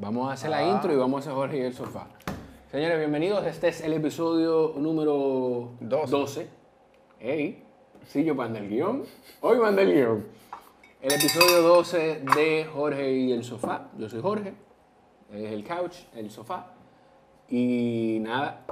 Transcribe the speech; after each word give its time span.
Vamos 0.00 0.28
a 0.28 0.32
hacer 0.32 0.50
la 0.50 0.58
Ah. 0.58 0.74
intro 0.74 0.92
y 0.92 0.96
vamos 0.96 1.18
a 1.18 1.20
hacer 1.20 1.34
Jorge 1.34 1.58
y 1.58 1.60
el 1.60 1.72
sofá. 1.72 2.08
Señores, 2.68 2.98
bienvenidos. 2.98 3.46
Este 3.46 3.68
es 3.68 3.80
el 3.82 3.92
episodio 3.92 4.74
número 4.76 5.70
12. 5.78 6.10
Doce. 6.10 6.48
Ey, 7.20 7.62
sí, 8.08 8.24
yo 8.24 8.34
mandé 8.34 8.58
el 8.58 8.68
guion. 8.70 9.04
Hoy 9.40 9.58
mandé 9.58 9.82
el 9.82 9.94
guion. 9.94 10.26
El 11.00 11.12
episodio 11.12 11.62
12 11.62 12.24
de 12.34 12.64
Jorge 12.64 13.12
y 13.12 13.30
el 13.30 13.44
sofá. 13.44 13.88
Yo 13.96 14.08
soy 14.08 14.20
Jorge. 14.20 14.52
Es 15.32 15.52
el 15.52 15.62
couch, 15.64 15.94
el 16.16 16.28
sofá. 16.32 16.72
Y 17.48 18.18
nada, 18.20 18.64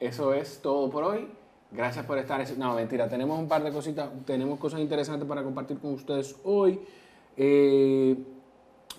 eso 0.00 0.34
es 0.34 0.60
todo 0.60 0.90
por 0.90 1.04
hoy. 1.04 1.28
Gracias 1.70 2.04
por 2.04 2.18
estar. 2.18 2.46
No, 2.58 2.74
mentira, 2.74 3.08
tenemos 3.08 3.38
un 3.38 3.48
par 3.48 3.64
de 3.64 3.72
cositas, 3.72 4.10
tenemos 4.26 4.58
cosas 4.58 4.80
interesantes 4.80 5.26
para 5.26 5.42
compartir 5.42 5.78
con 5.78 5.94
ustedes 5.94 6.36
hoy. 6.44 6.78
Eh, 7.38 8.14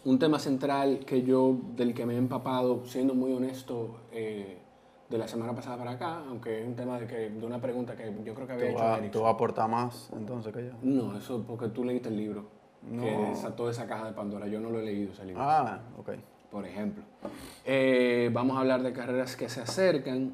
un 0.05 0.19
tema 0.19 0.39
central 0.39 1.05
que 1.05 1.23
yo, 1.23 1.55
del 1.75 1.93
que 1.93 2.05
me 2.05 2.13
he 2.15 2.17
empapado, 2.17 2.85
siendo 2.85 3.13
muy 3.15 3.33
honesto, 3.33 3.97
eh, 4.11 4.57
de 5.09 5.17
la 5.17 5.27
semana 5.27 5.53
pasada 5.53 5.77
para 5.77 5.91
acá, 5.91 6.23
aunque 6.27 6.61
es 6.61 6.67
un 6.67 6.75
tema 6.75 6.99
de, 6.99 7.05
que, 7.07 7.29
de 7.29 7.45
una 7.45 7.61
pregunta 7.61 7.95
que 7.95 8.11
yo 8.25 8.33
creo 8.33 8.47
que 8.47 8.53
había 8.53 8.65
Tú 8.69 8.73
hecho 8.73 8.95
Eric. 8.97 9.11
tú 9.11 9.19
vas 9.21 9.27
a 9.27 9.33
aportar 9.35 9.69
más 9.69 10.09
entonces 10.15 10.51
que 10.53 10.65
yo. 10.65 10.71
No, 10.81 11.15
eso 11.17 11.43
porque 11.47 11.67
tú 11.69 11.83
leíste 11.83 12.09
el 12.09 12.17
libro, 12.17 12.45
que 12.89 12.95
No. 13.15 13.29
desató 13.29 13.69
esa 13.69 13.85
caja 13.85 14.05
de 14.07 14.13
Pandora. 14.13 14.47
Yo 14.47 14.59
no 14.59 14.69
lo 14.71 14.79
he 14.79 14.83
leído 14.85 15.11
ese 15.13 15.23
libro 15.25 15.41
Ah, 15.43 15.79
ok. 15.99 16.09
por 16.51 16.65
ejemplo. 16.65 17.03
Eh, 17.63 18.29
vamos 18.33 18.57
a 18.57 18.61
hablar 18.61 18.81
de 18.81 18.91
carreras 18.91 19.35
que 19.35 19.47
se 19.49 19.61
acercan 19.61 20.33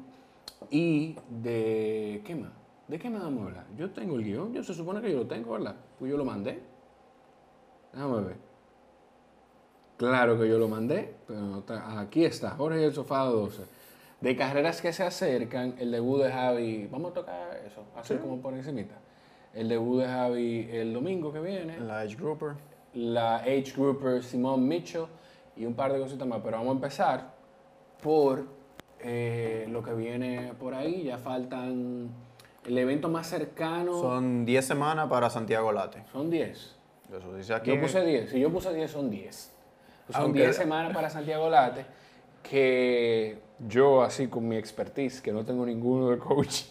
y 0.70 1.14
de... 1.28 2.22
¿Qué 2.24 2.34
más? 2.34 2.50
¿De 2.88 2.98
qué 2.98 3.10
más 3.10 3.22
vamos 3.22 3.42
a 3.42 3.46
hablar? 3.48 3.66
Yo 3.76 3.90
tengo 3.90 4.16
el 4.16 4.24
guion, 4.24 4.52
yo 4.54 4.64
se 4.64 4.72
supone 4.74 5.00
que 5.02 5.10
yo 5.12 5.18
lo 5.18 5.26
tengo, 5.26 5.52
¿verdad? 5.52 5.76
Pues 5.98 6.10
yo 6.10 6.16
lo 6.16 6.24
mandé. 6.24 6.60
Déjame 7.92 8.20
ver. 8.22 8.36
Claro 10.00 10.40
que 10.40 10.48
yo 10.48 10.58
lo 10.58 10.66
mandé, 10.66 11.12
pero 11.26 11.62
aquí 11.98 12.24
está, 12.24 12.52
Jorge 12.52 12.80
y 12.80 12.84
el 12.84 12.94
Sofá 12.94 13.18
12. 13.24 13.64
De 14.22 14.34
carreras 14.34 14.80
que 14.80 14.94
se 14.94 15.02
acercan, 15.02 15.74
el 15.78 15.90
debut 15.90 16.22
de 16.22 16.32
Javi, 16.32 16.88
vamos 16.90 17.10
a 17.10 17.14
tocar 17.16 17.60
eso, 17.66 17.84
así 17.94 18.14
como 18.14 18.40
por 18.40 18.54
encimita. 18.54 18.94
El 19.52 19.68
debut 19.68 20.00
de 20.00 20.06
Javi 20.06 20.70
el 20.72 20.94
domingo 20.94 21.30
que 21.30 21.40
viene 21.40 21.78
La 21.80 22.02
Edge 22.02 22.16
Grouper. 22.16 22.54
la 22.94 23.40
age 23.40 23.74
grouper 23.76 24.24
Simone 24.24 24.62
Mitchell 24.62 25.04
y 25.54 25.66
un 25.66 25.74
par 25.74 25.92
de 25.92 26.00
cositas 26.00 26.26
más. 26.26 26.40
Pero 26.42 26.56
vamos 26.56 26.70
a 26.70 26.76
empezar 26.76 27.34
por 28.02 28.46
eh, 29.00 29.66
lo 29.68 29.82
que 29.82 29.92
viene 29.92 30.54
por 30.58 30.72
ahí. 30.72 31.04
Ya 31.04 31.18
faltan 31.18 32.08
el 32.64 32.78
evento 32.78 33.10
más 33.10 33.26
cercano. 33.26 33.92
Son, 33.92 34.02
Son 34.02 34.44
10 34.46 34.64
semanas 34.64 35.10
para 35.10 35.28
Santiago 35.28 35.70
Late. 35.72 36.04
10. 36.14 36.76
Eso 37.18 37.36
dice 37.36 37.52
aquí. 37.52 37.74
Yo 37.74 37.82
puse 37.82 38.02
10. 38.02 38.30
Si 38.30 38.40
yo 38.40 38.50
puse 38.50 38.72
10, 38.72 38.90
son 38.90 39.10
10. 39.10 39.59
Son 40.12 40.22
Aunque- 40.22 40.40
10 40.40 40.56
semanas 40.56 40.92
para 40.94 41.10
Santiago 41.10 41.48
Late 41.48 41.84
que 42.42 43.38
yo, 43.68 44.02
así 44.02 44.28
con 44.28 44.48
mi 44.48 44.56
expertise, 44.56 45.20
que 45.20 45.32
no 45.32 45.44
tengo 45.44 45.66
ninguno 45.66 46.08
de 46.10 46.18
coach, 46.18 46.62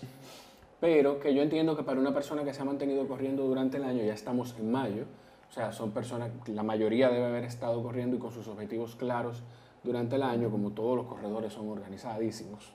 pero 0.80 1.20
que 1.20 1.34
yo 1.34 1.42
entiendo 1.42 1.78
que 1.78 1.84
para 1.84 2.00
una 2.00 2.14
persona 2.14 2.44
que 2.44 2.54
se 2.54 2.62
ha 2.62 2.66
mantenido 2.66 3.08
corriendo 3.08 3.44
durante 3.44 3.78
el 3.78 3.84
año, 3.84 4.04
ya 4.04 4.14
estamos 4.14 4.56
en 4.60 4.72
mayo, 4.72 5.04
o 5.50 5.54
sea, 5.54 5.72
son 5.72 5.92
personas, 5.92 6.32
la 6.48 6.64
mayoría 6.64 7.10
debe 7.10 7.26
haber 7.26 7.44
estado 7.44 7.82
corriendo 7.84 8.16
y 8.16 8.20
con 8.20 8.32
sus 8.32 8.48
objetivos 8.48 8.96
claros 8.96 9.44
durante 9.84 10.16
el 10.16 10.24
año, 10.24 10.50
como 10.50 10.72
todos 10.72 10.96
los 10.98 11.06
corredores 11.06 11.54
son 11.54 11.70
organizadísimos. 11.70 12.74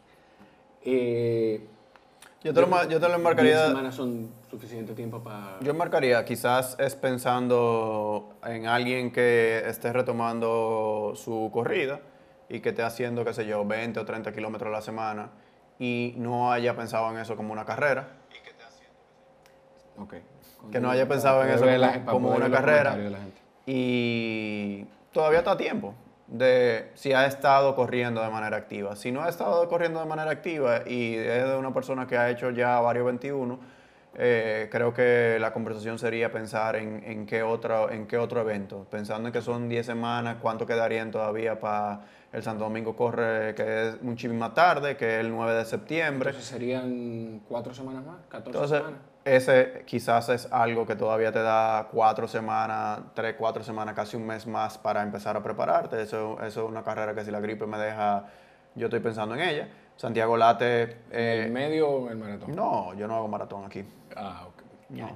Eh, 0.82 1.66
Yo 2.44 2.52
te 2.52 2.60
lo, 2.60 2.66
yo 2.68 2.88
te 2.88 2.90
lo 3.00 3.06
10 3.08 3.14
enmarcaría. 3.16 3.66
semanas 3.68 3.94
son 3.94 4.28
suficiente 4.50 4.92
tiempo 4.92 5.22
para... 5.22 5.58
Yo 5.60 5.70
enmarcaría, 5.70 6.22
quizás 6.26 6.76
es 6.78 6.94
pensando 6.94 8.34
en 8.44 8.66
alguien 8.66 9.10
que 9.10 9.62
esté 9.66 9.92
retomando 9.94 11.12
su 11.16 11.48
corrida 11.50 12.00
y 12.50 12.60
que 12.60 12.68
esté 12.68 12.82
haciendo, 12.82 13.24
qué 13.24 13.32
sé 13.32 13.46
yo, 13.46 13.64
20 13.64 13.98
o 13.98 14.04
30 14.04 14.30
kilómetros 14.32 14.68
a 14.68 14.72
la 14.72 14.82
semana 14.82 15.30
y 15.78 16.12
no 16.18 16.52
haya 16.52 16.76
pensado 16.76 17.10
en 17.10 17.16
eso 17.18 17.34
como 17.34 17.50
una 17.52 17.64
carrera. 17.64 18.08
Ok. 19.96 20.14
Que 20.70 20.80
no 20.80 20.90
haya 20.90 21.08
pensado 21.08 21.42
en 21.44 21.48
eso 21.50 21.64
como- 21.64 22.28
como 22.28 22.36
una 22.36 22.50
carrera. 22.50 22.94
y 23.66 24.84
todavía 25.12 25.38
está 25.38 25.52
a 25.52 25.56
tiempo 25.56 25.94
de 26.26 26.90
si 26.94 27.12
ha 27.12 27.26
estado 27.26 27.74
corriendo 27.74 28.22
de 28.22 28.30
manera 28.30 28.56
activa. 28.56 28.96
Si 28.96 29.12
no 29.12 29.22
ha 29.22 29.28
estado 29.28 29.68
corriendo 29.68 30.00
de 30.00 30.06
manera 30.06 30.30
activa 30.30 30.82
y 30.86 31.14
es 31.14 31.44
de 31.44 31.56
una 31.56 31.72
persona 31.72 32.06
que 32.06 32.16
ha 32.16 32.30
hecho 32.30 32.50
ya 32.50 32.80
varios 32.80 33.04
21, 33.06 33.58
eh, 34.16 34.68
creo 34.70 34.94
que 34.94 35.38
la 35.40 35.52
conversación 35.52 35.98
sería 35.98 36.30
pensar 36.30 36.76
en, 36.76 37.02
en 37.04 37.26
qué 37.26 37.42
otro, 37.42 37.90
en 37.90 38.06
qué 38.06 38.16
otro 38.16 38.40
evento. 38.40 38.86
Pensando 38.90 39.28
en 39.28 39.32
que 39.32 39.42
son 39.42 39.68
10 39.68 39.84
semanas, 39.84 40.36
¿cuánto 40.40 40.66
quedarían 40.66 41.10
todavía 41.10 41.58
para 41.58 42.02
el 42.32 42.42
Santo 42.42 42.64
Domingo 42.64 42.94
Corre, 42.96 43.54
que 43.54 43.88
es 43.88 44.02
muchísimo 44.02 44.34
más 44.34 44.54
tarde, 44.54 44.96
que 44.96 45.16
es 45.16 45.20
el 45.20 45.30
9 45.30 45.54
de 45.54 45.64
septiembre? 45.64 46.30
Entonces 46.30 46.50
serían 46.50 47.40
cuatro 47.48 47.74
semanas 47.74 48.04
más, 48.04 48.16
14 48.28 48.50
Entonces, 48.50 48.78
semanas. 48.78 49.00
Ese 49.24 49.82
quizás 49.86 50.28
es 50.28 50.48
algo 50.52 50.86
que 50.86 50.96
todavía 50.96 51.32
te 51.32 51.42
da 51.42 51.88
cuatro 51.90 52.28
semanas, 52.28 53.00
tres, 53.14 53.36
cuatro 53.38 53.62
semanas, 53.64 53.94
casi 53.94 54.16
un 54.16 54.26
mes 54.26 54.46
más 54.46 54.76
para 54.78 55.02
empezar 55.02 55.36
a 55.36 55.42
prepararte. 55.42 56.00
Eso, 56.02 56.38
eso 56.42 56.64
es 56.64 56.68
una 56.68 56.82
carrera 56.82 57.14
que 57.14 57.24
si 57.24 57.30
la 57.30 57.40
gripe 57.40 57.66
me 57.66 57.78
deja, 57.78 58.24
yo 58.74 58.86
estoy 58.86 59.00
pensando 59.00 59.34
en 59.34 59.40
ella. 59.40 59.68
Santiago 59.96 60.36
Late, 60.36 60.82
¿El 60.82 61.46
eh, 61.46 61.48
medio 61.52 61.88
o 61.88 62.10
el 62.10 62.16
maratón? 62.16 62.54
no, 62.54 62.92
yo 62.94 63.06
no 63.06 63.16
hago 63.16 63.28
maratón 63.28 63.64
aquí. 63.64 63.84
Ah, 64.16 64.44
ok. 64.48 64.62
No. 64.90 65.08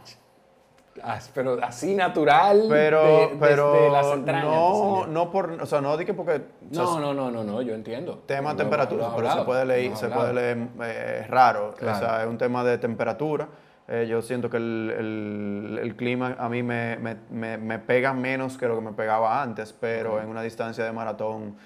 Ah, 1.03 1.19
pero 1.33 1.59
así 1.63 1.95
natural. 1.95 2.65
Pero, 2.69 3.03
de- 3.05 3.19
desde 3.27 3.37
pero 3.39 3.93
las 3.93 4.07
entrañas 4.07 4.43
te 4.45 4.49
no, 4.51 5.07
no 5.07 5.31
por, 5.31 5.51
o 5.63 5.67
sea, 5.67 5.81
no 5.81 5.97
di 5.97 6.05
que 6.05 6.15
porque, 6.15 6.33
o 6.71 6.75
sea, 6.75 6.83
No, 6.85 6.99
no, 7.01 7.15
no, 7.15 7.31
no, 7.31 7.45
no, 7.45 7.63
yo 7.63 7.75
entiendo. 7.75 8.23
tema 8.27 8.51
Lo- 8.53 8.57
temperatura, 8.57 9.11
pero 9.15 9.31
se 9.33 9.43
puede 9.43 9.65
leer, 9.67 9.97
se 9.97 10.09
puede 10.09 10.33
leer 10.33 10.69
eh, 10.83 11.27
raro. 11.29 11.75
Claro. 11.77 11.97
O 11.97 12.01
sea, 12.01 12.23
es 12.23 12.29
un 12.29 12.39
tema 12.39 12.65
de 12.65 12.79
temperatura. 12.79 13.47
Eh, 13.91 14.07
yo 14.09 14.21
siento 14.21 14.51
que 14.51 14.59
el, 14.59 14.95
el- 14.99 15.79
el 15.83 15.97
clima 15.97 16.37
a 16.39 16.49
mí 16.51 16.63
me, 16.63 16.97
me- 16.99 17.17
me- 17.31 17.57
me 17.59 17.79
pega 17.79 18.13
menos 18.13 18.59
que 18.59 18.67
lo 18.69 18.75
que 18.77 18.83
me 18.83 18.93
pegaba 18.93 19.43
antes, 19.43 19.73
pero 19.73 20.21
en 20.21 20.29
una 20.29 20.43
distancia 20.43 20.85
de 20.85 20.93
maratón 20.93 21.57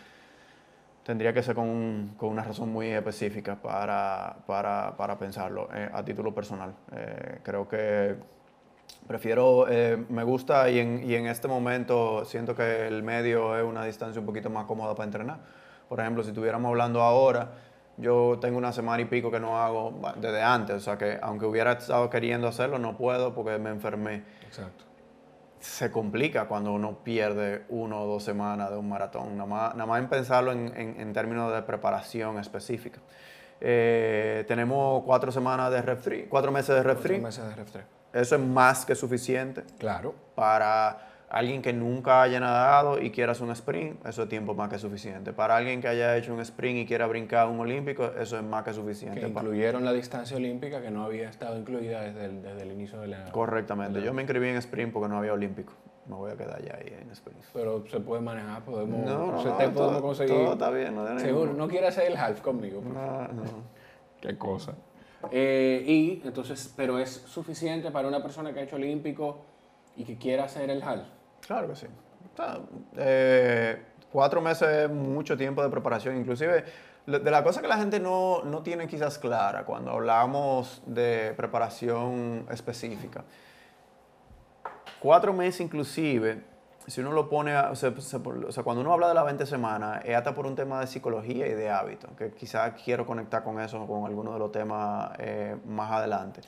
tendría 1.02 1.32
que 1.32 1.42
ser 1.42 1.56
con, 1.56 1.68
un- 1.68 2.14
con 2.16 2.28
una 2.28 2.44
razón 2.44 2.70
muy 2.72 2.86
específica 2.88 3.56
para, 3.56 4.36
para, 4.46 4.96
para 4.96 5.18
pensarlo 5.18 5.68
eh, 5.74 5.90
a 5.92 6.04
título 6.04 6.32
personal. 6.32 6.72
Eh, 6.92 7.40
creo 7.42 7.68
que 7.68 8.14
prefiero, 9.08 9.66
me 10.10 10.22
gusta 10.22 10.70
y 10.70 10.78
en, 10.78 11.02
y 11.02 11.14
en 11.16 11.26
este 11.26 11.48
momento 11.48 12.24
siento 12.24 12.54
que 12.54 12.86
el 12.86 13.02
medio 13.02 13.56
es 13.58 13.64
una 13.64 13.84
distancia 13.84 14.20
un 14.20 14.26
poquito 14.26 14.48
más 14.48 14.64
cómoda 14.66 14.94
para 14.94 15.06
entrenar. 15.06 15.38
Por 15.88 15.98
ejemplo, 15.98 16.22
si 16.22 16.28
estuviéramos 16.28 16.68
hablando 16.68 17.02
ahora, 17.02 17.48
yo 18.02 18.38
tengo 18.40 18.58
una 18.58 18.72
semana 18.72 19.00
y 19.02 19.06
pico 19.06 19.30
que 19.30 19.40
no 19.40 19.58
hago 19.58 19.98
desde 20.16 20.42
antes, 20.42 20.76
o 20.76 20.80
sea 20.80 20.98
que 20.98 21.18
aunque 21.22 21.46
hubiera 21.46 21.72
estado 21.72 22.10
queriendo 22.10 22.48
hacerlo, 22.48 22.78
no 22.78 22.96
puedo 22.98 23.32
porque 23.34 23.56
me 23.58 23.70
enfermé. 23.70 24.24
Exacto. 24.46 24.84
Se 25.60 25.90
complica 25.92 26.46
cuando 26.48 26.72
uno 26.72 26.98
pierde 27.04 27.64
uno 27.68 28.02
o 28.02 28.06
dos 28.06 28.24
semanas 28.24 28.70
de 28.70 28.76
un 28.76 28.88
maratón, 28.88 29.36
nada 29.36 29.48
más, 29.48 29.74
nada 29.74 29.86
más 29.86 30.00
en 30.02 30.08
pensarlo 30.08 30.50
en, 30.52 30.72
en- 30.76 31.00
en 31.00 31.12
términos 31.12 31.52
de 31.52 31.62
preparación 31.62 32.38
específica. 32.38 32.98
Eh, 33.60 34.44
tenemos 34.48 35.04
cuatro 35.04 35.30
semanas 35.30 35.70
de 35.70 35.80
ref 35.82 36.02
free, 36.02 36.24
cuatro 36.28 36.50
meses 36.50 36.74
de 36.74 36.82
ref 36.82 37.00
free. 37.00 37.20
meses 37.20 37.44
de 37.48 37.54
ref 37.54 37.70
tres. 37.70 37.84
Eso 38.12 38.34
es 38.34 38.40
más 38.42 38.84
que 38.84 38.94
suficiente 38.96 39.62
Claro. 39.78 40.14
para 40.34 41.11
alguien 41.32 41.62
que 41.62 41.72
nunca 41.72 42.20
haya 42.20 42.38
nadado 42.40 43.00
y 43.00 43.10
quiera 43.10 43.32
hacer 43.32 43.44
un 43.46 43.52
sprint, 43.52 44.04
eso 44.06 44.24
es 44.24 44.28
tiempo 44.28 44.54
más 44.54 44.68
que 44.68 44.78
suficiente. 44.78 45.32
Para 45.32 45.56
alguien 45.56 45.80
que 45.80 45.88
haya 45.88 46.14
hecho 46.16 46.34
un 46.34 46.40
sprint 46.40 46.80
y 46.80 46.86
quiera 46.86 47.06
brincar 47.06 47.48
un 47.48 47.58
olímpico, 47.58 48.04
eso 48.20 48.36
es 48.36 48.42
más 48.44 48.62
que 48.64 48.74
suficiente. 48.74 49.18
Que 49.20 49.28
incluyeron 49.28 49.82
la 49.84 49.94
distancia 49.94 50.36
olímpica 50.36 50.82
que 50.82 50.90
no 50.90 51.04
había 51.04 51.30
estado 51.30 51.58
incluida 51.58 52.02
desde 52.02 52.26
el, 52.26 52.42
desde 52.42 52.62
el 52.62 52.72
inicio 52.72 53.00
de 53.00 53.08
la. 53.08 53.32
Correctamente. 53.32 54.02
Yo 54.02 54.12
me 54.12 54.22
inscribí 54.22 54.48
en 54.48 54.56
sprint 54.56 54.92
porque 54.92 55.08
no 55.08 55.16
había 55.16 55.32
olímpico. 55.32 55.72
Me 56.06 56.16
voy 56.16 56.32
a 56.32 56.36
quedar 56.36 56.60
ya 56.62 56.74
ahí 56.74 56.94
en 57.00 57.10
sprint. 57.12 57.40
Pero 57.54 57.84
se 57.88 58.00
puede 58.00 58.20
manejar, 58.20 58.62
podemos. 58.64 59.00
No, 59.06 59.32
no, 59.32 59.42
se 59.42 59.48
no, 59.48 59.56
te 59.56 59.64
todo- 59.68 59.74
podemos 59.74 60.02
conseguir. 60.02 60.34
todo 60.34 60.52
está 60.52 60.70
bien, 60.70 60.94
no 60.94 61.18
Seguro, 61.18 61.54
no 61.54 61.66
quiere 61.68 61.86
hacer 61.86 62.10
el 62.10 62.16
half 62.18 62.42
conmigo. 62.42 62.80
por 62.82 62.92
No, 62.92 63.28
no. 63.28 63.42
Qué 64.20 64.36
cosa. 64.36 64.74
Eh, 65.30 65.82
y 65.86 66.22
entonces, 66.26 66.74
pero 66.76 66.98
es 66.98 67.08
suficiente 67.10 67.90
para 67.90 68.06
una 68.08 68.22
persona 68.22 68.52
que 68.52 68.60
ha 68.60 68.62
hecho 68.64 68.76
olímpico 68.76 69.38
y 69.96 70.04
que 70.04 70.18
quiera 70.18 70.44
hacer 70.44 70.68
el 70.68 70.82
half. 70.82 71.04
Claro 71.46 71.68
que 71.68 71.76
sí. 71.76 71.86
Eh, 72.96 73.82
cuatro 74.10 74.40
meses 74.40 74.68
es 74.68 74.90
mucho 74.90 75.36
tiempo 75.36 75.62
de 75.62 75.68
preparación. 75.68 76.16
Inclusive, 76.16 76.64
de 77.06 77.30
la 77.30 77.42
cosa 77.42 77.60
que 77.60 77.68
la 77.68 77.76
gente 77.76 77.98
no, 78.00 78.42
no 78.44 78.62
tiene 78.62 78.86
quizás 78.86 79.18
clara 79.18 79.64
cuando 79.64 79.90
hablamos 79.90 80.82
de 80.86 81.34
preparación 81.36 82.46
específica. 82.50 83.24
Cuatro 85.00 85.32
meses 85.32 85.60
inclusive, 85.60 86.44
si 86.86 87.00
uno 87.00 87.10
lo 87.12 87.28
pone, 87.28 87.54
a- 87.56 87.70
o 87.70 87.74
sea, 87.76 87.92
se- 88.00 88.16
o 88.16 88.52
sea, 88.52 88.62
cuando 88.62 88.82
uno 88.82 88.92
habla 88.92 89.08
de 89.08 89.14
las 89.14 89.24
20 89.24 89.46
semanas, 89.46 90.00
es 90.04 90.16
hasta 90.16 90.32
por 90.34 90.46
un 90.46 90.54
tema 90.54 90.80
de 90.80 90.86
psicología 90.86 91.46
y 91.48 91.54
de 91.54 91.70
hábito, 91.70 92.08
que 92.16 92.30
quizás 92.32 92.72
quiero 92.84 93.04
conectar 93.04 93.42
con 93.42 93.60
eso, 93.60 93.84
con 93.86 94.04
algunos 94.06 94.34
de 94.34 94.38
los 94.38 94.52
temas 94.52 95.10
eh, 95.18 95.56
más 95.66 95.90
adelante. 95.90 96.40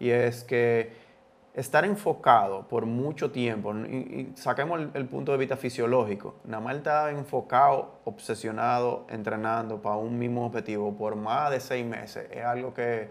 Y 0.00 0.10
es 0.10 0.42
que 0.42 1.09
estar 1.54 1.84
enfocado 1.84 2.68
por 2.68 2.86
mucho 2.86 3.30
tiempo, 3.30 3.74
y, 3.74 4.32
saquemos 4.36 4.80
el, 4.94 5.06
punto 5.06 5.32
de 5.32 5.38
vista 5.38 5.56
fisiológico, 5.56 6.36
nada 6.44 6.62
más 6.62 6.76
está 6.76 7.10
enfocado, 7.10 8.00
obsesionado, 8.04 9.06
entrenando 9.10 9.82
para 9.82 9.96
un 9.96 10.18
mismo 10.18 10.46
objetivo 10.46 10.96
por 10.96 11.16
más 11.16 11.50
de 11.50 11.60
seis 11.60 11.84
meses, 11.84 12.28
es 12.30 12.44
algo 12.44 12.72
que 12.72 13.08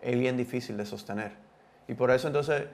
es 0.00 0.18
bien 0.18 0.36
difícil 0.36 0.76
de 0.76 0.86
sostener. 0.86 1.32
Y 1.88 1.94
por 1.94 2.12
eso 2.12 2.28
entonces 2.28 2.66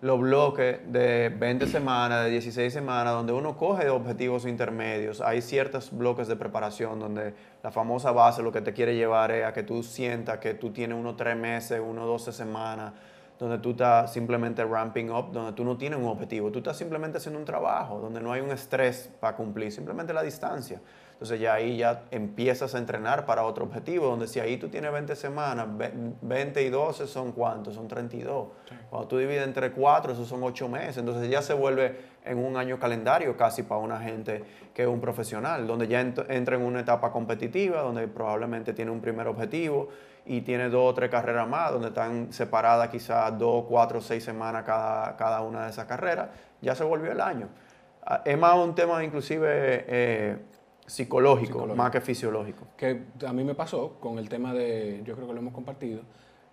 los 0.00 0.18
bloques 0.18 0.80
de 0.90 1.28
20 1.28 1.66
semanas, 1.66 2.24
de 2.24 2.30
16 2.30 2.72
semanas, 2.72 3.12
donde 3.12 3.34
uno 3.34 3.54
coge 3.58 3.90
objetivos 3.90 4.46
intermedios, 4.46 5.20
hay 5.20 5.42
ciertos 5.42 5.94
bloques 5.94 6.26
de 6.26 6.36
preparación 6.36 6.98
donde 6.98 7.34
la 7.62 7.70
famosa 7.70 8.12
base 8.12 8.42
lo 8.42 8.50
que 8.50 8.62
te 8.62 8.72
quiere 8.72 8.96
llevar 8.96 9.30
es 9.30 9.44
a 9.44 9.52
que 9.52 9.62
tú 9.62 9.82
sientas 9.82 10.38
que 10.38 10.54
tú 10.54 10.70
tienes 10.70 10.96
unos 10.96 11.18
3 11.18 11.36
meses, 11.36 11.82
unos 11.86 12.06
12 12.06 12.32
semanas, 12.32 12.94
donde 13.38 13.58
tú 13.58 13.70
estás 13.70 14.12
simplemente 14.12 14.64
ramping 14.64 15.10
up, 15.10 15.32
donde 15.32 15.52
tú 15.52 15.64
no 15.64 15.76
tienes 15.76 15.98
un 15.98 16.06
objetivo, 16.06 16.52
tú 16.52 16.58
estás 16.58 16.76
simplemente 16.76 17.18
haciendo 17.18 17.38
un 17.40 17.44
trabajo, 17.44 17.98
donde 17.98 18.20
no 18.20 18.32
hay 18.32 18.40
un 18.40 18.50
estrés 18.50 19.10
para 19.20 19.36
cumplir, 19.36 19.72
simplemente 19.72 20.12
la 20.12 20.22
distancia. 20.22 20.80
Entonces 21.12 21.38
ya 21.38 21.54
ahí 21.54 21.76
ya 21.76 22.02
empiezas 22.10 22.74
a 22.74 22.78
entrenar 22.78 23.26
para 23.26 23.44
otro 23.44 23.64
objetivo, 23.64 24.06
donde 24.06 24.26
si 24.26 24.40
ahí 24.40 24.56
tú 24.56 24.68
tienes 24.68 24.90
20 24.90 25.14
semanas, 25.14 25.68
20 26.20 26.62
y 26.62 26.68
12 26.68 27.06
son 27.06 27.30
cuántos, 27.30 27.76
son 27.76 27.86
32. 27.86 28.48
Cuando 28.90 29.06
tú 29.06 29.18
divides 29.18 29.44
entre 29.44 29.70
4, 29.70 30.14
esos 30.14 30.26
son 30.26 30.42
8 30.42 30.68
meses. 30.68 30.96
Entonces 30.96 31.30
ya 31.30 31.40
se 31.40 31.54
vuelve 31.54 31.96
en 32.24 32.44
un 32.44 32.56
año 32.56 32.80
calendario 32.80 33.36
casi 33.36 33.62
para 33.62 33.80
una 33.80 34.00
gente 34.00 34.42
que 34.74 34.82
es 34.82 34.88
un 34.88 35.00
profesional, 35.00 35.64
donde 35.64 35.86
ya 35.86 36.00
entra 36.00 36.56
en 36.56 36.62
una 36.62 36.80
etapa 36.80 37.12
competitiva, 37.12 37.82
donde 37.82 38.08
probablemente 38.08 38.72
tiene 38.72 38.90
un 38.90 39.00
primer 39.00 39.28
objetivo 39.28 39.90
y 40.24 40.42
tiene 40.42 40.68
dos 40.68 40.90
o 40.90 40.94
tres 40.94 41.10
carreras 41.10 41.48
más, 41.48 41.72
donde 41.72 41.88
están 41.88 42.32
separadas 42.32 42.88
quizás 42.88 43.36
dos, 43.38 43.64
cuatro, 43.68 44.00
seis 44.00 44.22
semanas 44.22 44.64
cada, 44.64 45.16
cada 45.16 45.40
una 45.42 45.64
de 45.64 45.70
esas 45.70 45.86
carreras, 45.86 46.28
ya 46.60 46.74
se 46.74 46.84
volvió 46.84 47.12
el 47.12 47.20
año. 47.20 47.48
Ah, 48.04 48.22
es 48.24 48.38
más 48.38 48.56
un 48.56 48.74
tema 48.74 49.02
inclusive 49.02 49.84
eh, 49.86 50.38
psicológico, 50.86 51.66
más 51.66 51.90
que 51.90 52.00
fisiológico. 52.00 52.66
Que 52.76 53.02
a 53.26 53.32
mí 53.32 53.44
me 53.44 53.54
pasó 53.54 53.96
con 54.00 54.18
el 54.18 54.28
tema 54.28 54.52
de, 54.52 55.02
yo 55.04 55.14
creo 55.14 55.26
que 55.26 55.34
lo 55.34 55.40
hemos 55.40 55.54
compartido, 55.54 56.02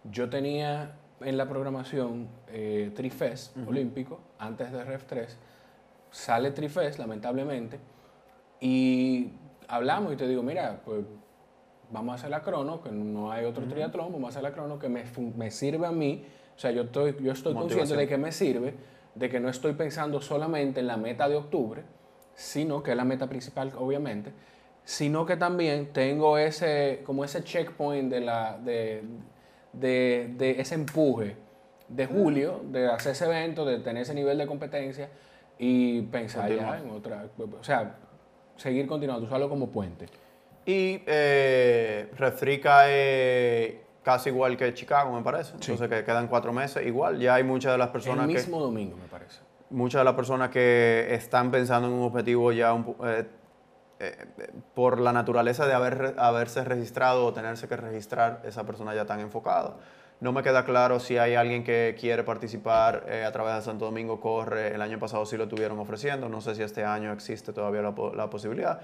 yo 0.04 0.30
tenía 0.30 0.96
en 1.22 1.38
la 1.38 1.48
programación 1.48 2.28
eh, 2.48 2.92
Trifest 2.96 3.58
olímpico, 3.68 4.20
antes 4.40 4.72
de 4.72 4.84
Ref 4.84 5.06
3, 5.06 5.38
sale 6.12 6.52
Trifest 6.52 6.98
lamentablemente, 6.98 7.80
y 8.62 9.32
hablamos 9.68 10.14
y 10.14 10.16
te 10.16 10.28
digo, 10.28 10.44
mira, 10.44 10.82
pues 10.84 11.04
vamos 11.92 12.14
a 12.14 12.16
hacer 12.16 12.30
la 12.30 12.42
crono, 12.42 12.82
que 12.82 12.92
no 12.92 13.32
hay 13.32 13.46
otro 13.46 13.66
triatlón, 13.66 14.12
vamos 14.12 14.28
a 14.28 14.30
hacer 14.30 14.44
la 14.44 14.52
crono 14.52 14.78
que 14.80 14.90
me, 14.90 15.04
me, 15.36 15.52
sirve 15.52 15.88
a 15.88 15.92
mí, 15.92 16.26
o 16.56 16.60
sea, 16.60 16.72
yo 16.72 16.84
estoy, 16.84 17.16
yo 17.22 17.32
estoy 17.32 17.54
consciente 17.54 17.96
de 17.96 18.08
que 18.08 18.18
me 18.18 18.32
sirve, 18.32 18.74
de 19.16 19.30
que 19.30 19.40
no 19.40 19.50
estoy 19.50 19.74
pensando 19.74 20.22
solamente 20.22 20.80
en 20.80 20.88
la 20.88 20.98
meta 20.98 21.28
de 21.28 21.36
octubre, 21.36 21.84
sino 22.36 22.84
que 22.84 22.92
es 22.92 22.98
la 22.98 23.06
meta 23.06 23.28
principal, 23.28 23.74
obviamente, 23.78 24.32
sino 24.84 25.26
que 25.26 25.36
también 25.36 25.92
tengo 25.94 26.38
ese, 26.38 27.02
como 27.06 27.24
ese 27.24 27.44
checkpoint 27.44 28.12
de, 28.12 28.22
la, 28.22 28.58
de, 28.58 29.04
de, 29.74 30.56
ese 30.60 30.76
empuje 30.76 31.36
de 31.88 32.06
julio, 32.06 32.62
de 32.66 32.88
hacer 32.88 33.14
ese 33.14 33.26
evento, 33.26 33.66
de 33.66 33.80
tener 33.80 34.04
ese 34.04 34.14
nivel 34.14 34.38
de 34.38 34.48
competencia 34.48 35.10
y 35.58 36.04
pensar 36.04 36.52
ya 36.52 36.80
en 36.80 36.90
otra, 36.92 37.26
o 37.38 37.64
sea, 37.64 37.98
seguir 38.56 38.88
continuando, 38.88 39.26
usarlo 39.26 39.50
como 39.50 39.70
puente. 39.70 40.06
Y 40.70 41.04
eh, 41.08 42.12
Refrica 42.18 42.90
es 42.90 43.76
casi 44.04 44.30
igual 44.30 44.58
que 44.58 44.74
Chicago, 44.74 45.12
me 45.12 45.24
parece. 45.24 45.54
Entonces 45.54 45.90
que 45.90 46.04
quedan 46.04 46.28
cuatro 46.28 46.54
meses. 46.54 46.86
Igual, 46.86 47.20
ya 47.20 47.36
hay 47.36 47.44
muchas 47.44 47.72
de 47.72 47.78
las 47.78 47.90
personas 47.90 48.28
El 48.28 48.34
mismo 48.34 48.60
domingo, 48.60 48.98
me 48.98 49.08
parece 49.08 49.40
muchas 49.70 50.02
de 50.02 50.06
las 50.06 50.14
personas 50.14 50.50
que 50.50 51.08
están 51.12 51.52
pensando 51.52 51.88
en 51.88 51.94
un 51.94 52.04
objetivo 52.04 52.52
ya 52.52 52.76
eh, 53.06 53.26
eh, 54.00 54.28
por 54.74 55.00
la 55.00 55.14
naturaleza 55.14 55.68
de 55.68 55.74
haber, 55.74 56.16
haberse 56.18 56.64
registrado 56.64 57.26
o 57.26 57.34
tenerse 57.34 57.68
que 57.68 57.78
registrar, 57.78 58.42
esa 58.46 58.66
persona 58.66 58.96
ya 58.96 59.02
están 59.02 59.20
enfocada. 59.20 59.76
No 60.22 60.34
me 60.34 60.44
queda 60.44 60.66
claro 60.66 61.00
si 61.00 61.18
hay 61.18 61.36
alguien 61.36 61.64
que 61.64 61.96
quiere 61.98 62.24
participar 62.24 63.06
eh, 63.08 63.24
a 63.24 63.32
través 63.32 63.56
de 63.56 63.62
Santo 63.62 63.86
Domingo 63.86 64.20
Corre. 64.20 64.76
El 64.76 64.82
año 64.82 65.00
pasado 65.00 65.26
sí 65.26 65.38
lo 65.38 65.44
estuvieron 65.44 65.80
ofreciendo. 65.80 66.28
No 66.28 66.42
sé 66.42 66.56
si 66.56 66.64
este 66.64 66.84
año 66.84 67.14
existe 67.14 67.54
todavía 67.54 67.82
la, 67.82 67.94
la 68.16 68.30
posibilidad. 68.30 68.82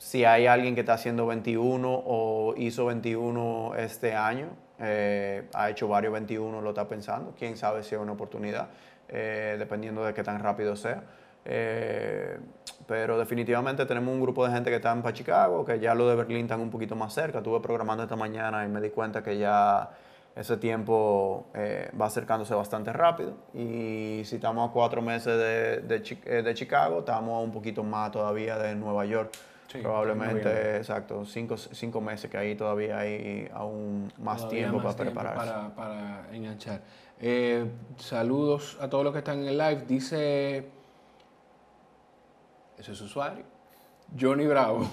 Si 0.00 0.24
hay 0.24 0.46
alguien 0.46 0.74
que 0.74 0.80
está 0.80 0.94
haciendo 0.94 1.26
21 1.26 1.88
o 1.88 2.54
hizo 2.56 2.86
21 2.86 3.74
este 3.76 4.14
año, 4.14 4.48
ha 4.80 5.70
hecho 5.70 5.88
varios 5.88 6.12
21, 6.14 6.60
lo 6.60 6.70
está 6.70 6.88
pensando. 6.88 7.34
Quién 7.38 7.56
sabe 7.56 7.82
si 7.82 7.94
es 7.94 8.00
una 8.00 8.12
oportunidad. 8.12 8.70
Eh, 9.12 9.56
dependiendo 9.58 10.04
de 10.04 10.14
qué 10.14 10.22
tan 10.22 10.38
rápido 10.38 10.76
sea. 10.76 11.02
Eh, 11.44 12.38
pero 12.86 13.18
definitivamente 13.18 13.84
tenemos 13.84 14.14
un 14.14 14.20
grupo 14.20 14.46
de 14.46 14.52
gente 14.52 14.70
que 14.70 14.76
está 14.76 14.92
en 14.92 15.02
Chicago, 15.12 15.64
que 15.64 15.80
ya 15.80 15.94
lo 15.94 16.08
de 16.08 16.14
Berlín 16.14 16.42
están 16.42 16.60
un 16.60 16.70
poquito 16.70 16.94
más 16.94 17.12
cerca. 17.12 17.38
Estuve 17.38 17.60
programando 17.60 18.04
esta 18.04 18.14
mañana 18.14 18.64
y 18.64 18.68
me 18.68 18.80
di 18.80 18.90
cuenta 18.90 19.20
que 19.20 19.36
ya 19.36 19.90
ese 20.36 20.58
tiempo 20.58 21.46
eh, 21.54 21.90
va 22.00 22.06
acercándose 22.06 22.54
bastante 22.54 22.92
rápido. 22.92 23.34
Y 23.52 24.22
si 24.24 24.36
estamos 24.36 24.70
a 24.70 24.72
cuatro 24.72 25.02
meses 25.02 25.36
de, 25.36 25.80
de, 26.42 26.54
Chicago, 26.54 27.00
estamos 27.00 27.34
a 27.36 27.40
un 27.40 27.50
poquito 27.50 27.82
más 27.82 28.12
todavía 28.12 28.58
de 28.58 28.76
Nueva 28.76 29.06
York. 29.06 29.32
Probablemente, 29.78 30.76
exacto, 30.76 31.24
cinco, 31.24 31.56
cinco, 31.56 32.00
meses 32.00 32.30
que 32.30 32.36
ahí 32.36 32.54
todavía 32.56 32.98
hay 32.98 33.48
aún 33.54 34.12
más 34.18 34.48
tiempo 34.48 34.82
para 34.82 34.96
prepararse. 34.96 35.46
Para, 35.46 35.74
para 35.74 36.26
enganchar. 36.32 36.80
Eh, 37.20 37.64
saludos 37.96 38.78
a 38.80 38.88
todos 38.88 39.04
los 39.04 39.12
que 39.12 39.18
están 39.18 39.40
en 39.40 39.48
el 39.48 39.58
live. 39.58 39.84
Dice, 39.86 40.58
ese 42.78 42.92
es 42.92 42.98
su 42.98 43.04
usuario, 43.04 43.44
Johnny 44.18 44.46
Bravo. 44.46 44.88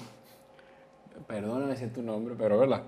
Perdóname 1.28 1.76
si 1.76 1.86
es 1.86 1.94
tu 1.94 2.04
nombre, 2.04 2.36
pero 2.38 2.60
verdad. 2.60 2.84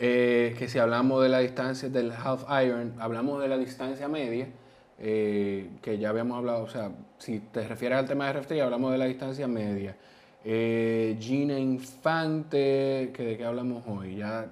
Eh, 0.00 0.54
que 0.58 0.68
si 0.68 0.78
hablamos 0.78 1.22
de 1.22 1.28
la 1.28 1.38
distancia 1.38 1.88
del 1.88 2.12
half 2.12 2.44
iron, 2.64 2.94
hablamos 2.98 3.40
de 3.40 3.48
la 3.48 3.58
distancia 3.58 4.08
media, 4.08 4.48
eh, 4.98 5.70
que 5.82 5.98
ya 5.98 6.08
habíamos 6.08 6.38
hablado, 6.38 6.64
o 6.64 6.68
sea, 6.68 6.90
si 7.18 7.40
te 7.40 7.66
refieres 7.66 7.98
al 7.98 8.06
tema 8.06 8.32
de 8.32 8.40
RF3, 8.40 8.62
hablamos 8.62 8.92
de 8.92 8.98
la 8.98 9.04
distancia 9.04 9.46
media. 9.46 9.96
Gina 10.44 11.58
Infante, 11.58 13.10
que 13.12 13.22
de 13.22 13.36
qué 13.36 13.44
hablamos 13.44 13.84
hoy, 13.86 14.16
ya 14.16 14.50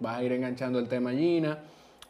vas 0.00 0.18
a 0.18 0.22
ir 0.22 0.32
enganchando 0.32 0.78
el 0.78 0.88
tema 0.88 1.12
Gina. 1.12 1.58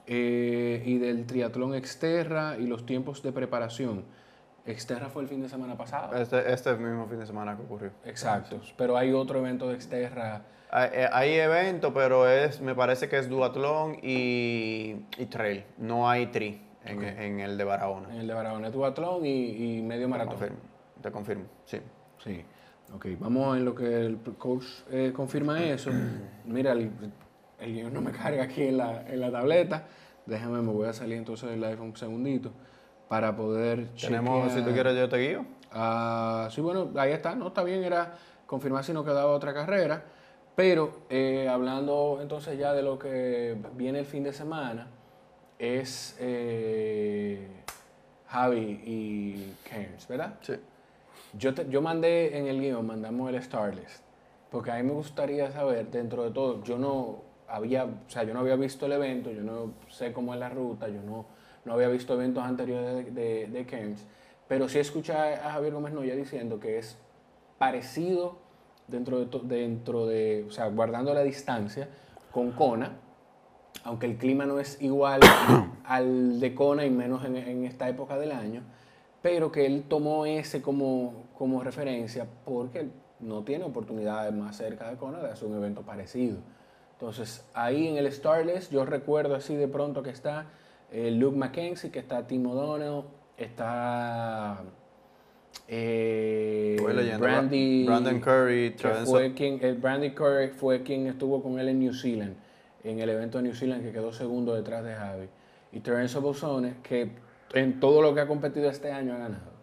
Eh, 0.06 0.82
y 0.84 0.98
del 0.98 1.24
triatlón 1.24 1.74
Exterra 1.74 2.58
y 2.58 2.66
los 2.66 2.84
tiempos 2.84 3.22
de 3.22 3.32
preparación. 3.32 4.04
Exterra 4.66 5.08
fue 5.08 5.22
el 5.22 5.28
fin 5.28 5.40
de 5.40 5.48
semana 5.48 5.76
pasado. 5.76 6.14
Este, 6.16 6.52
este 6.52 6.74
mismo 6.76 7.06
fin 7.06 7.20
de 7.20 7.26
semana 7.26 7.56
que 7.56 7.62
ocurrió. 7.62 7.90
Exacto, 8.04 8.60
pero 8.76 8.96
hay 8.96 9.12
otro 9.12 9.38
evento 9.38 9.68
de 9.68 9.74
Exterra. 9.74 10.42
Hay, 10.70 10.90
eh, 10.92 11.08
hay, 11.10 11.32
evento, 11.34 11.94
pero 11.94 12.28
es, 12.28 12.60
me 12.60 12.74
parece 12.74 13.08
que 13.08 13.18
es 13.18 13.28
duatlón 13.28 13.98
y, 14.02 15.06
y 15.16 15.26
trail. 15.26 15.64
No 15.78 16.08
hay 16.08 16.26
tri 16.26 16.60
en, 16.84 17.02
en, 17.02 17.40
el 17.40 17.56
de 17.56 17.64
Barahona. 17.64 18.10
En 18.12 18.20
el 18.20 18.26
de 18.26 18.34
Barahona 18.34 18.68
es 18.68 18.74
duatlón 18.74 19.24
y, 19.24 19.78
y 19.78 19.82
medio 19.82 20.08
maratón. 20.08 20.34
Te 20.34 20.40
confirmo, 20.40 20.58
te 21.00 21.10
confirmo, 21.10 21.44
sí. 21.64 21.78
Sí. 22.22 22.44
Ok, 22.92 23.06
vamos 23.18 23.56
en 23.56 23.64
lo 23.64 23.74
que 23.74 24.06
el 24.06 24.18
coach 24.38 24.64
eh, 24.90 25.12
confirma 25.14 25.62
eso. 25.62 25.90
Mira, 26.44 26.72
el, 26.72 26.90
el 27.60 27.72
guion 27.72 27.92
no 27.92 28.00
me 28.00 28.12
carga 28.12 28.44
aquí 28.44 28.62
en 28.64 28.76
la, 28.76 29.02
en 29.08 29.20
la 29.20 29.30
tableta. 29.30 29.86
Déjame, 30.26 30.62
me 30.62 30.72
voy 30.72 30.88
a 30.88 30.92
salir 30.92 31.18
entonces 31.18 31.50
del 31.50 31.60
live 31.60 31.80
un 31.80 31.96
segundito 31.96 32.50
para 33.08 33.36
poder 33.36 33.88
Tenemos, 34.00 34.52
si 34.52 34.62
tú 34.62 34.72
quieres, 34.72 34.96
yo 34.96 35.08
te 35.08 35.18
guío. 35.18 35.44
Ah, 35.70 36.48
sí, 36.50 36.60
bueno, 36.60 36.90
ahí 36.96 37.12
está, 37.12 37.34
no, 37.34 37.48
está 37.48 37.62
bien, 37.62 37.82
era 37.84 38.14
confirmar 38.46 38.84
si 38.84 38.92
no 38.92 39.04
quedaba 39.04 39.32
otra 39.32 39.52
carrera. 39.52 40.04
Pero 40.56 41.00
eh, 41.10 41.48
hablando 41.48 42.18
entonces 42.22 42.56
ya 42.56 42.72
de 42.72 42.82
lo 42.82 42.98
que 42.98 43.56
viene 43.74 43.98
el 43.98 44.06
fin 44.06 44.22
de 44.22 44.32
semana, 44.32 44.86
es 45.58 46.16
eh, 46.20 47.48
Javi 48.28 48.80
y 48.84 49.54
Cairns, 49.68 50.06
¿verdad? 50.06 50.34
Sí. 50.42 50.54
Yo, 51.38 51.52
yo 51.52 51.82
mandé 51.82 52.38
en 52.38 52.46
el 52.46 52.60
guion, 52.60 52.86
mandamos 52.86 53.32
el 53.32 53.42
Starlist, 53.42 54.04
porque 54.50 54.70
a 54.70 54.76
mí 54.76 54.82
me 54.84 54.92
gustaría 54.92 55.50
saber, 55.50 55.90
dentro 55.90 56.24
de 56.24 56.30
todo, 56.30 56.62
yo 56.62 56.78
no, 56.78 57.22
había, 57.48 57.84
o 57.84 58.08
sea, 58.08 58.24
yo 58.24 58.34
no 58.34 58.40
había 58.40 58.56
visto 58.56 58.86
el 58.86 58.92
evento, 58.92 59.30
yo 59.30 59.42
no 59.42 59.72
sé 59.88 60.12
cómo 60.12 60.34
es 60.34 60.40
la 60.40 60.48
ruta, 60.48 60.88
yo 60.88 61.02
no, 61.02 61.26
no 61.64 61.74
había 61.74 61.88
visto 61.88 62.14
eventos 62.14 62.42
anteriores 62.42 63.14
de, 63.14 63.46
de, 63.46 63.66
Cairns, 63.66 64.04
pero 64.48 64.68
sí 64.68 64.78
escuché 64.78 65.12
a 65.12 65.52
Javier 65.52 65.72
Gómez 65.72 65.92
Noya 65.92 66.14
diciendo 66.14 66.60
que 66.60 66.78
es 66.78 66.98
parecido 67.58 68.38
dentro 68.88 69.24
de, 69.24 69.40
dentro 69.44 70.06
de, 70.06 70.44
o 70.48 70.50
sea, 70.50 70.66
guardando 70.68 71.14
la 71.14 71.22
distancia 71.22 71.88
con 72.30 72.52
Kona, 72.52 72.92
aunque 73.84 74.06
el 74.06 74.16
clima 74.16 74.46
no 74.46 74.58
es 74.58 74.80
igual 74.82 75.20
al 75.84 76.40
de 76.40 76.54
Kona 76.54 76.84
y 76.84 76.90
menos 76.90 77.24
en, 77.24 77.36
en, 77.36 77.64
esta 77.64 77.88
época 77.88 78.18
del 78.18 78.32
año, 78.32 78.62
pero 79.24 79.50
que 79.50 79.64
él 79.64 79.84
tomó 79.88 80.26
ese 80.26 80.60
como, 80.60 81.28
como 81.38 81.64
referencia 81.64 82.26
porque 82.44 82.88
no 83.20 83.42
tiene 83.42 83.64
oportunidades 83.64 84.34
más 84.34 84.58
cerca 84.58 84.90
de 84.90 84.98
Kona 84.98 85.22
de 85.22 85.30
hacer 85.30 85.48
un 85.48 85.56
evento 85.56 85.80
parecido. 85.80 86.36
Entonces, 86.92 87.42
ahí 87.54 87.88
en 87.88 87.96
el 87.96 88.12
Starless, 88.12 88.68
yo 88.68 88.84
recuerdo 88.84 89.34
así 89.34 89.56
de 89.56 89.66
pronto 89.66 90.02
que 90.02 90.10
está 90.10 90.48
eh, 90.92 91.10
Luke 91.10 91.38
Mackenzie, 91.38 91.90
que 91.90 92.00
está 92.00 92.26
Tim 92.26 92.44
O'Donnell, 92.44 93.04
está 93.38 94.62
eh. 95.68 96.76
Brandy, 97.18 97.86
Brandon 97.86 98.20
Curry, 98.20 98.74
que 98.74 98.88
fue 99.06 99.32
quien, 99.32 99.58
el 99.64 99.76
Brandy 99.76 100.10
Curry 100.10 100.48
fue 100.48 100.82
quien 100.82 101.06
estuvo 101.06 101.42
con 101.42 101.58
él 101.58 101.70
en 101.70 101.78
New 101.78 101.94
Zealand, 101.94 102.36
en 102.82 103.00
el 103.00 103.08
evento 103.08 103.38
de 103.38 103.44
New 103.44 103.54
Zealand 103.54 103.84
que 103.84 103.90
quedó 103.90 104.12
segundo 104.12 104.54
detrás 104.54 104.84
de 104.84 104.92
Javi. 104.92 105.28
Y 105.72 105.80
Terence 105.80 106.18
Bolsone, 106.18 106.74
que 106.82 107.23
en 107.54 107.80
todo 107.80 108.02
lo 108.02 108.14
que 108.14 108.20
ha 108.20 108.26
competido 108.26 108.68
este 108.68 108.92
año 108.92 109.14
ha 109.14 109.18
ganado. 109.18 109.54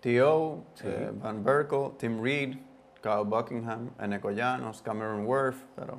T.O., 0.00 0.64
Sí. 0.74 0.84
eh, 0.86 1.10
Van 1.12 1.42
Berkel, 1.44 1.92
Tim 1.98 2.22
Reed, 2.22 2.56
Kyle 3.02 3.24
Buckingham, 3.24 3.90
Eneco 4.00 4.30
Llanos, 4.30 4.82
Cameron 4.82 5.26
Worth, 5.26 5.56
pero 5.76 5.98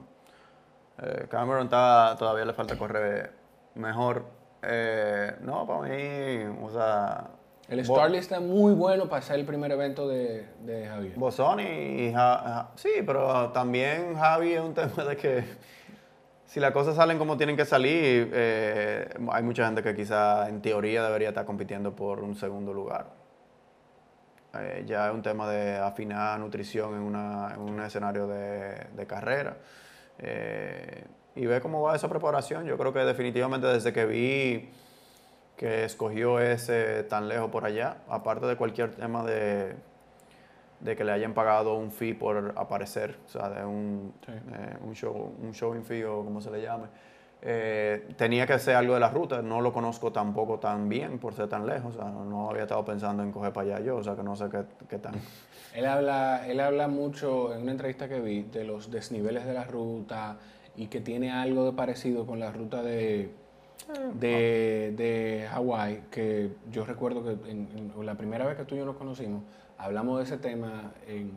eh, 1.02 1.28
Cameron 1.30 1.64
está, 1.66 2.16
todavía 2.18 2.46
le 2.46 2.54
falta 2.54 2.78
correr 2.78 3.32
mejor. 3.76 4.24
Eh, 4.62 5.36
no, 5.42 5.66
para 5.66 5.82
mí, 5.82 6.58
o 6.62 6.70
sea... 6.72 7.28
El 7.70 7.86
Starley 7.86 8.18
está 8.20 8.40
muy 8.40 8.74
bueno 8.74 9.08
para 9.08 9.22
ser 9.22 9.40
el 9.40 9.46
primer 9.46 9.72
evento 9.72 10.08
de, 10.08 10.48
de 10.66 10.88
Javier. 10.88 11.14
Bosoni 11.16 11.64
y 11.64 12.12
Ja- 12.12 12.42
Ja- 12.44 12.72
sí, 12.76 12.90
pero 13.06 13.52
también 13.52 14.16
Javi 14.16 14.54
es 14.54 14.62
un 14.62 14.74
tema 14.74 15.04
de 15.04 15.16
que 15.16 15.44
si 16.50 16.60
las 16.60 16.72
cosas 16.72 16.96
salen 16.96 17.20
como 17.20 17.38
tienen 17.38 17.56
que 17.56 17.64
salir, 17.66 18.32
eh, 18.34 19.08
hay 19.32 19.44
mucha 19.44 19.66
gente 19.68 19.84
que 19.84 19.96
quizá 19.96 20.50
en 20.50 20.62
teoría 20.64 21.04
debería 21.04 21.30
estar 21.30 21.46
compitiendo 21.46 21.96
por 21.96 22.22
un 22.22 22.36
segundo 22.36 22.74
lugar. 22.74 23.06
Eh, 24.56 24.84
ya 24.88 25.08
es 25.10 25.14
un 25.14 25.22
tema 25.22 25.48
de 25.48 25.78
afinar 25.78 26.40
nutrición 26.40 26.96
en, 26.96 27.02
una- 27.02 27.54
en 27.54 27.62
un 27.62 27.80
escenario 27.82 28.26
de, 28.28 28.88
de 28.96 29.06
carrera. 29.06 29.58
Eh, 30.18 31.04
y 31.36 31.46
ve 31.46 31.62
cómo 31.62 31.84
va 31.84 31.96
esa 31.96 32.10
preparación. 32.10 32.66
Yo 32.66 32.78
creo 32.80 32.92
que 32.94 33.00
definitivamente 33.00 33.68
desde 33.68 33.94
que 33.94 34.06
vi 34.08 34.70
que 35.56 35.84
escogió 35.84 36.40
ese 36.40 37.04
tan 37.04 37.28
lejos 37.28 37.52
por 37.52 37.64
allá, 37.66 37.98
aparte 38.10 38.48
de 38.48 38.56
cualquier 38.56 38.96
tema 38.96 39.24
de, 39.24 39.76
de 40.80 40.96
que 40.96 41.04
le 41.04 41.12
hayan 41.12 41.34
pagado 41.34 41.76
un 41.76 41.92
fee 41.92 42.14
por 42.14 42.54
aparecer, 42.56 43.18
o 43.26 43.30
sea, 43.30 43.50
de 43.50 43.66
un, 43.66 44.14
Sí. 44.26 44.32
eh, 44.32 44.78
un 44.86 44.94
show, 44.96 45.34
un 45.42 45.52
showing 45.52 45.84
fee 45.84 46.04
o 46.04 46.24
como 46.24 46.40
se 46.42 46.50
le 46.52 46.62
llame. 46.62 46.88
Eh, 47.42 48.10
tenía 48.18 48.46
que 48.46 48.60
ser 48.60 48.76
algo 48.76 48.94
de 48.96 49.00
la 49.00 49.10
ruta, 49.10 49.42
no 49.42 49.62
lo 49.62 49.72
conozco 49.72 50.12
tampoco 50.12 50.60
tan 50.60 50.90
bien 50.90 51.20
por 51.20 51.34
ser 51.34 51.48
tan 51.48 51.66
lejos, 51.66 51.96
o 51.96 52.00
sea, 52.02 52.10
no 52.12 52.50
había 52.50 52.64
estado 52.64 52.84
pensando 52.84 53.24
en 53.24 53.32
coger 53.32 53.54
para 53.54 53.76
allá 53.76 53.86
yo, 53.86 53.96
o 53.98 54.04
sea, 54.04 54.16
que 54.16 54.24
no 54.24 54.36
sé 54.36 54.46
qué, 54.50 54.64
qué 54.90 54.98
tan... 55.00 55.14
Él 55.76 55.86
habla, 55.86 56.48
él 56.48 56.60
habla 56.62 56.88
mucho 56.88 57.54
en 57.54 57.62
una 57.62 57.72
entrevista 57.72 58.10
que 58.10 58.20
vi 58.20 58.42
de 58.42 58.64
los 58.64 58.90
desniveles 58.90 59.46
de 59.46 59.54
la 59.54 59.66
ruta 59.66 60.38
y 60.76 60.88
que 60.88 61.00
tiene 61.00 61.32
algo 61.32 61.64
de 61.66 61.74
parecido 61.74 62.26
con 62.26 62.40
la 62.40 62.52
ruta 62.52 62.82
de, 62.82 63.30
de, 64.16 64.94
de 64.98 65.48
Hawái, 65.52 66.04
que 66.10 66.50
yo 66.72 66.86
recuerdo 66.86 67.24
que 67.24 67.52
en, 67.52 67.68
en 67.98 68.06
la 68.06 68.16
primera 68.16 68.46
vez 68.46 68.58
que 68.58 68.66
tú 68.66 68.74
y 68.76 68.80
yo 68.80 68.86
nos 68.86 68.96
conocimos, 68.98 69.44
hablamos 69.80 70.18
de 70.20 70.24
ese 70.26 70.38
tema 70.38 70.92
en, 71.08 71.32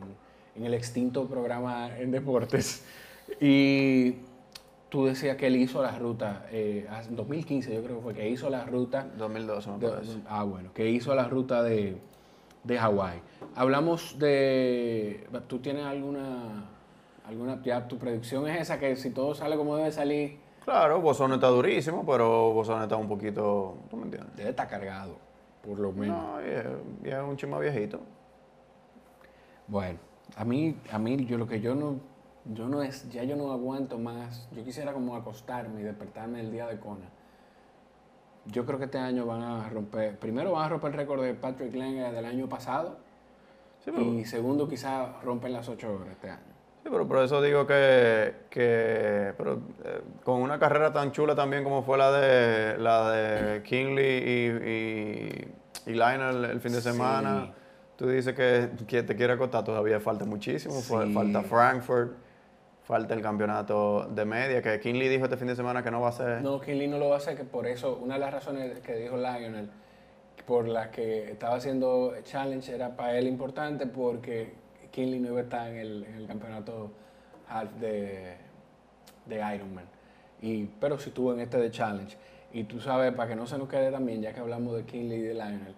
en 0.55 0.63
el 0.65 0.73
extinto 0.75 1.25
programa 1.27 1.89
en 1.97 2.11
deportes 2.11 2.85
y 3.39 4.17
tú 4.89 5.05
decías 5.05 5.37
que 5.37 5.47
él 5.47 5.55
hizo 5.55 5.81
la 5.81 5.97
ruta, 5.97 6.45
eh, 6.51 6.87
en 7.07 7.15
2015 7.15 7.73
yo 7.73 7.83
creo 7.83 7.97
que 7.97 8.03
fue, 8.03 8.13
que 8.13 8.29
hizo 8.29 8.49
la 8.49 8.65
ruta 8.65 9.07
2012 9.17 9.71
me 9.71 9.77
de- 9.79 9.89
parece. 9.89 10.17
ah, 10.27 10.43
bueno, 10.43 10.71
que 10.73 10.89
hizo 10.89 11.15
la 11.15 11.27
ruta 11.27 11.63
de, 11.63 11.97
de 12.63 12.77
Hawái. 12.77 13.19
Hablamos 13.55 14.17
de. 14.19 15.27
¿Tú 15.47 15.59
tienes 15.59 15.85
alguna. 15.85 16.65
alguna 17.25 17.61
ya 17.63 17.87
tu 17.87 17.97
predicción 17.97 18.47
es 18.47 18.61
esa, 18.61 18.79
que 18.79 18.95
si 18.95 19.09
todo 19.09 19.33
sale 19.35 19.55
como 19.57 19.75
debe 19.77 19.91
salir, 19.91 20.37
Claro, 20.63 21.01
Bosón 21.01 21.33
está 21.33 21.47
durísimo, 21.47 22.05
pero 22.05 22.53
Bosón 22.53 22.81
está 22.83 22.95
un 22.95 23.07
poquito, 23.09 23.75
¿tú 23.89 23.97
me 23.97 24.03
entiendes? 24.03 24.33
debe 24.37 24.51
estar 24.51 24.67
cargado, 24.69 25.17
por 25.65 25.77
lo 25.77 25.91
menos. 25.91 26.17
No, 26.23 26.41
y 26.41 26.49
es, 26.51 26.65
y 27.03 27.09
es 27.09 27.21
un 27.21 27.35
chima 27.35 27.59
viejito. 27.59 27.99
Bueno, 29.67 29.99
a 30.35 30.45
mí, 30.45 30.77
a 30.91 30.99
mí, 30.99 31.25
yo 31.25 31.37
lo 31.37 31.47
que 31.47 31.61
yo 31.61 31.75
no. 31.75 31.99
Yo 32.45 32.67
no 32.67 32.81
es. 32.83 33.09
Ya 33.09 33.23
yo 33.23 33.35
no 33.35 33.51
aguanto 33.51 33.97
más. 33.97 34.49
Yo 34.51 34.63
quisiera 34.63 34.93
como 34.93 35.15
acostarme 35.15 35.81
y 35.81 35.83
despertarme 35.83 36.41
el 36.41 36.51
día 36.51 36.67
de 36.67 36.77
Kona. 36.79 37.05
Yo 38.45 38.65
creo 38.65 38.77
que 38.77 38.85
este 38.85 38.97
año 38.97 39.25
van 39.25 39.41
a 39.41 39.69
romper. 39.69 40.19
Primero 40.19 40.51
van 40.51 40.65
a 40.65 40.69
romper 40.69 40.91
el 40.91 40.97
récord 40.97 41.23
de 41.23 41.33
Patrick 41.33 41.73
Lenga 41.73 42.11
del 42.11 42.25
año 42.25 42.49
pasado. 42.49 42.97
Sí, 43.85 43.91
pero, 43.91 44.03
Y 44.03 44.25
segundo, 44.25 44.67
quizás 44.67 45.23
rompen 45.23 45.53
las 45.53 45.69
8 45.69 45.93
horas 45.93 46.07
este 46.11 46.29
año. 46.29 46.41
sí, 46.83 46.89
pero 46.91 47.07
por 47.07 47.23
eso 47.23 47.41
digo 47.41 47.65
que, 47.65 48.35
que 48.49 49.33
pero, 49.37 49.61
eh, 49.85 50.01
con 50.23 50.41
una 50.41 50.59
carrera 50.59 50.91
tan 50.91 51.11
chula 51.13 51.35
también 51.35 51.63
como 51.63 51.83
fue 51.83 51.97
la 51.97 52.11
de 52.11 52.77
la 52.77 53.11
de 53.11 53.63
Kinley 53.63 54.23
y, 54.23 54.49
y, 55.87 55.91
y 55.91 55.93
Lionel 55.93 56.45
el 56.45 56.59
fin 56.59 56.73
de 56.73 56.81
Sí. 56.81 56.89
Tú 57.95 58.07
dices 58.07 58.33
que, 58.33 58.69
que 58.87 59.03
te 59.03 59.15
quiere 59.15 59.33
acostar, 59.33 59.63
todavía 59.63 59.99
falta 59.99 60.25
muchísimo, 60.25 60.73
Sí. 60.75 60.93
falta 61.13 61.41
Frankfurt, 61.43 62.13
falta 62.83 63.13
el 63.13 63.21
campeonato 63.21 64.05
de 64.07 64.25
media, 64.25 64.61
que 64.61 64.79
Kinley 64.79 65.07
dijo 65.09 65.23
este 65.25 65.37
fin 65.37 65.47
de 65.47 65.55
semana 65.55 65.83
que 65.83 65.91
no 65.91 66.01
va 66.01 66.09
a 66.09 66.11
ser... 66.11 66.41
No, 66.41 66.59
Kinley 66.59 66.87
no 66.87 66.97
lo 66.97 67.09
va 67.09 67.15
a 67.15 67.17
hacer, 67.19 67.37
que 67.37 67.43
por 67.45 67.65
eso, 67.67 67.97
una 68.01 68.15
de 68.15 68.19
las 68.19 68.33
razones 68.33 68.79
que 68.79 68.95
dijo 68.95 69.15
Lionel, 69.15 69.69
por 70.45 70.67
las 70.67 70.89
que 70.89 71.31
estaba 71.31 71.55
haciendo 71.55 72.13
challenge 72.23 72.73
era 72.73 72.95
para 72.97 73.17
él 73.17 73.27
importante, 73.27 73.87
porque 73.87 74.53
Kinley 74.91 75.19
no 75.19 75.29
iba 75.29 75.39
a 75.39 75.43
estar 75.43 75.67
en 75.69 75.77
el, 75.77 76.03
en 76.03 76.15
el 76.15 76.27
campeonato 76.27 76.91
half 77.47 77.71
de, 77.79 78.35
de 79.25 79.55
Ironman. 79.55 79.85
Y, 80.41 80.65
pero 80.65 80.97
sí 80.99 81.09
estuvo 81.09 81.31
en 81.33 81.39
este 81.39 81.57
de 81.57 81.71
challenge. 81.71 82.17
Y 82.51 82.65
tú 82.65 82.81
sabes, 82.81 83.13
para 83.13 83.29
que 83.29 83.35
no 83.37 83.47
se 83.47 83.57
nos 83.57 83.69
quede 83.69 83.91
también, 83.91 84.21
ya 84.21 84.33
que 84.33 84.41
hablamos 84.41 84.75
de 84.75 84.83
Kinley 84.83 85.19
y 85.19 85.21
de 85.21 85.33
Lionel, 85.35 85.75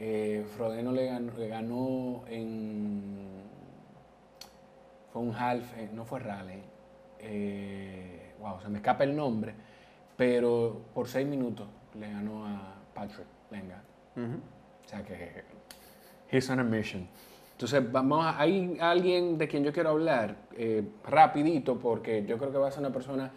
eh, 0.00 0.46
Frodeno 0.56 0.92
le 0.92 1.06
ganó, 1.06 1.32
le 1.36 1.48
ganó 1.48 2.24
en. 2.28 3.28
Fue 5.12 5.22
un 5.22 5.34
half, 5.34 5.76
eh, 5.76 5.90
no 5.92 6.04
fue 6.04 6.20
rally. 6.20 6.62
Eh, 7.18 8.34
wow, 8.40 8.60
se 8.60 8.68
me 8.68 8.78
escapa 8.78 9.04
el 9.04 9.16
nombre. 9.16 9.54
Pero 10.16 10.82
por 10.94 11.08
seis 11.08 11.26
minutos 11.26 11.66
le 11.98 12.10
ganó 12.10 12.46
a 12.46 12.74
Patrick 12.94 13.26
Lenga. 13.50 13.82
O 14.16 14.88
sea 14.88 15.02
que. 15.02 15.44
He's 16.30 16.48
on 16.50 16.60
a 16.60 16.64
mission. 16.64 17.08
Entonces, 17.58 17.90
vamos 17.90 18.24
a, 18.24 18.38
hay 18.38 18.76
alguien 18.80 19.36
de 19.36 19.48
quien 19.48 19.64
yo 19.64 19.72
quiero 19.72 19.90
hablar 19.90 20.36
eh, 20.56 20.84
rapidito, 21.04 21.76
porque 21.76 22.24
yo 22.24 22.38
creo 22.38 22.52
que 22.52 22.58
va 22.58 22.68
a 22.68 22.70
ser 22.70 22.78
una 22.80 22.92
persona, 22.92 23.32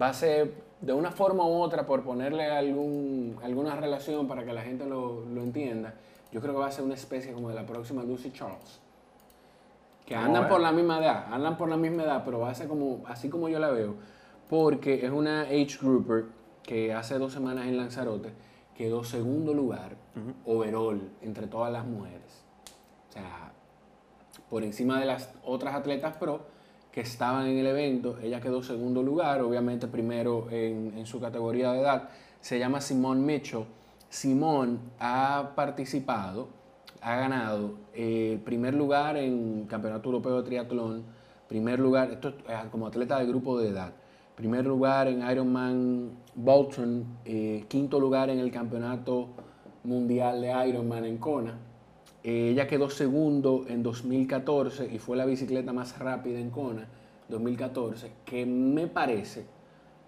va 0.00 0.08
a 0.08 0.14
ser 0.14 0.54
de 0.80 0.92
una 0.92 1.10
forma 1.10 1.44
u 1.44 1.60
otra, 1.60 1.86
por 1.86 2.02
ponerle 2.02 2.46
algún, 2.46 3.36
alguna 3.42 3.74
relación 3.76 4.28
para 4.28 4.44
que 4.44 4.52
la 4.52 4.62
gente 4.62 4.86
lo, 4.86 5.24
lo 5.26 5.42
entienda, 5.42 5.94
yo 6.30 6.40
creo 6.40 6.54
que 6.54 6.60
va 6.60 6.66
a 6.66 6.72
ser 6.72 6.84
una 6.84 6.94
especie 6.94 7.32
como 7.32 7.48
de 7.48 7.54
la 7.54 7.66
próxima 7.66 8.02
Lucy 8.02 8.30
Charles. 8.32 8.80
Que 10.06 10.14
¿Cómo 10.14 10.26
andan 10.26 10.48
por 10.48 10.60
la 10.60 10.72
misma 10.72 10.98
edad, 10.98 11.26
andan 11.32 11.56
por 11.56 11.68
la 11.68 11.76
misma 11.76 12.04
edad, 12.04 12.22
pero 12.24 12.40
va 12.40 12.50
a 12.50 12.54
ser 12.54 12.68
como, 12.68 13.02
así 13.06 13.28
como 13.28 13.48
yo 13.48 13.58
la 13.58 13.70
veo, 13.70 13.96
porque 14.48 15.04
es 15.04 15.10
una 15.10 15.42
age 15.42 15.78
grouper 15.80 16.26
que 16.62 16.92
hace 16.92 17.18
dos 17.18 17.32
semanas 17.32 17.66
en 17.66 17.76
Lanzarote 17.76 18.32
quedó 18.74 19.02
segundo 19.02 19.52
lugar 19.54 19.96
overall 20.44 21.10
entre 21.20 21.46
todas 21.46 21.72
las 21.72 21.84
mujeres. 21.84 22.44
O 23.08 23.12
sea, 23.12 23.52
por 24.48 24.62
encima 24.62 25.00
de 25.00 25.06
las 25.06 25.34
otras 25.44 25.74
atletas 25.74 26.16
pro 26.16 26.42
estaban 27.00 27.46
en 27.46 27.58
el 27.58 27.66
evento, 27.66 28.18
ella 28.22 28.40
quedó 28.40 28.62
segundo 28.62 29.02
lugar, 29.02 29.40
obviamente 29.42 29.86
primero 29.86 30.48
en, 30.50 31.04
su 31.06 31.20
categoría 31.20 31.72
de 31.72 31.80
edad. 31.80 32.08
Se 32.40 32.58
llama 32.58 32.80
Simone 32.80 33.20
Mitchell. 33.20 33.64
Simone 34.08 34.78
ha 34.98 35.52
participado, 35.54 36.48
ha 37.00 37.16
ganado 37.16 37.74
eh, 37.94 38.40
primer 38.44 38.74
lugar 38.74 39.16
en 39.16 39.66
Campeonato 39.66 40.08
Europeo 40.08 40.38
de 40.38 40.42
Triatlón, 40.44 41.04
primer 41.48 41.78
lugar, 41.78 42.10
esto 42.10 42.28
es 42.28 42.34
eh, 42.48 42.68
como 42.70 42.86
atleta 42.86 43.18
de 43.18 43.26
grupo 43.26 43.58
de 43.58 43.68
edad, 43.68 43.92
primer 44.34 44.64
lugar 44.64 45.08
en 45.08 45.28
Ironman 45.28 46.10
Bolton, 46.34 47.04
eh, 47.24 47.64
quinto 47.68 48.00
lugar 48.00 48.30
en 48.30 48.38
el 48.38 48.50
Campeonato 48.50 49.28
Mundial 49.84 50.40
de 50.40 50.68
Ironman 50.68 51.04
en 51.04 51.18
Kona. 51.18 51.67
Eh, 52.28 52.50
ella 52.50 52.66
quedó 52.66 52.90
segundo 52.90 53.64
en 53.68 53.82
2014 53.82 54.92
y 54.92 54.98
fue 54.98 55.16
la 55.16 55.24
bicicleta 55.24 55.72
más 55.72 55.98
rápida 55.98 56.38
en 56.38 56.50
Kona 56.50 56.86
2014, 57.30 58.12
que 58.26 58.44
me 58.44 58.86
parece, 58.86 59.46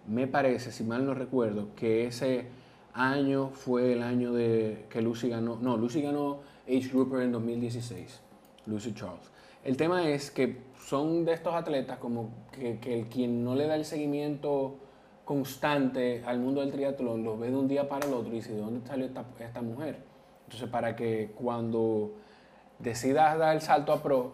me 0.06 0.26
parece, 0.26 0.70
si 0.70 0.84
mal 0.84 1.06
no 1.06 1.14
recuerdo, 1.14 1.74
que 1.74 2.06
ese 2.06 2.48
año 2.92 3.48
fue 3.54 3.94
el 3.94 4.02
año 4.02 4.34
de 4.34 4.84
que 4.90 5.00
Lucy 5.00 5.30
ganó, 5.30 5.58
no, 5.62 5.78
Lucy 5.78 6.02
ganó 6.02 6.40
Age 6.68 6.90
Grouper 6.92 7.22
en 7.22 7.32
2016, 7.32 8.20
Lucy 8.66 8.92
Charles. 8.92 9.30
El 9.64 9.78
tema 9.78 10.06
es 10.06 10.30
que 10.30 10.58
son 10.78 11.24
de 11.24 11.32
estos 11.32 11.54
atletas 11.54 11.96
como 12.00 12.34
que, 12.52 12.78
que 12.80 13.06
quien 13.08 13.42
no 13.42 13.54
le 13.54 13.66
da 13.66 13.76
el 13.76 13.86
seguimiento 13.86 14.76
constante 15.24 16.22
al 16.26 16.38
mundo 16.38 16.60
del 16.60 16.70
triatlón 16.70 17.24
lo 17.24 17.38
ve 17.38 17.50
de 17.50 17.56
un 17.56 17.66
día 17.66 17.88
para 17.88 18.06
el 18.06 18.12
otro 18.12 18.30
y 18.30 18.36
dice, 18.36 18.52
¿de 18.52 18.60
dónde 18.60 18.86
salió 18.86 19.06
esta, 19.06 19.24
esta 19.38 19.62
mujer? 19.62 20.09
Entonces, 20.50 20.68
para 20.68 20.96
que 20.96 21.30
cuando 21.36 22.10
decidas 22.80 23.38
dar 23.38 23.54
el 23.54 23.62
salto 23.62 23.92
a 23.92 24.02
pro, 24.02 24.32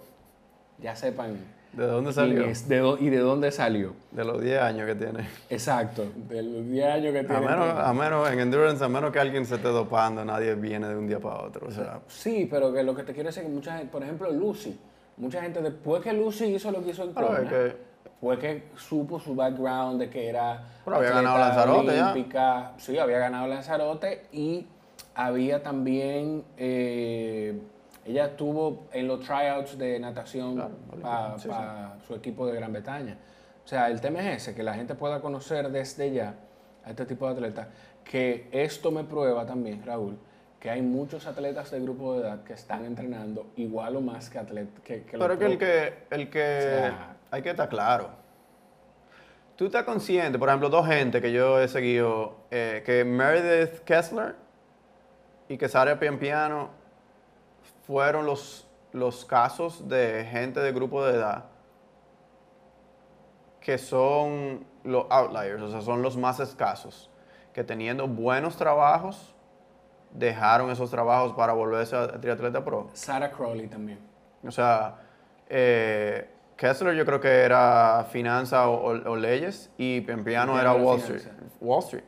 ya 0.78 0.96
sepan 0.96 1.36
¿De 1.74 1.86
dónde 1.86 2.10
quién 2.10 2.14
salió? 2.14 2.44
es, 2.46 2.66
de 2.70 2.96
y 3.00 3.10
de 3.10 3.18
dónde 3.18 3.52
salió. 3.52 3.92
De 4.12 4.24
los 4.24 4.40
10 4.40 4.62
años 4.62 4.86
que 4.86 4.94
tiene. 4.94 5.28
Exacto, 5.50 6.06
de 6.26 6.42
los 6.42 6.66
10 6.70 6.86
años 6.86 7.12
que 7.12 7.18
A 7.18 7.26
tiene. 7.26 7.40
menos, 7.46 7.78
a 7.78 7.92
menos 7.92 8.30
en 8.30 8.40
endurance, 8.40 8.82
a 8.82 8.88
menos 8.88 9.12
que 9.12 9.18
alguien 9.18 9.44
se 9.44 9.56
esté 9.56 9.68
dopando, 9.68 10.24
nadie 10.24 10.54
viene 10.54 10.88
de 10.88 10.96
un 10.96 11.06
día 11.06 11.20
para 11.20 11.42
otro. 11.42 11.68
O 11.68 11.70
sea, 11.70 12.00
Sí, 12.08 12.48
pero 12.50 12.72
que 12.72 12.82
lo 12.82 12.94
que 12.94 13.02
te 13.02 13.12
quiero 13.12 13.28
decir 13.28 13.42
es 13.42 13.48
que 13.50 13.54
mucha 13.54 13.72
gente, 13.76 13.92
por 13.92 14.02
ejemplo, 14.02 14.30
Lucy, 14.30 14.80
mucha 15.18 15.42
gente 15.42 15.60
después 15.60 16.02
que 16.02 16.14
Lucy 16.14 16.46
hizo 16.46 16.70
lo 16.70 16.82
que 16.82 16.92
hizo 16.92 17.02
en 17.04 17.12
Pero 17.12 17.36
es 17.42 17.48
que- 17.50 17.76
fue 18.22 18.38
que 18.38 18.68
supo 18.78 19.20
su 19.20 19.34
background 19.34 20.00
de 20.00 20.08
que 20.08 20.30
era 20.30 20.64
Pero 20.82 20.96
había 20.96 21.10
ganado 21.10 21.36
Lanzarote 21.38 21.94
ya. 21.94 22.10
olímpica, 22.12 22.72
sí, 22.78 22.98
había 22.98 23.18
ganado 23.18 23.46
Lanzarote 23.48 24.22
y 24.32 24.66
había 25.16 25.62
también 25.62 26.44
eh, 26.58 27.58
ella 28.04 28.26
estuvo 28.26 28.86
en 28.92 29.08
los 29.08 29.20
tryouts 29.20 29.76
de 29.78 29.98
natación 29.98 30.54
Claro, 30.54 30.74
para 31.00 31.38
sí, 31.38 31.48
su 32.06 32.14
equipo 32.14 32.46
de 32.46 32.54
Gran 32.54 32.72
Bretaña. 32.72 33.16
O 33.64 33.66
sea, 33.68 33.88
el 33.90 34.00
tema 34.00 34.20
es 34.20 34.42
ese, 34.42 34.54
que 34.54 34.62
la 34.62 34.74
gente 34.74 34.94
pueda 34.94 35.20
conocer 35.20 35.70
desde 35.70 36.12
ya 36.12 36.34
a 36.84 36.90
este 36.90 37.06
tipo 37.06 37.26
de 37.26 37.32
atletas, 37.32 37.66
que 38.04 38.46
esto 38.52 38.92
me 38.92 39.02
prueba 39.04 39.44
también, 39.46 39.82
Raúl, 39.84 40.18
que 40.60 40.70
hay 40.70 40.82
muchos 40.82 41.26
atletas 41.26 41.70
de 41.70 41.80
grupo 41.80 42.12
de 42.14 42.20
edad 42.20 42.44
que 42.44 42.52
están 42.52 42.84
entrenando 42.84 43.46
igual 43.56 43.96
o 43.96 44.00
más 44.02 44.28
que 44.30 44.38
atletas 44.38 44.80
que, 44.84 45.02
que 45.02 45.18
pero 45.18 45.32
es 45.32 45.38
que 45.38 45.46
el 45.46 45.58
que, 45.58 45.94
el 46.10 46.30
que 46.30 46.58
O 46.58 46.60
sea- 46.62 47.16
hay 47.30 47.42
que 47.42 47.50
estar 47.50 47.68
claro. 47.68 48.10
Tú 49.56 49.64
estás 49.66 49.84
consciente, 49.84 50.38
por 50.38 50.48
ejemplo, 50.50 50.68
dos 50.68 50.86
gente 50.86 51.22
que 51.22 51.32
yo 51.32 51.58
he 51.58 51.66
seguido, 51.68 52.36
eh, 52.50 52.82
que 52.84 53.04
Meredith 53.04 53.80
Kessler 53.80 54.34
y 55.48 55.56
que 55.58 55.68
Sara 55.68 55.98
Piampiano 55.98 56.70
fueron 57.86 58.26
los, 58.26 58.66
los 58.92 59.24
casos 59.24 59.88
de 59.88 60.26
gente 60.30 60.60
de 60.60 60.72
grupo 60.72 61.04
de 61.04 61.14
edad 61.16 61.44
que 63.60 63.78
son 63.78 64.64
los 64.84 65.06
outliers, 65.10 65.60
o 65.62 65.68
sea, 65.70 65.80
son 65.80 66.00
los 66.02 66.16
más 66.16 66.38
escasos, 66.38 67.10
que 67.52 67.64
teniendo 67.64 68.06
buenos 68.06 68.56
trabajos, 68.56 69.34
dejaron 70.12 70.70
esos 70.70 70.88
trabajos 70.90 71.32
para 71.32 71.52
volverse 71.52 71.96
a 71.96 72.20
triatleta 72.20 72.64
pro. 72.64 72.88
Sarah 72.92 73.30
Crowley 73.32 73.66
también. 73.66 73.98
O 74.46 74.52
sea, 74.52 74.94
eh, 75.48 76.30
Kessler 76.56 76.94
yo 76.94 77.04
creo 77.04 77.20
que 77.20 77.28
era 77.28 78.06
finanza 78.10 78.68
o, 78.68 78.92
o- 78.92 79.10
o 79.10 79.16
leyes 79.16 79.70
y 79.76 80.00
Piano 80.02 80.22
Piano 80.24 80.52
era 80.60 80.72
era 80.72 80.72
Wall 80.74 81.00
finanza. 81.00 81.28
Street. 81.30 81.50
Wall 81.60 81.82
Street. 81.82 82.04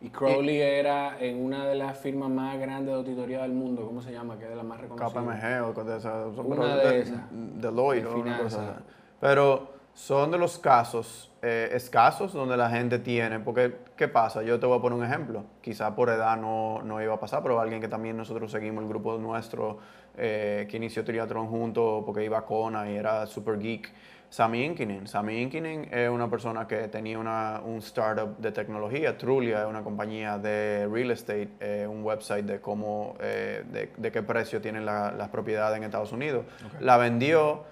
Y 0.00 0.10
Crowley 0.10 0.60
era 0.60 1.18
en 1.18 1.42
una 1.42 1.66
de 1.66 1.74
las 1.76 1.96
firmas 1.98 2.28
más 2.28 2.58
grandes 2.58 2.88
de 2.88 3.00
auditoría 3.00 3.42
del 3.42 3.52
mundo, 3.52 3.86
¿cómo 3.86 4.02
se 4.02 4.12
llama? 4.12 4.36
Que 4.36 4.44
es 4.44 4.50
de 4.50 4.56
las 4.56 4.64
más 4.64 4.80
reconocidas. 4.80 5.12
KPMG 5.12 5.62
o 5.64 5.74
cosas 5.74 5.86
de 5.86 5.96
esas. 5.98 6.38
Una 6.38 6.56
pero 6.56 6.76
de 6.76 7.00
esas. 7.00 7.20
Deloitte 7.30 8.02
De 8.02 8.08
o 8.08 8.14
una 8.14 8.22
finanzas. 8.24 8.54
cosa 8.54 8.70
así. 8.72 8.84
Pero 9.20 9.74
son 9.94 10.30
de 10.32 10.38
los 10.38 10.58
casos 10.58 11.32
eh, 11.40 11.70
escasos 11.72 12.32
donde 12.32 12.56
la 12.56 12.68
gente 12.68 12.98
tiene, 12.98 13.38
porque 13.38 13.76
¿qué 13.96 14.08
pasa? 14.08 14.42
Yo 14.42 14.58
te 14.58 14.66
voy 14.66 14.78
a 14.78 14.82
poner 14.82 14.98
un 14.98 15.04
ejemplo. 15.04 15.44
Quizá 15.60 15.94
por 15.94 16.10
edad 16.10 16.36
no, 16.36 16.82
no 16.82 17.00
iba 17.00 17.14
a 17.14 17.20
pasar, 17.20 17.42
pero 17.42 17.60
alguien 17.60 17.80
que 17.80 17.88
también 17.88 18.16
nosotros 18.16 18.50
seguimos, 18.50 18.82
el 18.82 18.88
grupo 18.88 19.16
nuestro 19.18 19.78
eh, 20.16 20.66
que 20.70 20.76
inició 20.76 21.04
triatlón 21.04 21.46
junto 21.48 22.02
porque 22.04 22.24
iba 22.24 22.38
a 22.38 22.44
Kona 22.44 22.90
y 22.90 22.96
era 22.96 23.26
super 23.26 23.58
geek. 23.58 23.92
Sami 24.34 24.64
Inkinen. 24.64 25.06
Sami 25.06 25.40
Inkinen 25.40 25.86
es 25.92 26.10
una 26.10 26.28
persona 26.28 26.66
que 26.66 26.88
tenía 26.88 27.20
una, 27.20 27.60
un 27.64 27.76
startup 27.78 28.36
de 28.38 28.50
tecnología. 28.50 29.16
Trulia 29.16 29.60
es 29.60 29.66
una 29.68 29.84
compañía 29.84 30.38
de 30.38 30.88
real 30.90 31.12
estate, 31.12 31.50
eh, 31.60 31.86
un 31.88 32.02
website 32.02 32.44
de 32.44 32.60
cómo, 32.60 33.14
eh, 33.20 33.62
de, 33.70 33.92
de 33.96 34.10
qué 34.10 34.24
precio 34.24 34.60
tienen 34.60 34.84
la- 34.84 35.12
las 35.12 35.28
propiedades 35.28 35.76
en 35.76 35.84
Estados 35.84 36.10
Unidos. 36.10 36.46
La 36.80 36.96
vendió, 36.96 37.62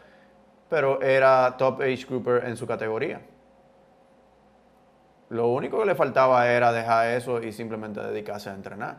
pero 0.70 1.02
era 1.02 1.56
top 1.58 1.80
age 1.80 2.06
grouper 2.08 2.44
en 2.44 2.56
su 2.56 2.64
categoría. 2.64 3.20
Lo 5.30 5.48
único 5.48 5.80
que 5.80 5.86
le 5.86 5.96
faltaba 5.96 6.46
era 6.48 6.70
dejar 6.70 7.08
eso 7.08 7.42
y 7.42 7.50
simplemente 7.50 8.00
dedicarse 8.00 8.50
a 8.50 8.54
entrenar. 8.54 8.98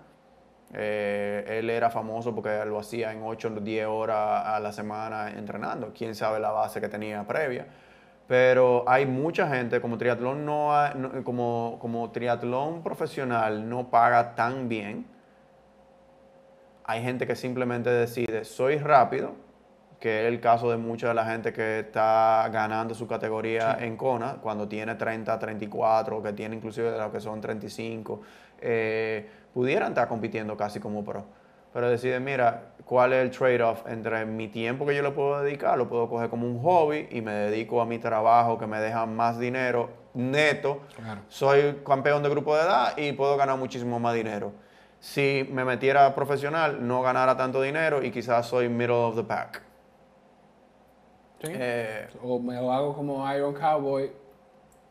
Eh, 0.73 1.45
él 1.59 1.69
era 1.69 1.89
famoso 1.89 2.33
porque 2.33 2.65
lo 2.65 2.79
hacía 2.79 3.11
en 3.13 3.21
8 3.23 3.51
o 3.55 3.59
10 3.59 3.85
horas 3.87 4.45
a 4.45 4.59
la 4.59 4.71
semana 4.71 5.29
entrenando. 5.31 5.91
Quién 5.95 6.15
sabe 6.15 6.39
la 6.39 6.51
base 6.51 6.81
que 6.81 6.89
tenía 6.89 7.23
previa. 7.25 7.67
Pero 8.27 8.83
hay 8.87 9.05
mucha 9.05 9.47
gente, 9.49 9.81
como 9.81 9.97
triatlón, 9.97 10.45
no, 10.45 10.73
ha- 10.75 10.93
no- 10.93 11.23
como, 11.23 11.77
como 11.79 12.09
triatlón 12.11 12.81
profesional 12.81 13.67
no 13.69 13.89
paga 13.89 14.33
tan 14.35 14.69
bien. 14.69 15.05
Hay 16.85 17.01
gente 17.01 17.25
que 17.27 17.35
simplemente 17.35 17.89
decide, 17.89 18.43
soy 18.43 18.77
rápido, 18.77 19.35
que 19.99 20.21
es 20.27 20.33
el 20.33 20.41
caso 20.41 20.69
de 20.69 20.75
mucha 20.77 21.07
de 21.09 21.13
la 21.13 21.25
gente 21.25 21.53
que 21.53 21.79
está 21.79 22.49
ganando 22.51 22.93
su 22.93 23.07
categoría 23.07 23.77
en 23.79 23.95
Kona, 23.95 24.35
cuando 24.41 24.67
tiene 24.67 24.95
30, 24.95 25.39
34, 25.39 26.21
que 26.21 26.33
tiene 26.33 26.57
inclusive 26.57 26.91
de 26.91 26.97
los 26.97 27.09
que 27.11 27.21
son 27.21 27.39
35, 27.39 28.21
eh, 28.59 29.29
pudieran 29.53 29.89
estar 29.89 30.07
compitiendo 30.07 30.57
casi 30.57 30.79
como 30.79 31.03
pro. 31.03 31.25
Pero 31.73 31.89
deciden, 31.89 32.23
mira, 32.23 32.73
¿cuál 32.85 33.13
es 33.13 33.23
el 33.23 33.31
trade-off 33.31 33.87
entre 33.87 34.25
mi 34.25 34.47
tiempo 34.47 34.85
que 34.85 34.95
yo 34.95 35.01
le 35.01 35.09
puedo 35.11 35.41
dedicar? 35.41 35.77
Lo 35.77 35.89
puedo 35.89 36.07
coger 36.07 36.29
como 36.29 36.45
un 36.45 36.61
hobby 36.61 37.07
y 37.09 37.21
me 37.21 37.31
dedico 37.31 37.81
a 37.81 37.85
mi 37.85 37.97
trabajo 37.97 38.59
que 38.59 38.67
me 38.67 38.79
deja 38.79 39.05
más 39.07 39.39
dinero 39.39 39.89
neto. 40.13 40.81
Claro. 40.95 41.21
Soy 41.29 41.81
campeón 41.83 42.21
de 42.21 42.29
grupo 42.29 42.55
de 42.55 42.61
edad 42.61 42.97
y 42.97 43.11
puedo 43.13 43.35
ganar 43.37 43.57
muchísimo 43.57 43.99
más 43.99 44.13
dinero. 44.13 44.51
Si 44.99 45.49
me 45.51 45.65
metiera 45.65 46.13
profesional, 46.13 46.87
no 46.87 47.01
ganara 47.01 47.35
tanto 47.35 47.61
dinero 47.61 48.03
y 48.03 48.11
quizás 48.11 48.45
soy 48.45 48.69
middle 48.69 48.93
of 48.95 49.15
the 49.15 49.23
pack. 49.23 49.63
Sí. 51.43 51.51
Eh, 51.53 52.07
O 52.21 52.39
me 52.39 52.55
lo 52.55 52.71
hago 52.71 52.95
como 52.95 53.29
Iron 53.33 53.53
Cowboy 53.53 54.11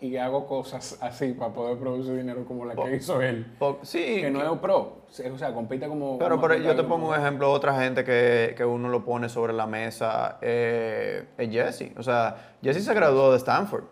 y 0.03 0.17
hago 0.17 0.47
cosas 0.49 0.99
así 1.01 1.33
para 1.33 1.53
poder 1.53 1.79
producir 1.79 2.17
dinero 2.17 2.45
como 2.45 2.65
la 2.65 2.75
que 2.75 2.97
hizo 2.97 3.23
él. 3.23 3.47
po- 3.59 3.79
sí, 3.83 4.21
Que 4.21 4.31
no 4.33 4.43
es 4.43 4.59
pro, 4.59 5.03
o 5.07 5.39
sea, 5.39 5.55
compite 5.55 5.87
como... 5.87 6.19
pero, 6.19 6.41
pero 6.41 6.57
yo 6.57 6.75
te 6.75 6.83
pongo 6.83 7.11
un 7.11 7.15
ejemplo, 7.15 7.51
otra 7.53 7.81
gente 7.81 8.03
que, 8.03 8.55
que 8.57 8.65
uno 8.65 8.89
lo 8.89 9.05
pone 9.05 9.29
sobre 9.29 9.53
la 9.53 9.67
mesa 9.69 10.39
eh, 10.43 11.27
es 11.39 11.51
Jesse. 11.51 11.93
O 11.97 12.03
sea, 12.03 12.55
Jesse 12.63 12.85
se 12.85 12.93
graduó 12.95 13.31
de 13.31 13.39
Stanford. 13.39 13.85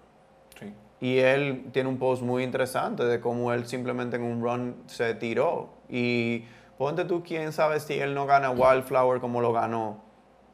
Sí. 0.58 0.74
Y 1.00 1.18
él 1.18 1.66
tiene 1.72 1.88
un 1.88 1.98
post 1.98 2.22
muy 2.22 2.42
interesante 2.42 3.04
de 3.04 3.20
cómo 3.20 3.52
él 3.52 3.66
simplemente 3.66 4.16
en 4.16 4.22
un 4.24 4.42
run 4.42 4.82
se 4.86 5.14
tiró. 5.14 5.70
Y 5.88 6.44
ponte 6.76 7.04
tú, 7.04 7.22
quién 7.22 7.52
sabe 7.52 7.78
si 7.78 7.94
él 8.00 8.14
no 8.14 8.26
gana 8.26 8.50
Wildflower 8.50 9.20
como 9.20 9.40
lo 9.40 9.52
ganó, 9.52 10.02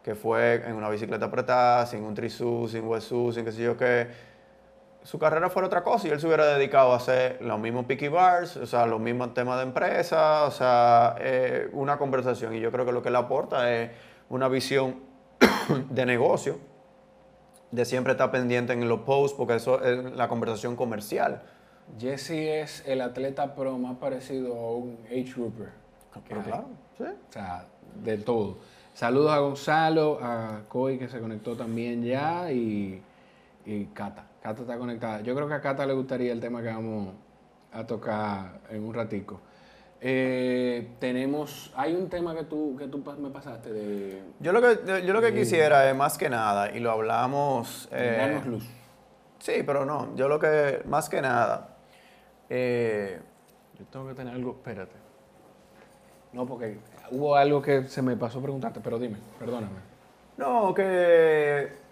que 0.03 0.14
fue 0.14 0.62
en 0.66 0.75
una 0.75 0.90
bicicleta 0.90 1.27
apretada, 1.27 1.87
sin 1.87 2.05
un 2.05 2.12
trisú, 2.14 2.69
sin 2.71 2.85
huesú, 2.87 3.33
sin 3.33 3.45
qué 3.45 3.53
sé 3.53 3.62
yo 3.62 3.77
qué. 3.79 4.07
Su 5.07 5.21
carrera 5.21 5.49
fuera 5.51 5.69
otra 5.69 5.85
cosa 5.85 6.09
y 6.09 6.11
él 6.11 6.19
se 6.19 6.27
hubiera 6.27 6.45
dedicado 6.47 6.92
a 6.92 6.97
hacer 6.97 7.38
los 7.40 7.61
mismos 7.61 7.87
picky 7.87 8.09
bars, 8.09 8.57
o 8.57 8.66
sea, 8.66 8.87
los 8.87 8.99
mismos 8.99 9.35
temas 9.35 9.59
de 9.59 9.62
empresa, 9.62 10.42
o 10.42 10.51
sea, 10.51 11.14
eh, 11.21 11.71
una 11.75 11.97
conversación. 11.97 12.57
Y 12.57 12.61
yo 12.61 12.73
creo 12.73 12.85
que 12.85 12.90
lo 12.90 13.03
que 13.03 13.11
él 13.11 13.14
aporta 13.14 13.73
es 13.73 13.92
una 14.31 14.49
visión 14.49 14.97
de 15.90 16.07
negocio 16.07 16.59
de 17.71 17.85
siempre 17.85 18.14
estar 18.14 18.33
pendiente 18.33 18.73
en 18.73 18.88
los 18.88 19.03
posts, 19.03 19.37
porque 19.37 19.55
eso 19.55 19.81
es 19.81 20.12
la 20.16 20.27
conversación 20.27 20.75
comercial. 20.75 21.40
Jesse 22.01 22.31
es 22.31 22.83
el 22.85 23.01
atleta 23.01 23.55
pro 23.55 23.79
más 23.79 23.99
parecido 23.99 24.57
a 24.59 24.73
un 24.73 24.99
grouper. 25.05 25.69
que 26.14 26.21
Pero 26.31 26.42
claro, 26.42 26.66
sí. 26.99 27.05
O 27.05 27.33
sea, 27.33 27.64
del 28.03 28.25
todo. 28.25 28.57
Saludos 28.92 29.31
a 29.31 29.38
Gonzalo, 29.38 30.19
a 30.21 30.62
Coy 30.69 30.99
que 30.99 31.09
se 31.09 31.21
conectó 31.21 31.55
también 31.55 32.03
ya 32.03 32.51
y, 32.51 33.01
y 33.64 33.85
Cata. 33.95 34.27
Cata 34.46 34.62
está 34.62 34.78
conectada. 34.78 35.20
Yo 35.22 35.35
creo 35.35 35.48
que 35.48 35.54
a 35.54 35.61
Cata 35.61 35.85
le 35.85 35.92
gustaría 35.92 36.32
el 36.32 36.38
tema 36.38 36.62
que 36.62 36.68
vamos 36.68 37.14
a 37.72 37.85
tocar 37.85 38.61
en 38.70 38.85
un 38.85 38.94
ratico. 38.94 39.40
Eh, 40.00 40.92
tenemos, 41.00 41.72
hay 41.74 41.96
un 41.96 42.09
tema 42.09 42.32
que 42.32 42.44
tú, 42.44 42.76
que 42.78 42.87
tú 42.87 43.02
me 43.18 43.30
pasaste 43.30 43.72
de 43.72 44.22
Yo 44.38 44.52
lo 44.52 44.62
que, 44.62 45.02
yo 45.04 45.12
lo 45.12 45.20
que 45.20 45.35
quisiera 45.35 45.90
es 45.90 45.96
más 45.96 46.16
que 46.16 46.28
nada, 46.30 46.70
y 46.70 46.78
lo 46.78 46.92
hablamos... 46.92 47.88
eh, 47.90 48.18
darnos 48.20 48.46
luz. 48.46 48.68
sí, 49.40 49.64
pero 49.66 49.85
no, 49.85 50.14
yo 50.14 50.28
lo 50.28 50.38
que, 50.38 50.82
más 50.85 51.09
que 51.09 51.20
nada, 51.20 51.78
eh, 52.48 53.18
Yo 53.76 53.85
tengo 53.87 54.06
que 54.06 54.14
tener 54.14 54.32
algo, 54.32 54.52
espérate. 54.52 54.94
No, 56.32 56.46
porque 56.46 56.78
hubo 57.11 57.35
algo 57.35 57.61
que 57.61 57.88
se 57.88 58.00
me 58.00 58.16
pasó 58.16 58.40
preguntarte, 58.40 58.78
pero 58.80 58.96
dime, 59.00 59.16
perdóname. 59.40 59.80
No, 60.37 60.72
que 60.72 61.86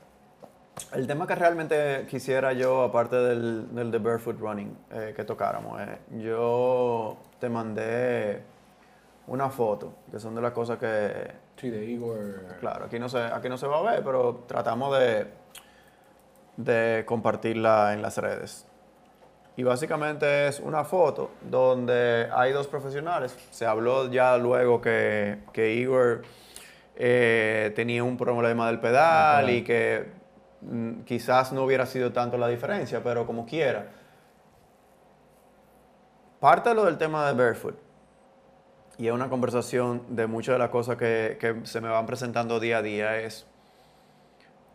el 0.93 1.07
tema 1.07 1.27
que 1.27 1.35
realmente 1.35 2.07
quisiera 2.09 2.53
yo, 2.53 2.83
aparte 2.83 3.17
del, 3.17 3.75
del 3.75 3.91
de 3.91 3.99
Barefoot 3.99 4.39
Running, 4.39 4.77
eh, 4.91 5.13
que 5.15 5.25
tocáramos, 5.25 5.81
eh, 5.81 5.99
yo 6.19 7.17
te 7.39 7.49
mandé 7.49 8.43
una 9.27 9.51
foto, 9.51 9.95
que 10.11 10.19
son 10.19 10.35
de 10.35 10.43
las 10.43 10.53
cosas 10.53 10.79
que, 10.79 11.45
Sí, 11.57 11.71
de 11.71 11.85
Igor. 11.85 12.45
claro, 12.61 12.87
aquí 12.87 12.99
no 12.99 13.09
se, 13.09 13.19
aquí 13.19 13.49
no 13.49 13.57
se 13.57 13.67
va 13.67 13.79
a 13.79 13.83
ver, 13.83 14.03
pero 14.05 14.45
tratamos 14.47 14.99
de, 14.99 15.29
de 16.57 17.05
compartirla 17.07 17.95
en 17.95 18.03
las 18.03 18.19
redes. 18.19 18.67
Y 19.57 19.63
básicamente 19.63 20.49
es 20.49 20.59
una 20.59 20.83
foto 20.83 21.31
donde 21.43 22.29
hay 22.33 22.51
dos 22.53 22.67
profesionales. 22.67 23.37
Se 23.53 23.65
habló 23.67 24.11
ya 24.11 24.37
luego 24.37 24.81
que, 24.81 25.39
que 25.53 25.75
Igor 25.75 26.23
eh, 26.97 27.73
tenía 27.77 28.03
un 28.03 28.17
problema 28.17 28.67
del 28.67 28.81
pedal 28.81 29.49
y 29.51 29.63
que 29.63 30.24
quizás 31.05 31.53
no 31.53 31.65
hubiera 31.65 31.87
sido 31.87 32.13
tanto 32.13 32.39
la 32.39 32.49
diferencia, 32.49 33.03
pero 33.03 33.27
como 33.27 33.47
quiera. 33.47 33.89
Parte 36.41 36.71
de 36.71 36.75
lo 36.75 36.85
del 36.85 36.99
tema 36.99 37.27
de 37.27 37.35
Barefoot, 37.35 37.77
y 38.99 39.07
es 39.07 39.13
una 39.13 39.29
conversación 39.29 40.15
de 40.15 40.27
muchas 40.27 40.55
de 40.55 40.59
las 40.59 40.71
cosas 40.71 40.97
que, 40.97 41.37
que 41.41 41.67
se 41.67 41.81
me 41.81 41.89
van 41.89 42.07
presentando 42.07 42.61
día 42.61 42.79
a 42.79 42.83
día, 42.83 43.21
es 43.21 43.47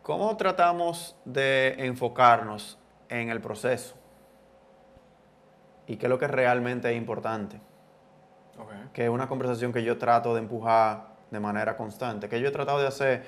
cómo 0.02 0.36
tratamos 0.36 1.16
de 1.24 1.76
enfocarnos 1.78 2.78
en 3.08 3.30
el 3.30 3.40
proceso 3.40 3.94
y 5.86 5.96
qué 5.96 6.06
es 6.06 6.10
lo 6.10 6.18
que 6.18 6.28
realmente 6.28 6.90
es 6.90 6.96
importante. 6.96 7.60
Que 8.92 9.04
es 9.04 9.10
una 9.10 9.28
conversación 9.28 9.72
que 9.72 9.82
yo 9.82 9.98
trato 9.98 10.34
de 10.34 10.40
empujar 10.40 11.08
de 11.30 11.40
manera 11.40 11.76
constante, 11.76 12.28
que 12.28 12.40
yo 12.40 12.48
he 12.48 12.52
tratado 12.52 12.80
de 12.80 12.86
hacer 12.86 13.24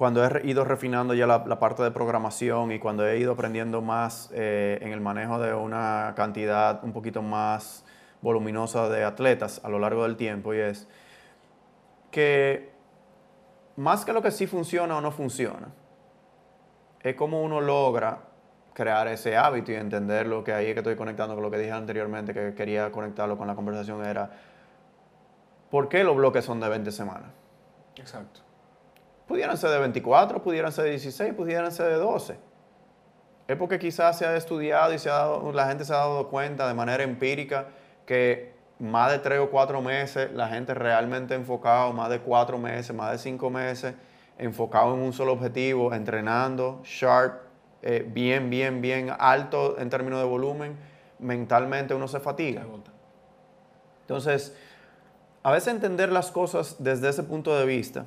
cuando 0.00 0.24
he 0.24 0.46
ido 0.46 0.64
refinando 0.64 1.12
ya 1.12 1.26
la, 1.26 1.58
parte 1.58 1.82
de 1.82 1.90
programación 1.90 2.72
y 2.72 2.78
cuando 2.78 3.06
he 3.06 3.18
ido 3.18 3.32
aprendiendo 3.32 3.82
más 3.82 4.30
eh, 4.32 4.78
en 4.80 4.92
el 4.92 5.00
manejo 5.02 5.38
de 5.38 5.52
una 5.52 6.14
cantidad 6.16 6.82
un 6.82 6.94
poquito 6.94 7.20
más 7.20 7.84
voluminosa 8.22 8.88
de 8.88 9.04
atletas 9.04 9.60
a 9.62 9.68
lo 9.68 9.78
largo 9.78 10.04
del 10.04 10.16
tiempo, 10.16 10.54
y 10.54 10.58
es 10.58 10.88
que 12.10 12.72
más 13.76 14.06
que 14.06 14.14
lo 14.14 14.22
que 14.22 14.30
sí 14.30 14.46
funciona 14.46 14.96
o 14.96 15.02
no 15.02 15.10
funciona, 15.10 15.68
es 17.02 17.14
como 17.14 17.42
uno 17.42 17.60
logra 17.60 18.20
crear 18.72 19.06
ese 19.06 19.36
hábito 19.36 19.70
y 19.70 19.74
entender 19.74 20.26
lo 20.26 20.42
que 20.42 20.54
ahí 20.54 20.68
es 20.68 20.72
que 20.72 20.80
estoy 20.80 20.96
conectando 20.96 21.34
con 21.34 21.42
lo 21.42 21.50
que 21.50 21.58
dije 21.58 21.72
anteriormente, 21.72 22.32
que 22.32 22.54
quería 22.54 22.90
conectarlo 22.90 23.36
con 23.36 23.46
la 23.46 23.54
conversación, 23.54 24.02
era 24.02 24.30
¿por 25.70 25.90
qué 25.90 26.04
los 26.04 26.16
bloques 26.16 26.42
son 26.42 26.58
de 26.58 26.70
20 26.70 26.90
semanas? 26.90 27.28
Exacto. 27.96 28.40
Pudieran 29.30 29.56
ser 29.56 29.70
de 29.70 29.78
24, 29.78 30.42
pudieran 30.42 30.72
ser 30.72 30.86
de 30.86 30.90
16, 30.90 31.34
pudieran 31.34 31.70
ser 31.70 31.86
de 31.86 31.94
12. 31.94 32.36
Es 33.46 33.56
porque 33.56 33.78
quizás 33.78 34.18
se 34.18 34.26
ha 34.26 34.34
estudiado 34.34 34.92
y 34.92 34.98
se 34.98 35.08
ha 35.08 35.12
dado, 35.12 35.52
la 35.52 35.68
gente 35.68 35.84
se 35.84 35.92
ha 35.92 35.98
dado 35.98 36.28
cuenta 36.28 36.66
de 36.66 36.74
manera 36.74 37.04
empírica 37.04 37.68
que 38.06 38.52
más 38.80 39.12
de 39.12 39.20
3 39.20 39.38
o 39.38 39.50
4 39.52 39.80
meses, 39.82 40.32
la 40.32 40.48
gente 40.48 40.74
realmente 40.74 41.36
enfocado, 41.36 41.92
más 41.92 42.10
de 42.10 42.18
4 42.18 42.58
meses, 42.58 42.92
más 42.92 43.12
de 43.12 43.18
5 43.18 43.50
meses, 43.50 43.94
enfocado 44.36 44.94
en 44.94 45.00
un 45.00 45.12
solo 45.12 45.34
objetivo, 45.34 45.94
entrenando, 45.94 46.80
sharp, 46.82 47.42
eh, 47.82 48.04
bien, 48.04 48.50
bien, 48.50 48.80
bien 48.80 49.14
alto 49.16 49.78
en 49.78 49.90
términos 49.90 50.18
de 50.18 50.26
volumen, 50.26 50.76
mentalmente 51.20 51.94
uno 51.94 52.08
se 52.08 52.18
fatiga. 52.18 52.64
Entonces, 54.00 54.56
a 55.44 55.52
veces 55.52 55.72
entender 55.72 56.10
las 56.10 56.32
cosas 56.32 56.74
desde 56.80 57.10
ese 57.10 57.22
punto 57.22 57.56
de 57.56 57.64
vista 57.64 58.06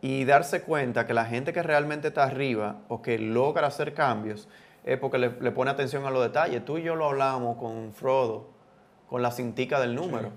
y 0.00 0.24
darse 0.24 0.62
cuenta 0.62 1.06
que 1.06 1.14
la 1.14 1.24
gente 1.24 1.52
que 1.52 1.62
realmente 1.62 2.08
está 2.08 2.24
arriba 2.24 2.76
o 2.88 3.02
que 3.02 3.18
logra 3.18 3.66
hacer 3.66 3.94
cambios 3.94 4.48
es 4.84 4.98
porque 4.98 5.18
le, 5.18 5.30
pone 5.50 5.70
atención 5.70 6.06
a 6.06 6.10
los 6.10 6.22
detalles. 6.22 6.64
Tú 6.64 6.78
y 6.78 6.82
yo 6.82 6.94
lo 6.94 7.06
hablamos 7.06 7.58
con 7.58 7.92
Frodo, 7.92 8.48
con 9.08 9.22
la 9.22 9.30
cintica 9.30 9.80
del 9.80 9.94
número. 9.94 10.30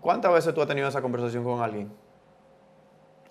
¿Cuántas 0.00 0.32
veces 0.32 0.54
tú 0.54 0.62
has 0.62 0.68
tenido 0.68 0.88
esa 0.88 1.02
conversación 1.02 1.44
con 1.44 1.60
alguien? 1.60 1.92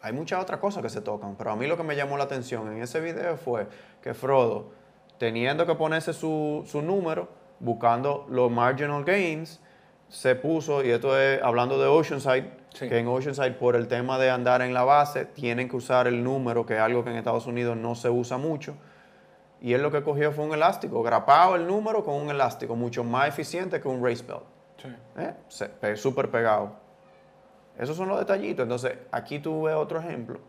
Hay 0.02 0.14
muchas 0.14 0.42
otras 0.42 0.60
cosas 0.60 0.82
que 0.82 0.90
se 0.90 1.02
tocan, 1.02 1.36
pero 1.36 1.52
a 1.52 1.56
mí 1.56 1.68
lo 1.68 1.78
que 1.78 1.84
me 1.84 1.96
llamó 1.96 2.18
la 2.18 2.24
atención 2.24 2.72
en 2.72 2.82
ese 2.82 3.00
video 3.00 3.38
fue 3.38 3.68
que 4.02 4.14
Frodo, 4.14 4.72
teniendo 5.18 5.66
que 5.66 5.76
ponerse 5.76 6.14
su, 6.14 6.66
número, 6.84 7.30
buscando 7.60 8.26
los 8.30 8.50
marginal 8.50 9.04
gains, 9.04 9.62
se 10.10 10.36
puso, 10.36 10.84
y 10.84 10.90
esto 10.90 11.18
es 11.20 11.42
hablando 11.42 11.80
de 11.80 11.88
Oceanside, 11.88 12.61
que 12.78 12.98
en 12.98 13.08
Oceanside 13.08 13.52
por 13.52 13.76
el 13.76 13.88
tema 13.88 14.18
de 14.18 14.30
andar 14.30 14.62
en 14.62 14.74
la 14.74 14.84
base, 14.84 15.26
tienen 15.26 15.70
que 15.70 15.76
usar 15.76 16.08
el 16.08 16.24
número, 16.24 16.66
que 16.66 16.76
es 16.76 16.80
algo 16.80 17.04
que 17.04 17.12
en 17.12 17.18
Estados 17.18 17.46
Unidos 17.46 17.78
no 17.78 17.96
se 17.96 18.10
usa 18.10 18.38
mucho. 18.38 18.76
Y 19.62 19.74
él 19.74 19.82
lo 19.82 19.92
que 19.92 20.02
cogió 20.02 20.32
fue 20.32 20.46
un 20.46 20.54
elástico, 20.54 21.04
grapado 21.04 21.56
el 21.56 21.68
número 21.68 22.04
con 22.04 22.16
un 22.16 22.30
elástico, 22.30 22.76
mucho 22.76 23.04
más 23.04 23.28
eficiente 23.28 23.80
que 23.80 23.88
un 23.88 24.04
race 24.04 24.24
belt. 24.24 24.44
Sí. 24.78 25.68
¿Eh? 25.86 25.96
Súper 25.96 26.32
pegado. 26.32 26.76
Esos 27.78 27.96
son 27.96 28.08
los 28.08 28.18
detallitos. 28.18 28.64
Entonces, 28.64 28.98
aquí 29.12 29.40
tú 29.40 29.64
ves 29.64 29.76
otro 29.76 30.00
ejemplo 30.00 30.40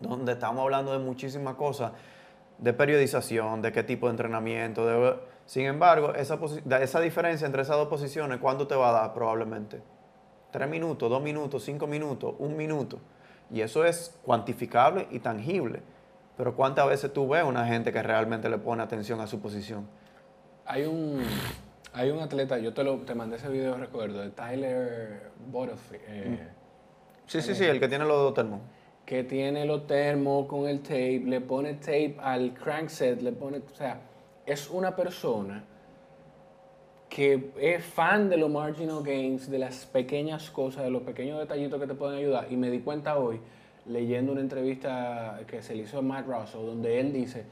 donde 0.00 0.32
estamos 0.32 0.62
hablando 0.62 0.92
de 0.92 0.98
muchísimas 0.98 1.54
cosas, 1.54 1.92
de 2.58 2.72
periodización, 2.72 3.62
de 3.62 3.70
qué 3.70 3.82
tipo 3.82 4.06
de 4.06 4.12
entrenamiento. 4.12 5.20
Sin 5.46 5.66
embargo, 5.66 6.14
esa, 6.14 6.38
esa 6.80 7.00
diferencia 7.00 7.46
entre 7.46 7.62
esas 7.62 7.76
dos 7.76 7.88
posiciones, 7.88 8.38
¿cuándo 8.38 8.66
te 8.66 8.74
va 8.74 8.90
a 8.90 8.92
dar 8.92 9.14
probablemente? 9.14 9.82
Tres 10.50 10.68
minutos, 10.68 11.08
dos 11.08 11.22
minutos, 11.22 11.64
cinco 11.64 11.86
minutos, 11.86 12.34
un 12.38 12.56
minuto. 12.56 12.98
Y 13.50 13.60
eso 13.60 13.84
es 13.84 14.18
cuantificable 14.24 15.06
y 15.10 15.20
tangible. 15.20 15.82
Pero 16.36 16.56
¿cuántas 16.56 16.88
veces 16.88 17.12
tú 17.12 17.28
ves 17.28 17.44
una 17.44 17.66
gente 17.66 17.92
que 17.92 18.02
realmente 18.02 18.48
le 18.48 18.58
pone 18.58 18.82
atención 18.82 19.20
a 19.20 19.26
su 19.26 19.40
posición? 19.40 19.86
Hay 20.64 20.84
un, 20.84 21.22
hay 21.92 22.10
un 22.10 22.20
atleta, 22.20 22.58
yo 22.58 22.72
te, 22.72 22.82
lo, 22.82 22.98
te 22.98 23.14
mandé 23.14 23.36
ese 23.36 23.48
video, 23.48 23.76
recuerdo, 23.76 24.20
de 24.20 24.30
Tyler 24.30 25.30
Butterfield. 25.50 26.02
Eh, 26.06 26.48
sí, 27.26 27.42
sí, 27.42 27.54
sí, 27.54 27.64
el 27.64 27.78
que 27.78 27.88
tiene 27.88 28.04
los 28.04 28.16
dos 28.16 28.34
termos. 28.34 28.60
Que 29.04 29.24
tiene 29.24 29.64
los 29.64 29.86
termos 29.86 30.46
con 30.46 30.68
el 30.68 30.80
tape, 30.80 31.22
le 31.26 31.40
pone 31.40 31.74
tape 31.74 32.16
al 32.20 32.54
crankset, 32.54 33.20
le 33.20 33.32
pone, 33.32 33.58
o 33.58 33.74
sea, 33.74 34.00
es 34.46 34.70
una 34.70 34.94
persona 34.94 35.64
que 37.10 37.50
es 37.58 37.84
fan 37.84 38.30
de 38.30 38.36
los 38.36 38.48
marginal 38.48 39.02
gains, 39.02 39.50
de 39.50 39.58
las 39.58 39.84
pequeñas 39.84 40.48
cosas, 40.50 40.84
de 40.84 40.90
los 40.90 41.02
pequeños 41.02 41.40
detallitos 41.40 41.80
que 41.80 41.88
te 41.88 41.94
pueden 41.94 42.16
ayudar. 42.16 42.46
Y 42.50 42.56
me 42.56 42.70
di 42.70 42.78
cuenta 42.78 43.18
hoy, 43.18 43.40
leyendo 43.84 44.30
una 44.30 44.40
entrevista 44.40 45.40
que 45.48 45.60
se 45.60 45.74
le 45.74 45.82
hizo 45.82 45.98
a 45.98 46.02
Matt 46.02 46.26
Russell, 46.28 46.64
donde 46.64 47.00
él 47.00 47.12
dice, 47.12 47.44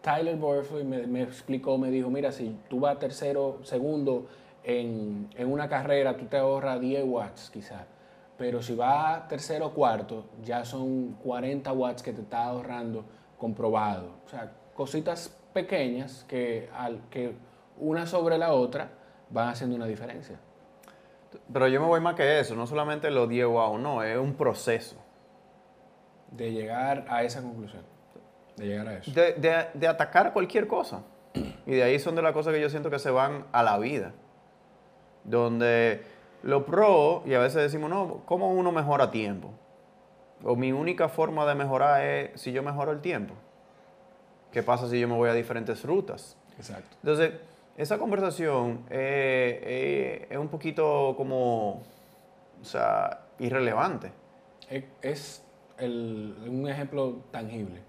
Tyler 0.00 0.36
Borfley 0.36 0.84
me, 0.84 1.22
explicó, 1.22 1.76
me 1.76 1.90
dijo, 1.90 2.08
mira, 2.08 2.30
si 2.30 2.56
tú 2.70 2.78
vas 2.78 3.00
tercero, 3.00 3.58
segundo 3.64 4.28
en, 4.62 5.28
una 5.38 5.68
carrera, 5.68 6.16
tú 6.16 6.26
te 6.26 6.36
ahorras 6.36 6.80
10 6.80 7.04
watts 7.04 7.50
quizás. 7.50 7.82
Pero 8.36 8.62
si 8.62 8.76
vas 8.76 9.26
tercero 9.26 9.66
o 9.66 9.74
cuarto, 9.74 10.26
ya 10.44 10.64
son 10.64 11.14
40 11.24 11.72
watts 11.72 12.00
que 12.00 12.12
te 12.12 12.20
está 12.20 12.44
ahorrando 12.44 13.04
comprobado. 13.36 14.10
O 14.24 14.28
sea, 14.28 14.52
cositas 14.72 15.36
pequeñas 15.52 16.24
que, 16.28 16.68
al, 16.72 17.00
que 17.10 17.32
una 17.78 18.06
sobre 18.06 18.38
la 18.38 18.52
otra 18.52 18.90
van 19.30 19.48
haciendo 19.48 19.76
una 19.76 19.86
diferencia. 19.86 20.38
Pero 21.52 21.68
yo 21.68 21.80
me 21.80 21.86
voy 21.86 22.00
más 22.00 22.14
que 22.14 22.40
eso, 22.40 22.54
no 22.54 22.66
solamente 22.66 23.10
lo 23.10 23.26
10 23.26 23.46
watts, 23.46 23.80
no, 23.80 24.02
es 24.02 24.18
un 24.18 24.34
proceso. 24.34 24.96
De 26.30 26.52
llegar 26.52 27.06
a 27.08 27.22
esa 27.22 27.42
conclusión. 27.42 27.82
De 28.56 28.66
llegar 28.66 28.88
a 28.88 28.94
eso. 28.98 29.12
De, 29.12 29.86
atacar 29.86 30.32
cualquier 30.32 30.66
cosa. 30.66 31.02
Y 31.66 31.72
de 31.72 31.82
ahí 31.82 31.98
son 31.98 32.14
de 32.14 32.22
las 32.22 32.32
cosas 32.32 32.54
que 32.54 32.60
yo 32.60 32.70
siento 32.70 32.90
que 32.90 32.98
se 32.98 33.10
van 33.10 33.46
a 33.52 33.62
la 33.62 33.78
vida. 33.78 34.12
Donde 35.24 36.02
lo 36.42 36.64
pro, 36.64 37.22
y 37.26 37.34
a 37.34 37.38
veces 37.38 37.62
decimos, 37.62 37.90
no, 37.90 38.22
¿cómo 38.24 38.52
uno 38.52 38.72
mejora 38.72 39.10
tiempo? 39.10 39.50
O 40.42 40.56
mi 40.56 40.72
única 40.72 41.08
forma 41.08 41.44
de 41.46 41.54
mejorar 41.54 42.02
es 42.04 42.40
si 42.40 42.52
yo 42.52 42.62
mejoro 42.62 42.92
el 42.92 43.00
tiempo. 43.00 43.34
¿Qué 44.52 44.62
pasa 44.62 44.88
si 44.88 44.98
yo 44.98 45.08
me 45.08 45.14
voy 45.14 45.28
a 45.28 45.34
diferentes 45.34 45.84
rutas? 45.84 46.36
Exacto. 46.56 46.96
Entonces, 47.02 47.32
esa 47.78 47.96
conversación 47.96 48.84
es 48.90 50.36
un 50.36 50.48
poquito 50.48 51.14
como, 51.16 51.82
o 52.60 52.64
sea, 52.64 53.20
irrelevante. 53.38 54.10
Es 55.00 55.44
un 55.80 56.66
ejemplo 56.68 57.22
tangible. 57.30 57.80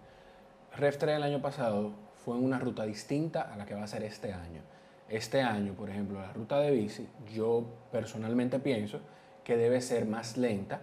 Ref 0.78 0.98
3 1.00 1.18
el 1.18 1.24
año 1.24 1.42
pasado 1.42 1.92
fue 2.24 2.38
en 2.38 2.46
una 2.46 2.60
ruta 2.60 2.84
distinta 2.86 3.42
a 3.52 3.58
la 3.58 3.66
que 3.66 3.74
va 3.74 3.84
a 3.84 3.88
ser 3.88 4.04
este 4.04 4.32
año. 4.32 4.62
Este 5.10 5.42
año, 5.42 5.74
por 5.74 5.90
ejemplo, 5.90 6.22
la 6.22 6.32
ruta 6.34 6.60
de 6.60 6.70
bici, 6.70 7.10
yo 7.34 7.66
personalmente 7.92 8.60
pienso 8.60 9.02
que 9.44 9.58
debe 9.58 9.82
ser 9.82 10.06
más 10.06 10.38
lenta 10.38 10.82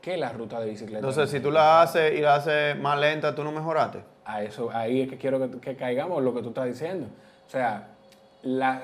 que 0.00 0.16
la 0.16 0.30
ruta 0.30 0.60
de 0.60 0.70
bicicleta. 0.70 0.98
Entonces, 0.98 1.30
si 1.30 1.40
tú 1.40 1.50
la 1.50 1.82
haces 1.82 2.16
y 2.16 2.20
la 2.20 2.36
haces 2.36 2.78
más 2.78 2.96
lenta, 2.96 3.34
¿tú 3.34 3.42
no 3.42 3.50
mejoraste? 3.50 4.04
A 4.24 4.44
eso, 4.44 4.70
ahí 4.70 5.00
es 5.00 5.08
que 5.08 5.18
quiero 5.18 5.60
que, 5.60 5.74
caigamos 5.74 6.22
lo 6.22 6.32
que 6.32 6.42
tú 6.42 6.50
estás 6.50 6.66
diciendo. 6.66 7.08
O 7.44 7.50
sea, 7.50 7.88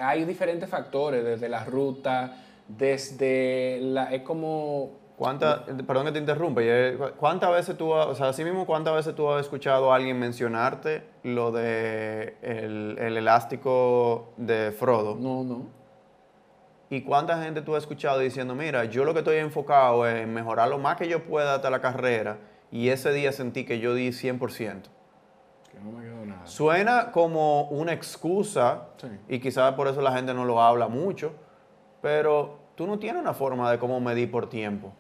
hay 0.01 0.25
diferentes 0.25 0.69
factores, 0.69 1.25
desde 1.25 1.49
la 1.49 1.65
ruta, 1.65 2.37
desde 2.69 3.79
la... 3.83 4.13
Es 4.13 4.23
como 4.23 5.01
perdón 5.87 6.07
que 6.07 6.13
te 6.13 6.19
interrumpa, 6.19 6.63
¿cuántas 7.19 7.51
veces 7.53 7.77
tú, 7.77 7.91
o 7.91 8.15
sea, 8.15 8.29
así 8.29 8.43
mismo, 8.43 8.65
cuántas 8.65 8.95
veces 8.95 9.15
tú 9.15 9.31
has 9.31 9.43
escuchado 9.43 9.93
a 9.93 9.97
alguien 9.97 10.19
mencionarte 10.19 11.03
lo 11.25 11.53
de 11.53 12.37
el, 12.41 13.17
elástico 13.17 14.33
de 14.39 14.73
Frodo? 14.73 15.17
No, 15.17 15.45
no. 15.45 15.67
¿Y 16.89 17.03
cuánta 17.03 17.41
gente 17.43 17.61
tú 17.61 17.77
has 17.77 17.83
escuchado 17.83 18.19
diciendo, 18.19 18.55
mira, 18.55 18.87
yo 18.87 19.05
lo 19.05 19.13
que 19.13 19.21
estoy 19.21 19.37
enfocado 19.37 20.07
es 20.07 20.23
en 20.23 20.33
mejorar 20.33 20.69
lo 20.69 20.79
más 20.79 20.97
que 20.97 21.07
yo 21.07 21.23
pueda 21.23 21.57
hasta 21.57 21.71
la 21.71 21.81
carrera 21.81 22.39
y 22.73 22.89
ese 22.89 23.13
día 23.13 23.31
sentí 23.33 23.65
que 23.65 23.79
yo 23.79 23.95
di 23.95 24.09
100%? 24.09 24.39
Que 25.71 25.81
no 25.85 25.93
me 25.93 26.10
Suena 26.45 27.13
como 27.13 27.65
una 27.65 27.93
excusa 27.93 28.89
y 29.29 29.39
quizás 29.39 29.75
por 29.75 29.89
eso 29.89 30.01
la 30.01 30.13
gente 30.13 30.35
no 30.35 30.45
lo 30.45 30.61
habla 30.63 30.89
mucho, 30.89 31.33
pero 32.01 32.59
tú 32.75 32.87
no 32.87 32.99
tienes 32.99 33.23
una 33.23 33.35
forma 33.35 33.71
de 33.71 33.79
cómo 33.79 34.01
medir 34.01 34.31
por 34.31 34.49
tiempo 34.49 34.93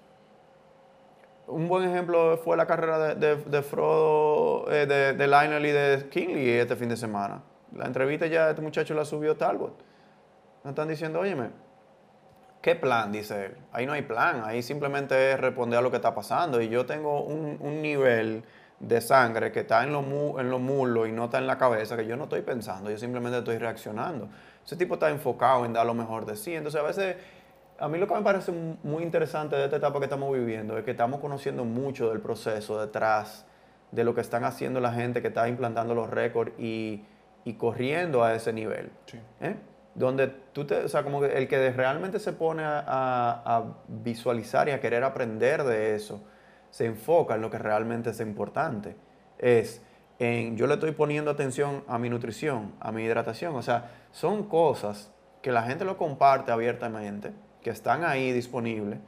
un 1.50 1.68
buen 1.68 1.88
ejemplo 1.88 2.38
fue 2.38 2.56
la 2.56 2.66
carrera 2.66 2.98
de, 2.98 3.14
de, 3.14 3.36
de 3.36 3.62
Frodo, 3.62 4.70
eh, 4.70 4.86
de, 4.86 5.12
de 5.12 5.26
Lionel 5.26 5.66
y 5.66 5.70
de 5.70 6.08
Kingley 6.08 6.48
este 6.50 6.76
fin 6.76 6.88
de 6.88 6.96
semana. 6.96 7.42
La 7.76 7.86
entrevista 7.86 8.26
ya 8.26 8.50
este 8.50 8.62
muchacho 8.62 8.94
la 8.94 9.04
subió 9.04 9.36
Talbot. 9.36 9.74
Me 10.64 10.70
están 10.70 10.88
diciendo, 10.88 11.20
óyeme, 11.20 11.50
¿qué 12.60 12.74
plan? 12.74 13.12
Dice 13.12 13.46
él. 13.46 13.56
Ahí 13.72 13.86
no 13.86 13.92
hay 13.92 14.02
plan, 14.02 14.42
ahí 14.44 14.62
simplemente 14.62 15.32
es 15.32 15.40
responder 15.40 15.78
a 15.78 15.82
lo 15.82 15.90
que 15.90 15.96
está 15.96 16.14
pasando. 16.14 16.60
Y 16.60 16.68
yo 16.68 16.86
tengo 16.86 17.22
un, 17.22 17.58
un 17.60 17.82
nivel 17.82 18.44
de 18.80 19.00
sangre 19.00 19.52
que 19.52 19.60
está 19.60 19.82
en 19.84 19.92
los, 19.92 20.04
mu- 20.06 20.38
en 20.38 20.50
los 20.50 20.60
muslos 20.60 21.08
y 21.08 21.12
no 21.12 21.26
está 21.26 21.38
en 21.38 21.46
la 21.46 21.58
cabeza, 21.58 21.96
que 21.96 22.06
yo 22.06 22.16
no 22.16 22.24
estoy 22.24 22.40
pensando, 22.42 22.90
yo 22.90 22.98
simplemente 22.98 23.38
estoy 23.38 23.58
reaccionando. 23.58 24.28
Ese 24.64 24.74
tipo 24.76 24.94
está 24.94 25.10
enfocado 25.10 25.64
en 25.64 25.72
dar 25.74 25.86
lo 25.86 25.94
mejor 25.94 26.24
de 26.26 26.36
sí. 26.36 26.54
Entonces, 26.54 26.80
a 26.80 26.84
veces, 26.84 27.16
a 27.78 27.88
mí 27.88 27.98
lo 27.98 28.06
que 28.06 28.14
me 28.14 28.22
parece 28.22 28.52
mu- 28.52 28.76
muy 28.82 29.02
interesante 29.02 29.54
de 29.56 29.64
esta 29.64 29.76
etapa 29.76 29.98
que 29.98 30.04
estamos 30.06 30.32
viviendo 30.32 30.76
es 30.78 30.84
que 30.84 30.90
estamos 30.92 31.20
conociendo 31.20 31.64
mucho 31.64 32.08
del 32.10 32.20
proceso 32.20 32.80
detrás 32.80 33.44
de 33.92 34.04
lo 34.04 34.14
que 34.14 34.20
están 34.22 34.44
haciendo 34.44 34.80
la 34.80 34.92
gente 34.92 35.20
que 35.20 35.28
está 35.28 35.46
implantando 35.48 35.94
los 35.94 36.08
récords 36.08 36.52
y, 36.58 37.04
y 37.44 37.54
corriendo 37.54 38.24
a 38.24 38.34
ese 38.34 38.52
nivel. 38.52 38.90
Sí. 39.06 39.18
¿eh? 39.40 39.56
Donde 39.94 40.28
tú 40.28 40.64
te, 40.66 40.76
o 40.84 40.88
sea, 40.88 41.02
como 41.02 41.20
que 41.20 41.36
el 41.36 41.48
que 41.48 41.70
realmente 41.72 42.18
se 42.18 42.32
pone 42.32 42.62
a, 42.62 42.78
a- 42.86 43.56
a 43.56 43.64
visualizar 43.88 44.68
y 44.68 44.70
a 44.72 44.80
querer 44.80 45.02
aprender 45.04 45.64
de 45.64 45.96
eso, 45.96 46.22
se 46.70 46.86
enfoca 46.86 47.34
en 47.34 47.40
lo 47.40 47.50
que 47.50 47.58
realmente 47.58 48.10
es 48.10 48.20
importante. 48.20 48.96
Es 49.38 49.82
en, 50.18 50.56
yo 50.56 50.66
le 50.66 50.74
estoy 50.74 50.92
poniendo 50.92 51.30
atención 51.30 51.82
a 51.88 51.98
mi 51.98 52.10
nutrición, 52.10 52.74
a 52.78 52.92
mi 52.92 53.02
hidratación. 53.04 53.56
O 53.56 53.62
sea, 53.62 53.90
son 54.12 54.44
cosas 54.44 55.10
que 55.42 55.50
la 55.50 55.62
gente 55.62 55.84
lo 55.84 55.96
comparte 55.96 56.52
abiertamente, 56.52 57.32
que 57.62 57.70
están 57.70 58.04
ahí 58.04 58.30
disponibles, 58.32 58.98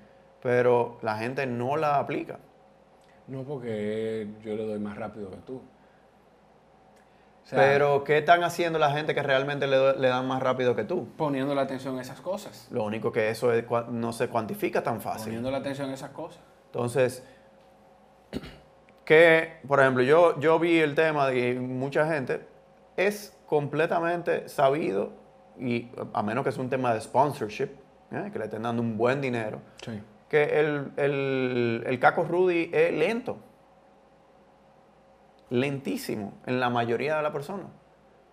pero 0.43 0.99
la 1.03 1.19
gente 1.19 1.47
no 1.47 1.77
la 1.77 1.99
aplica. 1.99 2.39
No, 3.29 3.43
porque 3.45 4.27
yo 4.43 4.57
le 4.57 4.65
doy 4.65 4.79
más 4.79 4.97
rápido 4.97 5.31
que 5.31 5.37
tú. 5.37 5.57
O 7.45 7.47
sea, 7.47 7.59
pero, 7.59 8.05
¿qué 8.05 8.19
están 8.19 8.43
haciendo 8.45 8.79
la 8.79 8.93
gente 8.93 9.15
que 9.15 9.23
realmente 9.23 9.67
le, 9.67 9.99
le 9.99 10.09
dan 10.09 10.27
más 10.27 10.43
rápido 10.43 10.75
que 10.75 10.85
tú? 10.85 11.09
poniendo 11.17 11.55
la 11.55 11.63
atención 11.63 11.99
a 11.99 12.03
esas 12.03 12.21
cosas. 12.21 12.69
Lo 12.71 12.85
único 12.85 13.13
que 13.13 13.31
eso 13.31 13.53
es 13.53 13.65
no 13.91 14.13
se 14.13 14.29
cuantifica 14.29 14.83
tan 14.83 15.01
fácil. 15.01 15.25
Poniendo 15.25 15.51
la 15.51 15.59
atención 15.59 15.91
a 15.91 15.95
esas 15.95 16.11
cosas. 16.11 16.41
Entonces, 16.67 17.23
que, 19.05 19.59
por 19.67 19.81
ejemplo, 19.81 20.03
yo, 20.03 20.39
yo 20.41 20.59
vi 20.59 20.79
el 20.79 20.95
tema 20.95 21.27
de 21.29 21.55
mucha 21.55 22.07
gente, 22.07 22.47
es 22.97 23.37
completamente 23.47 24.49
sabido, 24.49 25.13
y 25.59 25.91
a 26.13 26.23
menos 26.23 26.45
que 26.45 26.53
sea 26.53 26.63
un 26.63 26.71
tema 26.71 26.95
de 26.95 27.01
sponsorship, 27.01 27.71
¿eh? 28.11 28.31
que 28.33 28.39
le 28.39 28.45
estén 28.47 28.63
dando 28.63 28.81
un 28.83 28.97
buen 28.97 29.21
dinero, 29.21 29.61
Sí. 29.85 30.03
que 30.29 30.61
el, 30.61 30.93
el, 30.97 31.85
el 31.87 31.99
caco 31.99 32.25
Rudy 32.25 32.71
es 32.73 32.93
lento. 32.93 33.39
Lentísimo 35.51 36.35
en 36.47 36.61
la 36.61 36.71
mayoría 36.71 37.17
de 37.17 37.23
las 37.23 37.33
personas. 37.33 37.67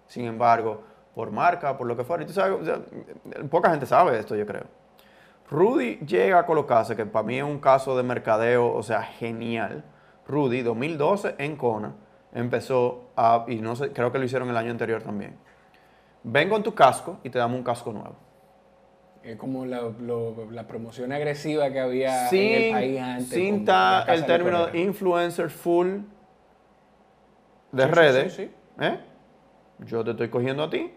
Sin 0.08 0.26
embargo, 0.26 0.84
por 1.14 1.32
marca, 1.32 1.78
por 1.78 1.86
lo 1.88 1.98
que 1.98 2.04
fuera, 2.06 2.24
y 2.24 2.26
tú 2.28 2.34
sabes, 2.34 2.62
o 2.62 2.66
sea, 2.66 2.80
poca 3.50 3.70
gente 3.72 3.86
sabe 3.86 4.18
esto, 4.18 4.36
yo 4.36 4.46
creo. 4.46 4.64
Rudy 5.52 5.98
llega 6.06 6.40
a 6.40 6.46
colocarse, 6.46 6.96
que 6.96 7.06
para 7.06 7.26
mí 7.26 7.38
es 7.38 7.44
un 7.44 7.60
caso 7.60 7.98
de 7.98 8.04
mercadeo, 8.04 8.72
o 8.74 8.84
sea, 8.84 9.02
genial. 9.04 9.84
Rudy, 10.30 10.62
2012 10.62 11.36
en 11.40 11.56
Kona, 11.58 11.94
empezó 12.34 13.10
a, 13.18 13.46
y 13.48 13.56
no 13.56 13.76
sé, 13.76 13.92
creo 13.92 14.12
que 14.12 14.20
lo 14.20 14.26
hicieron 14.26 14.50
el 14.50 14.56
año 14.58 14.72
anterior 14.72 15.02
también. 15.02 15.36
Ven 16.24 16.50
con 16.50 16.62
tu 16.64 16.74
casco 16.74 17.18
y 17.24 17.30
te 17.30 17.40
damos 17.40 17.58
un 17.58 17.64
casco 17.64 17.92
nuevo. 17.92 18.16
Es 19.24 19.36
como 19.38 19.66
la, 19.66 19.82
lo- 20.00 20.50
la 20.52 20.66
promoción 20.68 21.12
agresiva 21.12 21.70
que 21.72 21.80
había 21.80 22.30
en 22.30 22.36
el 22.36 22.62
sin, 22.64 22.72
país 22.74 23.00
antes. 23.02 23.28
sin 23.28 23.66
ta- 23.66 24.06
el 24.08 24.26
término 24.26 24.74
influencer 24.76 25.50
full 25.50 25.98
de 27.72 27.84
Sí, 27.86 27.92
redes. 27.92 28.34
sí, 28.34 28.46
sí. 28.46 28.52
¿eh? 28.86 29.00
Yo 29.80 30.04
te 30.04 30.12
estoy 30.12 30.30
cogiendo 30.30 30.64
a 30.64 30.70
ti. 30.70 30.92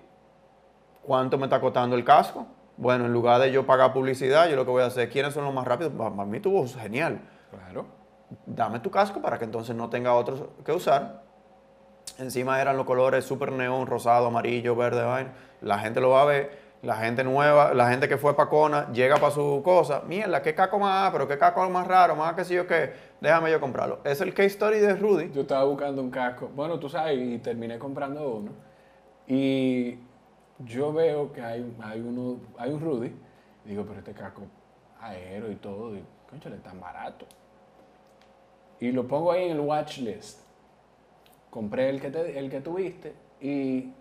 ¿Cuánto 1.03 1.37
me 1.39 1.45
está 1.45 1.61
costando 1.61 1.97
el 1.97 2.05
casco? 2.05 2.47
Bueno, 2.77 3.07
en 3.07 3.13
lugar 3.13 3.41
de 3.41 3.51
yo 3.51 3.67
pagar 3.67 3.93
publicidad, 3.93 4.49
yo 4.49 4.57
lo 4.57 4.65
que 4.65 4.71
voy 4.71 4.83
a 4.83 4.87
hacer, 4.87 5.09
¿quiénes 5.11 5.35
son 5.35 5.45
los 5.45 5.53
más 5.55 5.67
rápidos? 5.67 5.93
Para 5.93 6.11
mí 6.25 6.39
tu 6.41 6.51
voz 6.53 6.77
es 6.77 6.83
genial. 6.83 7.21
Claro. 7.51 7.87
Dame 8.47 8.81
tu 8.81 8.91
casco 8.91 9.21
para 9.21 9.39
que 9.39 9.45
entonces 9.45 9.75
no 9.75 9.91
tenga 9.91 10.15
otros 10.15 10.45
que 10.65 10.73
usar. 10.73 11.23
Encima 12.19 12.61
eran 12.61 12.77
los 12.77 12.87
colores 12.87 13.25
super 13.25 13.53
neón, 13.53 13.87
rosado, 13.87 14.27
amarillo, 14.27 14.77
verde, 14.77 15.03
vaina. 15.03 15.33
La 15.61 15.79
gente 15.79 16.01
lo 16.01 16.11
va 16.11 16.23
a 16.23 16.27
ver. 16.27 16.63
La 16.83 16.97
gente 16.97 17.23
nueva, 17.23 17.75
la 17.75 17.89
gente 17.91 18.09
que 18.09 18.17
fue 18.17 18.35
para 18.35 18.49
Kona, 18.49 18.91
llega 18.93 19.17
para 19.19 19.33
su 19.33 19.63
cosa. 19.65 20.03
Mierda, 20.09 20.43
qué 20.43 20.53
caco 20.53 20.81
más, 20.81 21.13
pero 21.13 21.29
qué 21.29 21.39
caco 21.39 21.69
más 21.71 21.87
raro, 21.87 22.17
más 22.17 22.35
que 22.35 22.45
si 22.45 22.55
yo 22.55 22.67
qué. 22.67 22.93
Déjame 23.21 23.53
yo 23.53 23.61
comprarlo. 23.61 24.01
Es 24.03 24.21
el 24.21 24.35
case 24.35 24.49
story 24.49 24.81
de 24.81 24.97
Rudy. 24.97 25.31
Yo 25.33 25.43
estaba 25.43 25.63
buscando 25.63 26.03
un 26.03 26.11
casco. 26.11 26.51
Bueno, 26.53 26.81
tú 26.81 26.89
sabes, 26.89 27.17
y 27.17 27.39
terminé 27.39 27.79
comprando 27.79 28.29
uno. 28.29 28.51
Y 29.29 29.97
yo 30.59 30.93
veo 30.93 31.33
que 31.33 31.41
hay, 31.41 31.73
hay, 31.85 32.01
uno, 32.01 32.41
hay 32.59 32.73
un 32.73 32.81
Rudy. 32.81 33.15
Digo, 33.65 33.85
pero 33.85 34.01
este 34.01 34.13
casco 34.13 34.43
aero 35.01 35.53
y 35.53 35.57
todo. 35.57 35.95
Y, 35.95 36.03
conchale, 36.29 36.57
tan 36.57 36.81
barato. 36.81 37.27
Y 38.83 38.91
lo 38.91 39.07
pongo 39.07 39.31
ahí 39.31 39.45
en 39.45 39.53
el 39.53 39.61
watch 39.61 39.99
list. 39.99 40.41
Compré 41.51 41.89
el 41.89 42.01
que, 42.01 42.11
te- 42.11 42.37
el 42.37 42.51
que 42.51 42.61
tuviste 42.61 43.15
y, 43.41 43.93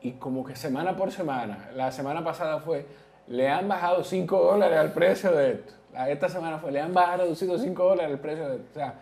y 0.00 0.12
como 0.18 0.42
que 0.44 0.56
semana 0.56 0.96
por 0.96 1.12
semana, 1.12 1.70
la 1.74 1.92
semana 1.92 2.24
pasada 2.24 2.58
fue, 2.58 2.84
le 3.28 3.48
han 3.48 3.68
bajado 3.68 4.02
5 4.02 4.36
dólares 4.42 4.76
al 4.78 4.92
precio 4.92 5.30
de 5.30 5.52
esto. 5.52 5.74
Esta 6.08 6.28
semana 6.28 6.58
fue, 6.58 6.72
le 6.72 6.80
han 6.80 6.92
bajado, 6.92 7.22
reducido 7.24 7.56
5 7.58 7.84
dólares 7.84 8.10
al 8.12 8.18
precio 8.18 8.48
de 8.48 8.56
esto. 8.56 8.68
O 8.70 8.74
sea, 8.74 8.94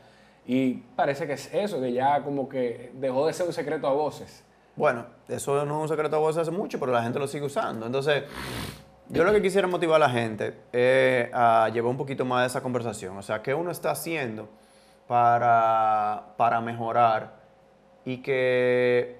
y 0.44 0.74
parece 0.74 1.26
que 1.26 1.32
es 1.34 1.54
eso, 1.54 1.80
que 1.80 1.92
ya 1.94 2.22
como 2.22 2.46
que 2.46 2.90
dejó 2.96 3.26
de 3.26 3.32
ser 3.32 3.46
un 3.46 3.52
secreto 3.54 3.86
a 3.86 3.92
voces. 3.92 4.44
Bueno, 4.76 5.06
eso 5.28 5.64
no 5.64 5.76
es 5.78 5.82
un 5.82 5.88
secreto 5.88 6.16
a 6.16 6.18
voces 6.18 6.42
hace 6.42 6.50
mucho, 6.50 6.78
pero 6.78 6.92
la 6.92 7.02
gente 7.02 7.18
lo 7.18 7.26
sigue 7.26 7.46
usando. 7.46 7.86
Entonces, 7.86 8.24
yo 9.08 9.24
lo 9.24 9.32
que 9.32 9.40
quisiera 9.40 9.66
motivar 9.66 9.96
a 10.02 10.06
la 10.06 10.10
gente 10.10 10.54
es 10.72 11.30
a 11.32 11.70
llevar 11.72 11.90
un 11.90 11.96
poquito 11.96 12.24
más 12.26 12.42
de 12.42 12.46
esa 12.48 12.60
conversación. 12.60 13.16
O 13.16 13.22
sea, 13.22 13.40
¿qué 13.42 13.54
uno 13.54 13.70
está 13.70 13.92
haciendo 13.92 14.48
para, 15.10 16.34
para 16.36 16.60
mejorar 16.60 17.32
y 18.04 18.18
que 18.18 19.18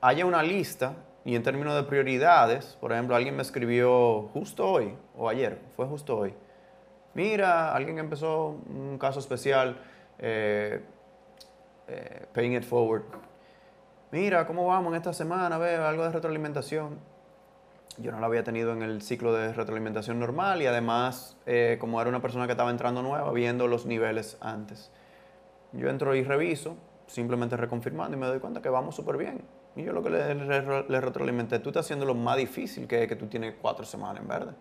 haya 0.00 0.26
una 0.26 0.42
lista 0.42 0.94
y 1.24 1.36
en 1.36 1.44
términos 1.44 1.76
de 1.76 1.84
prioridades, 1.84 2.76
por 2.80 2.90
ejemplo, 2.90 3.14
alguien 3.14 3.36
me 3.36 3.42
escribió 3.42 4.22
justo 4.32 4.68
hoy 4.68 4.96
o 5.16 5.28
ayer, 5.28 5.60
fue 5.76 5.86
justo 5.86 6.18
hoy. 6.18 6.34
Mira, 7.14 7.72
alguien 7.72 8.00
empezó 8.00 8.56
un 8.68 8.98
caso 8.98 9.20
especial, 9.20 9.76
eh, 10.18 10.82
eh, 11.86 12.26
Paying 12.32 12.54
It 12.54 12.64
Forward. 12.64 13.04
Mira, 14.10 14.44
¿cómo 14.44 14.66
vamos 14.66 14.90
en 14.90 14.96
esta 14.96 15.12
semana? 15.12 15.56
Veo 15.56 15.86
algo 15.86 16.02
de 16.02 16.10
retroalimentación. 16.10 16.98
Yo 17.98 18.10
no 18.10 18.18
lo 18.18 18.26
había 18.26 18.42
tenido 18.42 18.72
en 18.72 18.82
el 18.82 19.02
ciclo 19.02 19.32
de 19.32 19.52
retroalimentación 19.52 20.18
normal 20.18 20.62
y 20.62 20.66
además, 20.66 21.36
eh, 21.46 21.76
como 21.80 22.00
era 22.00 22.10
una 22.10 22.20
persona 22.20 22.46
que 22.46 22.54
estaba 22.54 22.72
entrando 22.72 23.02
nueva, 23.02 23.30
viendo 23.30 23.68
los 23.68 23.86
niveles 23.86 24.36
antes. 24.40 24.90
Yo 25.72 25.88
entro 25.88 26.14
y 26.14 26.22
reviso, 26.24 26.76
simplemente 27.06 27.56
reconfirmando 27.56 28.16
y 28.16 28.20
me 28.20 28.26
doy 28.26 28.38
cuenta 28.40 28.62
que 28.62 28.68
vamos 28.68 28.94
súper 28.96 29.16
bien. 29.16 29.42
Y 29.76 29.84
yo 29.84 29.92
lo 29.92 30.02
que 30.02 30.10
le, 30.10 30.34
le- 30.34 30.84
le 30.88 31.00
retroalimenté, 31.00 31.58
tú 31.58 31.68
estás 31.70 31.86
haciendo 31.86 32.04
lo 32.06 32.14
más 32.14 32.36
difícil 32.36 32.86
que 32.88 33.02
es 33.02 33.08
que 33.08 33.16
tú 33.16 33.26
tienes 33.26 33.54
cuatro 33.60 33.84
semanas 33.84 34.22
en 34.22 34.28
verde. 34.28 34.52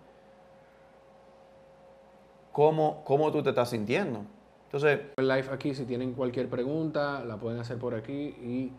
¿Cómo, 2.52 3.04
¿Cómo 3.04 3.32
tú 3.32 3.43
te 3.43 3.50
estás 3.50 3.70
sintiendo? 3.70 4.24
Entonces, 4.65 5.00
El 5.17 5.28
live 5.28 5.48
aquí, 5.52 5.74
si 5.74 5.86
tienen 5.86 6.13
cualquier 6.13 6.50
pregunta, 6.50 7.24
la 7.24 7.38
pueden 7.38 7.60
hacer 7.60 7.78
por 7.78 7.96
aquí 7.96 8.13
y 8.41 8.72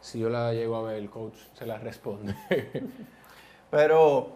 si 0.00 0.20
yo 0.20 0.28
la 0.30 0.52
llego 0.52 0.76
a 0.76 0.82
ver, 0.82 0.96
el 0.96 1.10
coach 1.10 1.34
se 1.54 1.66
la 1.66 1.78
responde. 1.78 2.34
Pero 3.70 4.28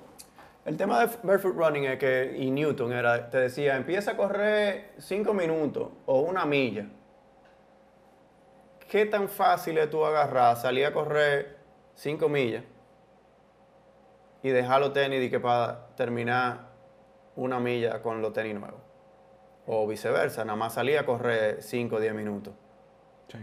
el 0.64 0.76
tema 0.76 1.00
de 1.06 1.16
barefoot 1.22 1.54
running 1.56 1.84
es 1.84 1.98
que, 1.98 2.36
y 2.38 2.50
Newton 2.50 2.92
era, 2.92 3.30
te 3.30 3.38
decía, 3.38 3.76
empieza 3.76 4.12
a 4.12 4.16
correr 4.16 4.92
cinco 4.98 5.32
minutos 5.32 5.88
o 6.06 6.20
una 6.20 6.44
milla. 6.44 6.86
¿Qué 8.88 9.06
tan 9.06 9.28
fácil 9.28 9.78
es 9.78 9.90
tú 9.90 10.04
agarrar, 10.04 10.56
salir 10.56 10.86
a 10.86 10.92
correr 10.92 11.56
cinco 11.94 12.28
millas 12.28 12.62
y 14.42 14.50
dejar 14.50 14.80
los 14.80 14.92
tenis 14.92 15.22
y 15.22 15.30
que 15.30 15.40
para 15.40 15.88
terminar 15.96 16.68
una 17.34 17.58
milla 17.58 18.00
con 18.02 18.22
los 18.22 18.32
tenis 18.32 18.54
nuevos? 18.54 18.80
O 19.66 19.86
viceversa, 19.88 20.44
nada 20.44 20.56
más 20.56 20.74
salir 20.74 20.96
a 20.98 21.04
correr 21.04 21.60
5 21.60 21.96
o 21.96 22.00
10 22.00 22.14
minutos. 22.14 22.54
Sí. 23.26 23.38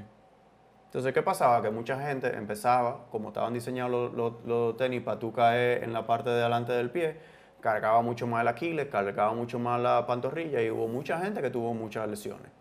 Entonces, 0.85 1.13
¿qué 1.13 1.21
pasaba? 1.21 1.61
Que 1.61 1.69
mucha 1.69 1.99
gente 1.99 2.33
empezaba, 2.37 3.05
como 3.11 3.27
estaban 3.29 3.53
diseñados 3.53 3.91
los, 3.91 4.13
los- 4.13 4.45
los 4.45 4.77
tenis 4.77 5.01
para 5.01 5.19
tú 5.19 5.33
caer 5.33 5.83
en 5.83 5.91
la 5.91 6.07
parte 6.07 6.29
de 6.29 6.39
adelante 6.39 6.71
del 6.71 6.89
pie, 6.91 7.17
cargaba 7.59 8.01
mucho 8.01 8.25
más 8.25 8.41
el 8.41 8.47
Aquiles, 8.47 8.87
cargaba 8.87 9.33
mucho 9.33 9.59
más 9.59 9.81
la 9.81 10.05
pantorrilla 10.07 10.61
y 10.61 10.69
hubo 10.71 10.87
mucha 10.87 11.19
gente 11.19 11.41
que 11.41 11.49
tuvo 11.49 11.73
muchas 11.73 12.07
lesiones. 12.07 12.51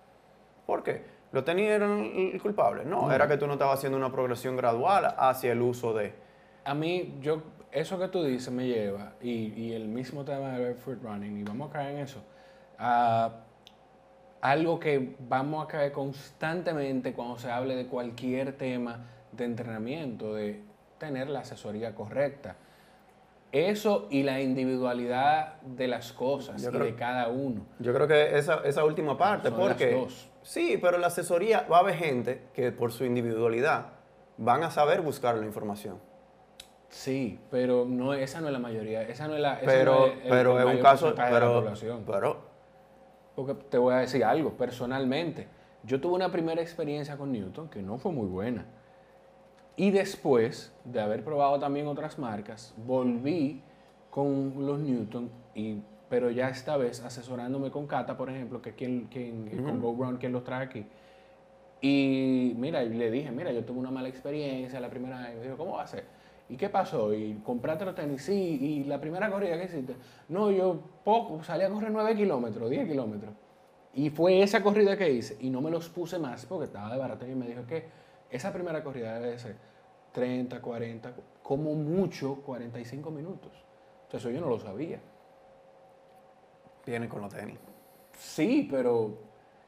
¿Por 0.67 0.83
qué? 0.83 1.05
¿Los 1.33 1.45
tenis 1.45 1.69
eran 1.71 1.99
el 2.01 2.41
culpable? 2.43 2.85
No, 2.85 3.11
era 3.11 3.27
que 3.27 3.37
tú 3.39 3.47
no 3.47 3.55
estabas 3.55 3.79
haciendo 3.79 3.97
una 3.99 4.13
progresión 4.13 4.57
gradual 4.57 5.15
hacia 5.19 5.53
el 5.53 5.63
uso 5.63 5.95
de... 5.95 6.13
A 6.65 6.75
mí, 6.75 7.17
yo, 7.21 7.43
eso 7.73 7.99
que 7.99 8.09
tú 8.09 8.23
dices 8.23 8.53
me 8.53 8.67
lleva, 8.69 9.15
y, 9.23 9.53
y 9.55 9.73
el 9.73 9.89
mismo 9.89 10.25
tema 10.25 10.53
de 10.53 10.61
barefoot 10.63 11.03
running, 11.03 11.39
y 11.39 11.43
vamos 11.43 11.71
a 11.71 11.73
caer 11.73 11.95
en 11.97 11.99
eso, 12.01 12.23
a, 12.79 13.31
algo 14.43 14.79
que 14.79 15.17
vamos 15.29 15.65
a 15.65 15.69
caer 15.69 15.93
constantemente 15.93 17.15
cuando 17.15 17.39
se 17.39 17.51
hable 17.51 17.77
de 17.77 17.87
cualquier 17.87 18.53
tema 18.59 19.07
de 19.33 19.45
entrenamiento, 19.45 20.35
de 20.35 20.61
tener 20.99 21.29
la 21.31 21.41
asesoría 21.41 21.95
correcta. 21.95 22.57
Eso 23.51 24.07
y 24.11 24.23
la 24.23 24.41
individualidad 24.41 25.61
de 25.63 25.87
las 25.89 26.13
cosas 26.13 26.63
Yo 26.63 26.69
y 26.69 26.73
creo- 26.73 26.85
de 26.85 26.95
cada 26.95 27.29
uno. 27.29 27.67
Yo 27.79 27.93
creo 27.93 28.07
que 28.07 28.39
esa, 28.39 28.61
esa 28.65 28.85
última 28.85 29.17
parte, 29.19 29.49
Son 29.51 29.59
las 29.59 29.69
porque... 29.69 30.07
Sí, 30.43 30.79
pero 30.81 30.99
la 30.99 31.07
asesoría 31.09 31.67
va 31.71 31.79
a 31.79 31.81
haber 31.81 31.95
gente 31.95 32.43
que 32.55 32.73
por 32.73 32.93
su 32.93 33.05
individualidad 33.05 33.87
van 34.39 34.63
a 34.65 34.71
saber 34.71 35.01
buscar 35.01 35.37
la 35.37 35.47
información. 35.47 35.99
Sí, 36.89 37.39
pero 37.51 37.87
no, 37.89 38.13
esa 38.13 38.41
no 38.41 38.49
es 38.49 38.53
la 38.53 38.59
mayoría. 38.59 39.03
Esa 39.03 39.27
no 39.29 39.35
es 39.35 39.41
la. 39.41 39.61
Pero, 39.65 39.99
no 40.01 40.05
el- 40.07 40.19
pero 40.29 40.61
el 40.61 40.69
es 40.69 40.75
un 40.77 40.83
caso... 40.83 41.07
porcentaje 41.07 41.35
de 41.35 41.41
la 41.41 41.47
Pero, 41.47 41.61
población. 41.61 42.03
pero 42.07 42.37
Porque 43.35 43.55
te 43.55 43.79
voy 43.79 43.95
a 43.95 43.99
decir 43.99 44.25
algo, 44.25 44.51
personalmente. 44.57 45.49
Yo 45.85 46.01
tuve 46.01 46.15
una 46.15 46.31
primera 46.31 46.61
experiencia 46.61 47.17
con 47.17 47.33
Newton 47.33 47.69
que 47.69 47.83
no 47.83 47.99
fue 47.99 48.13
muy 48.13 48.27
buena. 48.27 48.67
Y 49.75 49.91
después 49.91 50.73
de 50.85 51.01
haber 51.01 51.25
probado 51.25 51.59
también 51.59 51.87
otras 51.87 52.19
marcas, 52.19 52.75
volví 52.77 53.63
con 54.11 54.53
los 54.67 54.79
Newton, 54.79 55.31
y, 55.55 55.79
pero 56.13 56.31
ya 56.31 56.51
esta 56.51 56.77
vez 56.77 57.03
asesorándome 57.03 57.71
con 57.71 57.87
Cata, 57.87 58.19
por 58.19 58.29
ejemplo, 58.29 58.61
que 58.61 58.69
es 58.69 58.77
quien, 58.77 59.07
quien 59.07 59.65
con 59.65 59.81
Go 59.81 59.97
Run, 59.99 60.19
quien 60.19 60.31
los 60.31 60.45
trae 60.45 60.67
aquí. 60.67 60.85
Y 61.81 62.53
mira, 62.59 62.85
y 62.85 62.91
le 62.91 63.11
dije, 63.11 63.31
mira, 63.31 63.51
yo 63.51 63.65
tuve 63.65 63.79
una 63.79 63.91
mala 63.91 64.11
experiencia 64.11 64.79
la 64.79 64.91
primera 64.91 65.23
vez. 65.23 65.31
Y 65.33 65.37
me 65.37 65.43
dijo, 65.45 65.57
¿cómo 65.57 65.77
va 65.77 65.85
a 65.85 65.87
ser? 65.87 66.05
¿Y 66.51 66.59
qué 66.59 66.69
pasó? 66.69 67.15
¿Y 67.15 67.41
compraste 67.43 67.87
los 67.87 67.95
tenis? 67.95 68.23
Sí. 68.25 68.59
¿Y 68.61 68.85
la 68.85 69.01
primera 69.01 69.31
corrida 69.31 69.57
que 69.57 69.65
hiciste? 69.65 69.97
No, 70.29 70.51
yo 70.51 70.83
poco, 71.03 71.43
salí 71.43 71.65
a 71.65 71.71
correr 71.71 71.91
9 71.91 72.15
kilómetros, 72.15 72.69
10 72.69 72.89
kilómetros. 72.89 73.33
Y 73.95 74.11
fue 74.11 74.43
esa 74.43 74.63
corrida 74.63 74.99
que 74.99 75.11
hice. 75.11 75.39
Y 75.41 75.49
no 75.49 75.63
me 75.63 75.71
los 75.71 75.89
puse 75.89 76.19
más 76.19 76.45
porque 76.45 76.67
estaba 76.67 76.93
de 76.93 76.99
barato. 76.99 77.27
Y 77.27 77.35
me 77.35 77.47
dijo 77.47 77.67
que 77.67 77.87
esa 78.29 78.53
primera 78.53 78.85
corrida 78.85 79.19
debe 79.19 79.39
ser 79.39 79.57
30, 80.13 80.61
40, 80.61 81.15
como 81.43 81.75
mucho 81.75 82.35
45 82.45 83.11
minutos. 83.11 83.53
Entonces 84.05 84.21
eso 84.21 84.31
yo 84.31 84.43
no 84.43 84.51
lo 84.51 84.61
sabía. 84.61 85.01
Viene 86.91 87.09
con 87.09 87.21
los 87.23 87.33
tenis. 87.33 87.59
Sí, 88.19 88.69
pero 88.71 89.19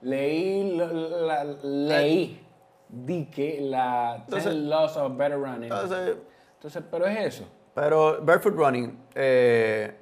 leí, 0.02 0.76
la, 0.76 0.86
la- 0.86 1.44
leí, 1.62 2.40
di 2.88 3.26
que 3.26 3.60
la 3.60 4.16
Entonces- 4.24 4.52
10 4.52 4.64
laws 4.64 4.96
of 4.96 5.16
better 5.16 5.38
running. 5.38 5.64
Entonces, 5.64 6.16
Entonces, 6.56 6.82
pero 6.90 7.06
es 7.06 7.18
eso. 7.34 7.44
pero 7.74 8.18
Barefoot 8.22 8.54
Running, 8.54 8.98
eh, 9.14 9.92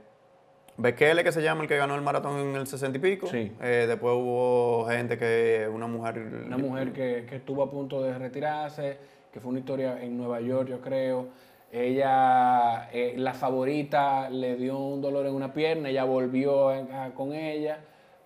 Bekele, 0.77 1.23
que 1.23 1.33
se 1.33 1.43
llama 1.43 1.63
el 1.63 1.69
que 1.69 1.77
ganó 1.77 1.95
el 1.95 2.03
maratón 2.03 2.39
en 2.39 2.57
el 2.57 2.67
60 2.67 2.99
y 2.99 3.01
pico. 3.01 3.27
Sí. 3.27 3.53
Eh, 3.61 3.85
después 3.87 4.15
hubo 4.17 4.87
gente 4.89 5.19
que, 5.19 5.69
una 5.73 5.87
mujer... 5.87 6.19
Una 6.47 6.57
mujer 6.59 6.93
que, 6.93 7.27
que 7.29 7.37
estuvo 7.37 7.63
a 7.63 7.71
punto 7.71 8.03
de 8.03 8.17
retirarse, 8.19 8.97
que 9.33 9.39
fue 9.41 9.51
una 9.51 9.59
historia 9.61 10.03
en 10.03 10.17
Nueva 10.17 10.41
York, 10.41 10.69
yo 10.69 10.81
creo. 10.81 11.29
Ella, 11.73 12.91
eh, 12.93 13.15
la 13.17 13.33
favorita, 13.33 14.29
le 14.29 14.57
dio 14.57 14.79
un 14.79 15.01
dolor 15.01 15.25
en 15.27 15.35
una 15.35 15.55
pierna, 15.55 15.89
ella 15.89 16.05
volvió 16.05 16.69
a- 16.69 17.11
con 17.15 17.33
ella, 17.33 17.79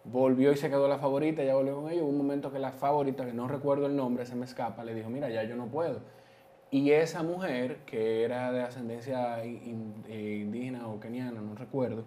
volvió 0.02 0.50
y 0.52 0.56
se 0.56 0.68
quedó 0.68 0.88
la 0.88 0.98
favorita, 0.98 1.42
ella 1.42 1.54
volvió 1.54 1.76
con 1.80 1.90
ella. 1.92 2.02
Hubo 2.02 2.10
un 2.10 2.18
momento 2.18 2.52
que 2.52 2.58
la 2.58 2.72
favorita, 2.72 3.24
que 3.24 3.32
no 3.32 3.46
recuerdo 3.46 3.86
el 3.86 3.94
nombre, 3.94 4.26
se 4.26 4.34
me 4.34 4.44
escapa, 4.46 4.82
le 4.82 4.94
dijo, 4.94 5.08
mira, 5.10 5.28
ya 5.30 5.44
yo 5.44 5.54
no 5.54 5.66
puedo. 5.66 6.00
Y 6.72 6.90
esa 6.90 7.22
mujer, 7.22 7.78
que 7.86 8.24
era 8.24 8.50
de 8.50 8.62
ascendencia 8.62 9.42
eh, 9.44 9.46
indígena 10.42 10.88
o 10.88 10.98
keniana, 10.98 11.40
no 11.40 11.54
recuerdo, 11.54 12.02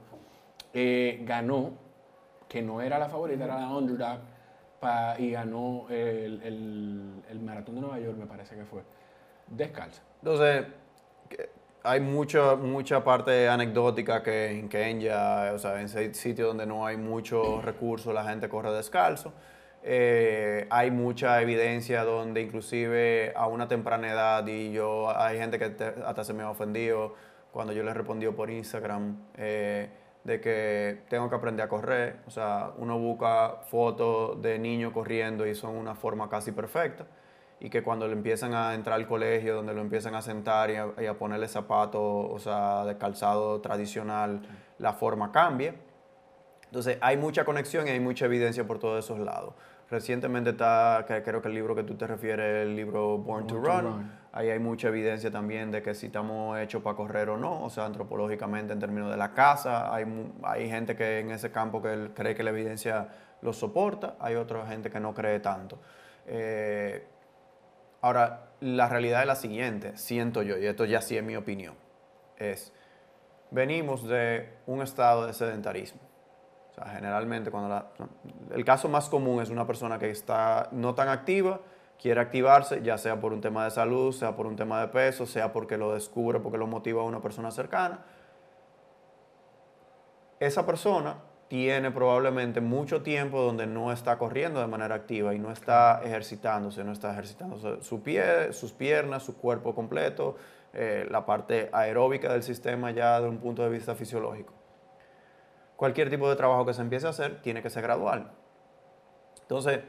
eh, 0.74 1.22
ganó, 1.26 1.72
que 2.50 2.62
no 2.62 2.82
era 2.82 3.00
la 3.00 3.08
favorita, 3.08 3.46
era 3.46 3.60
la 3.60 3.70
underdog, 3.70 4.20
y 5.18 5.32
ganó 5.32 5.86
el, 5.90 6.42
el- 6.44 7.24
el 7.30 7.40
maratón 7.40 7.76
de 7.76 7.82
Nueva 7.82 8.00
York, 8.00 8.18
me 8.18 8.26
parece 8.26 8.56
que 8.56 8.66
fue, 8.66 8.82
descalza. 9.48 10.02
Entonces, 10.22 10.66
hay 11.84 12.02
mucha, 12.02 12.56
mucha 12.56 13.04
parte 13.04 13.48
anecdótica 13.48 14.22
que 14.22 14.52
en 14.52 14.68
Kenia, 14.70 15.52
o 15.54 15.60
sea, 15.60 15.80
en 15.80 15.86
ese 15.86 16.14
sitio 16.14 16.48
donde 16.48 16.66
no 16.66 16.86
hay 16.86 16.98
muchos 16.98 17.64
recursos, 17.64 18.14
la 18.14 18.24
gente 18.26 18.50
corre 18.50 18.72
descalzo. 18.72 19.34
Eh, 19.82 20.68
hay 20.70 20.92
mucha 20.92 21.42
evidencia 21.42 22.04
donde 22.04 22.42
inclusive 22.42 23.32
a 23.36 23.48
una 23.48 23.68
temprana 23.68 24.12
edad, 24.12 24.46
y 24.48 24.74
yo, 24.74 25.10
hay 25.18 25.38
gente 25.38 25.58
que 25.58 25.66
hasta 26.06 26.24
se 26.24 26.34
me 26.34 26.44
ha 26.44 26.50
ofendido 26.50 27.16
cuando 27.52 27.72
yo 27.74 27.84
les 27.84 27.96
respondí 27.96 28.28
por 28.28 28.50
Instagram, 28.50 29.18
eh, 29.38 29.90
de 30.24 30.42
que 30.42 31.04
tengo 31.10 31.30
que 31.30 31.36
aprender 31.36 31.66
a 31.66 31.70
correr. 31.70 32.18
O 32.28 32.30
sea, 32.32 32.72
uno 32.78 33.00
busca 33.00 33.62
fotos 33.70 34.42
de 34.42 34.60
niños 34.60 34.92
corriendo 34.94 35.48
y 35.48 35.56
son 35.56 35.76
una 35.76 35.96
forma 35.96 36.30
casi 36.30 36.52
perfecta 36.52 37.06
y 37.60 37.70
que 37.70 37.84
cuando 37.84 38.08
le 38.08 38.14
empiezan 38.14 38.54
a 38.54 38.74
entrar 38.74 38.96
al 38.96 39.08
colegio, 39.08 39.56
donde 39.56 39.74
lo 39.74 39.82
empiezan 39.82 40.16
a 40.16 40.22
sentar 40.22 40.70
y 40.70 40.76
a, 40.76 40.88
y 41.02 41.06
a 41.06 41.18
ponerle 41.18 41.48
zapatos, 41.48 42.02
o 42.02 42.40
sea, 42.40 42.86
de 42.86 42.98
calzado 42.98 43.60
tradicional, 43.60 44.42
la 44.78 44.94
forma 44.94 45.32
cambia. 45.32 45.76
Entonces, 46.66 46.98
hay 47.02 47.18
mucha 47.18 47.46
conexión 47.46 47.88
y 47.88 47.92
hay 47.92 48.00
mucha 48.00 48.26
evidencia 48.26 48.66
por 48.66 48.80
todos 48.80 49.04
esos 49.04 49.20
lados. 49.20 49.54
Recientemente 49.90 50.52
está, 50.52 51.04
creo 51.08 51.42
que 51.42 51.48
el 51.48 51.56
libro 51.56 51.74
que 51.74 51.84
tú 51.84 51.96
te 51.96 52.06
refieres, 52.06 52.68
el 52.68 52.76
libro 52.76 53.18
Born, 53.18 53.48
to, 53.48 53.56
Born 53.56 53.66
to 53.66 53.72
Run. 53.72 53.86
Run. 53.86 54.12
Ahí 54.32 54.50
hay 54.50 54.60
mucha 54.60 54.90
evidencia 54.90 55.32
también 55.32 55.72
de 55.72 55.82
que 55.82 55.96
si 55.96 56.06
estamos 56.06 56.60
hechos 56.60 56.84
para 56.84 56.96
correr 56.96 57.30
o 57.30 57.38
no, 57.38 57.64
o 57.64 57.70
sea, 57.72 57.86
antropológicamente 57.86 58.72
en 58.72 58.80
términos 58.80 59.10
de 59.10 59.18
la 59.18 59.34
casa. 59.34 59.92
Hay, 59.92 60.06
hay 60.44 60.70
gente 60.70 60.96
que 60.96 61.20
en 61.20 61.32
ese 61.32 61.52
campo 61.52 61.82
que 61.82 62.12
cree 62.14 62.36
que 62.36 62.44
la 62.44 62.52
evidencia 62.52 63.08
lo 63.42 63.52
soporta, 63.52 64.16
hay 64.20 64.36
otra 64.36 64.68
gente 64.68 64.92
que 64.92 65.00
no 65.00 65.16
cree 65.16 65.40
tanto. 65.40 65.80
Eh, 66.28 67.08
Ahora, 68.02 68.52
la 68.62 68.88
realidad 68.88 69.22
es 69.22 69.28
la 69.28 69.36
siguiente, 69.36 69.98
siento 69.98 70.42
yo, 70.42 70.58
y 70.58 70.66
esto 70.66 70.86
ya 70.86 71.02
sí 71.02 71.18
es 71.18 71.24
mi 71.24 71.36
opinión, 71.36 71.76
es, 72.38 72.74
venimos 73.52 74.08
de 74.08 74.54
un 74.68 74.82
estado 74.82 75.26
de 75.28 75.34
sedentarismo. 75.34 76.02
O 76.72 76.74
sea, 76.74 76.86
generalmente 76.94 77.52
cuando 77.52 77.70
la- 77.70 77.88
el 78.52 78.64
caso 78.64 78.88
más 78.90 79.10
común 79.10 79.42
es 79.42 79.50
una 79.50 79.66
persona 79.68 80.00
que 80.00 80.10
está 80.10 80.70
no 80.72 80.96
tan 80.96 81.10
activa, 81.10 81.60
quiere 82.00 82.22
activarse, 82.22 82.82
ya 82.82 82.98
sea 82.98 83.20
por 83.20 83.34
un 83.34 83.42
tema 83.42 83.66
de 83.66 83.72
salud, 83.72 84.14
sea 84.14 84.36
por 84.36 84.46
un 84.48 84.56
tema 84.56 84.80
de 84.80 84.88
peso, 84.88 85.26
sea 85.26 85.52
porque 85.52 85.78
lo 85.78 85.94
descubre, 85.94 86.40
porque 86.40 86.58
lo 86.58 86.68
motiva 86.68 87.02
a 87.02 87.06
una 87.06 87.22
persona 87.22 87.52
cercana. 87.52 88.06
Esa 90.40 90.66
persona 90.66 91.16
tiene 91.50 91.90
probablemente 91.90 92.62
mucho 92.62 93.02
tiempo 93.02 93.42
donde 93.42 93.66
no 93.66 93.92
está 93.92 94.20
corriendo 94.20 94.62
de 94.62 94.68
manera 94.68 94.94
activa 94.94 95.34
y 95.34 95.40
no 95.40 95.52
está 95.52 96.00
ejercitándose, 96.04 96.84
no 96.84 96.92
está 96.92 97.12
ejercitándose 97.12 97.82
su 97.82 98.04
pie, 98.04 98.54
sus 98.54 98.72
piernas, 98.72 99.24
su 99.24 99.36
cuerpo 99.36 99.74
completo, 99.74 100.38
eh, 100.74 101.08
la 101.10 101.26
parte 101.26 101.70
aeróbica 101.74 102.32
del 102.32 102.44
sistema 102.44 102.92
ya 102.92 103.16
desde 103.16 103.30
un 103.30 103.40
punto 103.40 103.64
de 103.64 103.70
vista 103.70 103.96
fisiológico. 103.96 104.54
Cualquier 105.76 106.12
tipo 106.12 106.30
de 106.30 106.36
trabajo 106.36 106.68
que 106.68 106.74
se 106.76 106.82
empiece 106.82 107.08
a 107.08 107.10
hacer 107.10 107.42
tiene 107.42 107.64
que 107.64 107.72
ser 107.72 107.82
gradual. 107.82 108.32
Entonces, 109.42 109.80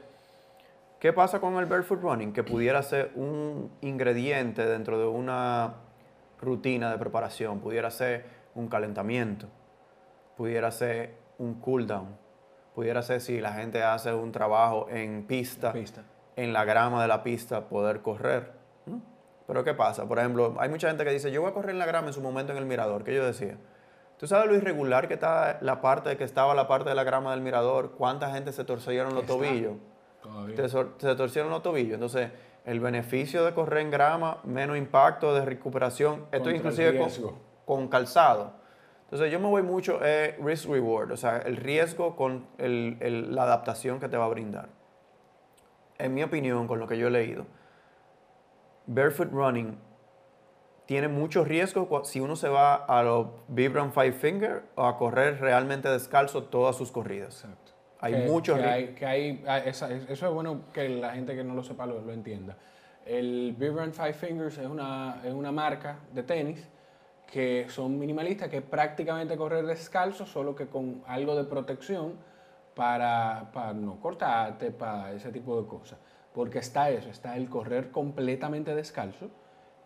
¿qué 0.99 1.13
pasa 1.13 1.39
con 1.39 1.57
el 1.57 1.67
barefoot 1.67 2.01
running? 2.01 2.33
Que 2.33 2.43
pudiera 2.43 2.81
ser 2.81 3.11
un 3.13 3.71
ingrediente 3.81 4.65
dentro 4.65 4.97
de 4.97 5.05
una 5.05 5.75
rutina 6.39 6.89
de 6.89 6.97
preparación, 6.97 7.59
pudiera 7.59 7.91
ser 7.91 8.25
un 8.55 8.67
calentamiento, 8.67 9.47
pudiera 10.35 10.71
ser 10.71 11.20
un 11.41 11.55
cool 11.55 11.87
down, 11.87 12.15
pudiera 12.75 13.01
ser 13.01 13.19
si 13.19 13.41
la 13.41 13.53
gente 13.53 13.81
hace 13.83 14.13
un 14.13 14.31
trabajo 14.31 14.87
en 14.89 15.25
pista, 15.25 15.73
Pista. 15.73 16.03
en 16.35 16.53
la 16.53 16.63
grama 16.65 17.01
de 17.01 17.07
la 17.07 17.23
pista, 17.23 17.67
poder 17.67 18.01
correr. 18.01 18.51
Pero 19.47 19.63
¿qué 19.63 19.73
pasa? 19.73 20.07
Por 20.07 20.19
ejemplo, 20.19 20.55
hay 20.59 20.69
mucha 20.69 20.87
gente 20.87 21.03
que 21.03 21.11
dice, 21.11 21.31
yo 21.31 21.41
voy 21.41 21.51
a 21.51 21.53
correr 21.53 21.71
en 21.71 21.79
la 21.79 21.85
grama 21.85 22.07
en 22.07 22.13
su 22.13 22.21
momento 22.21 22.51
en 22.53 22.57
el 22.59 22.65
mirador, 22.65 23.03
que 23.03 23.13
yo 23.13 23.25
decía, 23.25 23.57
¿tú 24.17 24.27
sabes 24.27 24.47
lo 24.47 24.55
irregular 24.55 25.07
que 25.07 25.15
está 25.15 25.57
la 25.61 25.81
parte, 25.81 26.15
que 26.15 26.23
estaba 26.23 26.53
la 26.53 26.67
parte 26.67 26.89
de 26.89 26.95
la 26.95 27.03
grama 27.03 27.31
del 27.31 27.41
mirador? 27.41 27.91
¿Cuánta 27.97 28.31
gente 28.31 28.53
se 28.53 28.63
torcieron 28.63 29.13
los 29.13 29.23
Está. 29.23 29.33
tobillos? 29.33 29.73
Todavía. 30.21 30.69
se 30.69 31.15
torcieron 31.15 31.49
los 31.51 31.63
tobillos. 31.63 31.95
Entonces, 31.95 32.29
el 32.63 32.79
beneficio 32.79 33.43
de 33.43 33.53
correr 33.53 33.79
en 33.81 33.89
grama, 33.91 34.37
menos 34.43 34.77
impacto 34.77 35.33
de 35.33 35.43
recuperación, 35.43 36.25
esto 36.31 36.43
Contra 36.43 36.55
inclusive 36.55 37.07
con 37.65 37.87
calzado. 37.87 38.60
Entonces, 39.11 39.29
yo 39.31 39.41
me 39.41 39.47
voy 39.47 39.61
mucho 39.61 39.99
eh, 40.05 40.37
risk 40.41 40.69
reward, 40.69 41.11
o 41.11 41.17
sea, 41.17 41.39
el 41.39 41.57
riesgo 41.57 42.15
con 42.15 42.47
el- 42.57 42.95
el- 43.01 43.35
la 43.35 43.43
adaptación 43.43 43.99
que 43.99 44.07
te 44.07 44.15
va 44.15 44.23
a 44.25 44.29
brindar. 44.29 44.69
En 45.97 46.13
mi 46.13 46.23
opinión, 46.23 46.65
con 46.65 46.79
lo 46.79 46.87
que 46.87 46.97
yo 46.97 47.07
he 47.07 47.11
leído, 47.11 47.45
barefoot 48.87 49.31
running 49.31 49.77
tiene 50.85 51.07
mucho 51.07 51.43
riesgo 51.43 52.03
si 52.05 52.19
uno 52.19 52.35
se 52.35 52.49
va 52.49 52.75
a 52.75 53.03
los 53.03 53.27
Vibram 53.47 53.91
Five 53.91 54.13
Finger 54.13 54.63
o 54.75 54.85
a 54.85 54.97
correr 54.97 55.39
realmente 55.39 55.89
descalzo 55.89 56.43
todas 56.45 56.75
sus 56.75 56.91
corridas. 56.91 57.43
Exacto. 57.43 57.71
Hay 57.99 58.13
que, 58.13 58.19
mucho 58.27 58.55
que 58.55 58.63
hay, 58.63 58.87
que 58.95 59.05
hay- 59.05 59.43
ah, 59.47 59.59
eso 59.59 59.87
es 59.87 60.21
bueno 60.33 60.61
que 60.73 60.89
la 60.89 61.11
gente 61.11 61.35
que 61.35 61.43
no 61.43 61.53
lo 61.53 61.63
sepa 61.63 61.85
lo, 61.85 62.01
lo 62.01 62.11
entienda. 62.13 62.57
El 63.05 63.55
Vibram 63.57 63.91
Five 63.91 64.13
Fingers 64.13 64.57
es 64.57 64.67
una, 64.67 65.21
es 65.23 65.33
una 65.33 65.51
marca 65.51 65.99
de 66.13 66.23
tenis 66.23 66.67
que 67.31 67.65
son 67.69 67.97
minimalistas, 67.97 68.49
que 68.49 68.57
es 68.57 68.63
prácticamente 68.63 69.37
correr 69.37 69.65
descalzo, 69.65 70.25
solo 70.25 70.53
que 70.53 70.67
con 70.67 71.01
algo 71.07 71.35
de 71.35 71.45
protección 71.45 72.15
para, 72.75 73.51
para 73.53 73.73
no 73.73 74.01
cortarte, 74.01 74.71
para 74.71 75.13
ese 75.13 75.31
tipo 75.31 75.59
de 75.59 75.67
cosas. 75.67 75.97
Porque 76.33 76.59
está 76.59 76.89
eso, 76.89 77.09
está 77.09 77.37
el 77.37 77.49
correr 77.49 77.89
completamente 77.89 78.75
descalzo 78.75 79.29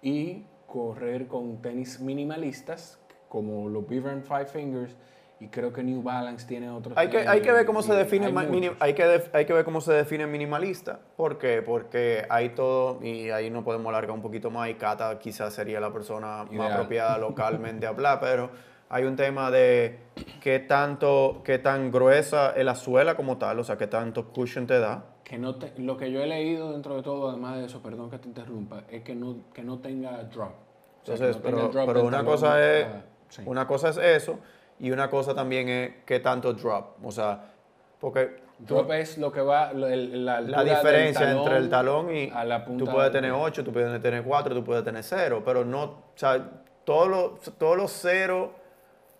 y 0.01 0.47
correr 0.65 1.27
con 1.27 1.61
tenis 1.61 1.99
minimalistas 1.99 2.99
como 3.29 3.69
los 3.69 3.87
Beaver 3.87 4.21
Five 4.21 4.47
Fingers 4.47 4.95
y 5.39 5.47
creo 5.49 5.73
que 5.73 5.83
New 5.83 6.01
Balance 6.01 6.47
tiene 6.47 6.69
otros. 6.69 6.97
Hay 6.97 7.09
que, 7.09 7.27
hay 7.27 7.41
que 7.41 7.51
ver 7.51 7.65
cómo 7.65 7.81
se 7.81 7.93
define 7.93 8.27
hay 8.27 8.71
hay 8.79 8.93
que 8.93 9.23
hay 9.33 9.45
que 9.45 9.53
ver 9.53 9.65
cómo 9.65 9.81
se 9.81 9.91
define 9.93 10.27
minimalista. 10.27 10.99
¿Por 11.17 11.37
qué? 11.37 11.61
Porque 11.61 12.25
hay 12.29 12.49
todo 12.49 13.03
y 13.03 13.29
ahí 13.31 13.49
no 13.49 13.63
podemos 13.63 13.89
alargar 13.89 14.11
un 14.15 14.21
poquito 14.21 14.49
más 14.49 14.69
y 14.69 14.75
Cata 14.75 15.19
quizás 15.19 15.53
sería 15.53 15.79
la 15.79 15.91
persona 15.91 16.43
más 16.45 16.51
Ideal. 16.51 16.71
apropiada 16.71 17.17
localmente 17.19 17.85
a 17.85 17.89
hablar, 17.89 18.19
pero 18.21 18.49
hay 18.89 19.03
un 19.03 19.15
tema 19.15 19.51
de 19.51 19.99
qué 20.41 20.59
tanto 20.59 21.41
qué 21.43 21.59
tan 21.59 21.91
gruesa 21.91 22.51
es 22.55 22.63
la 22.63 22.75
suela 22.75 23.15
como 23.15 23.37
tal, 23.37 23.59
o 23.59 23.63
sea, 23.63 23.77
qué 23.77 23.87
tanto 23.87 24.29
cushion 24.31 24.65
te 24.67 24.79
da. 24.79 25.03
Que 25.25 25.37
no 25.37 25.55
te- 25.55 25.73
lo 25.81 25.97
que 25.97 26.11
yo 26.11 26.21
he 26.21 26.27
leído 26.27 26.71
dentro 26.71 26.95
de 26.95 27.01
todo, 27.03 27.29
además 27.29 27.57
de 27.57 27.65
eso, 27.65 27.81
perdón 27.81 28.09
que 28.09 28.19
te 28.19 28.27
interrumpa, 28.27 28.83
es 28.89 29.01
que 29.03 29.15
no, 29.15 29.37
que 29.53 29.63
no 29.63 29.79
tenga 29.79 30.23
drop. 30.23 30.51
O 30.51 31.05
sea, 31.05 31.15
Entonces, 31.15 31.35
no 31.37 31.41
pero, 31.41 31.71
pero 31.87 32.03
una 32.05 32.23
cosa 32.23 32.63
es 32.63 32.87
sí. 33.29 33.41
una 33.45 33.67
cosa 33.67 33.89
es 33.89 33.97
eso 33.97 34.39
y 34.79 34.91
una 34.91 35.09
cosa 35.09 35.33
también 35.33 35.69
es 35.69 35.91
qué 36.05 36.19
tanto 36.19 36.53
drop, 36.53 37.03
o 37.05 37.11
sea, 37.11 37.51
porque 37.99 38.43
Drop 38.57 38.89
es 38.93 39.17
lo 39.17 39.33
que 39.33 39.41
va, 39.41 39.71
el- 39.71 40.25
la, 40.25 40.39
la 40.39 40.63
del 40.63 40.75
diferencia 40.75 41.29
entre 41.29 41.57
el 41.57 41.69
talón 41.69 42.15
y 42.15 42.29
a 42.29 42.45
la 42.45 42.63
punta 42.63 42.85
tú 42.85 42.89
puedes 42.91 43.11
tener 43.11 43.31
pie. 43.33 43.41
8, 43.41 43.63
tú 43.65 43.73
puedes 43.73 44.01
tener 44.01 44.23
4, 44.23 44.55
tú 44.55 44.63
puedes 44.63 44.83
tener 44.85 45.03
0, 45.03 45.41
pero 45.43 45.65
no, 45.65 45.83
o 45.83 46.03
sea, 46.15 46.51
todos 46.85 47.09
los, 47.09 47.57
todos 47.57 47.75
los 47.75 47.91
cero, 47.91 48.53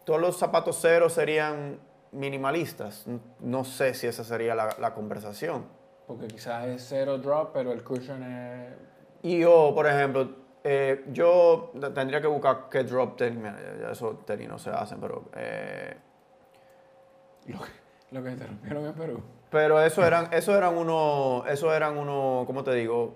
todos 0.06 0.22
los 0.22 0.38
zapatos 0.38 0.78
cero 0.82 1.10
serían 1.10 1.80
minimalistas. 2.14 3.06
No 3.42 3.64
sé 3.66 3.94
si 3.94 4.08
esa 4.08 4.24
sería 4.24 4.56
la, 4.56 4.70
la 4.80 4.94
conversación. 4.94 5.66
Porque 6.08 6.28
quizás 6.28 6.68
es 6.68 6.86
cero 6.88 7.18
drop, 7.18 7.50
pero 7.54 7.72
el 7.74 7.84
cushion 7.84 8.24
es... 8.24 8.74
Y 9.24 9.40
yo, 9.40 9.72
por 9.76 9.88
ejemplo, 9.88 10.30
eh, 10.68 11.06
yo 11.12 11.72
tendría 11.94 12.20
que 12.20 12.28
buscar 12.28 12.68
qué 12.72 12.84
drop 12.84 13.16
tenis, 13.18 13.44
esos 13.92 14.26
tenis 14.26 14.50
no 14.50 14.58
se 14.58 14.72
hacen, 14.72 15.00
pero... 15.00 15.26
eh, 15.36 15.96
Lo 17.48 17.60
que, 17.60 17.72
lo 18.12 18.24
que 18.24 18.32
te 18.32 18.48
rompieron 18.48 18.86
en 18.88 18.94
Perú. 18.94 19.24
Pero 19.52 19.80
eso 19.80 20.04
eran, 20.06 20.34
eso 20.34 20.58
eran 20.58 20.76
unos, 20.76 21.48
eso 21.48 21.74
eran 21.74 21.98
uno, 21.98 22.44
¿cómo 22.48 22.64
te 22.64 22.74
digo? 22.74 23.16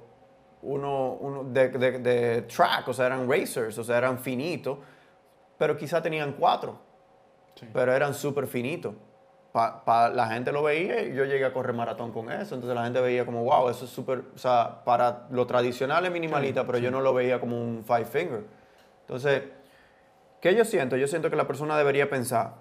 Uno, 0.62 1.14
uno 1.14 1.44
de, 1.46 1.70
de- 1.70 2.00
de 2.00 2.42
track, 2.44 2.88
o 2.88 2.94
sea, 2.94 3.08
eran 3.08 3.30
racers, 3.30 3.78
o 3.80 3.84
sea, 3.84 3.98
eran 3.98 4.20
finitos, 4.20 4.78
pero 5.58 5.76
quizá 5.76 6.02
tenían 6.02 6.34
cuatro, 6.34 6.80
Sí. 7.56 7.68
pero 7.74 7.92
eran 7.94 8.14
súper 8.14 8.46
finitos. 8.48 8.94
Pa, 9.60 9.84
pa- 9.84 10.08
la 10.10 10.28
gente 10.28 10.54
lo 10.54 10.64
veía 10.64 11.02
y 11.02 11.14
yo 11.14 11.26
llegué 11.26 11.44
a 11.44 11.52
correr 11.52 11.76
maratón 11.76 12.14
con 12.14 12.32
eso, 12.32 12.56
entonces 12.56 12.74
la 12.74 12.86
gente 12.86 13.02
veía 13.02 13.26
como, 13.26 13.44
wow, 13.44 13.68
eso 13.68 13.84
es 13.84 13.92
súper, 13.92 14.24
o 14.34 14.38
sea, 14.38 14.86
para 14.86 15.28
lo 15.32 15.46
tradicional 15.46 16.06
es 16.06 16.12
minimalista, 16.14 16.66
pero 16.66 16.78
yo 16.78 16.90
no 16.92 17.02
lo 17.02 17.14
veía 17.14 17.42
como 17.42 17.62
un 17.62 17.84
five 17.84 18.06
finger. 18.06 18.46
Entonces, 19.02 19.44
¿qué 20.40 20.56
yo 20.56 20.64
siento? 20.64 20.96
Yo 20.96 21.08
siento 21.08 21.30
que 21.30 21.36
la 21.36 21.46
persona 21.46 21.78
debería 21.78 22.10
pensar, 22.10 22.54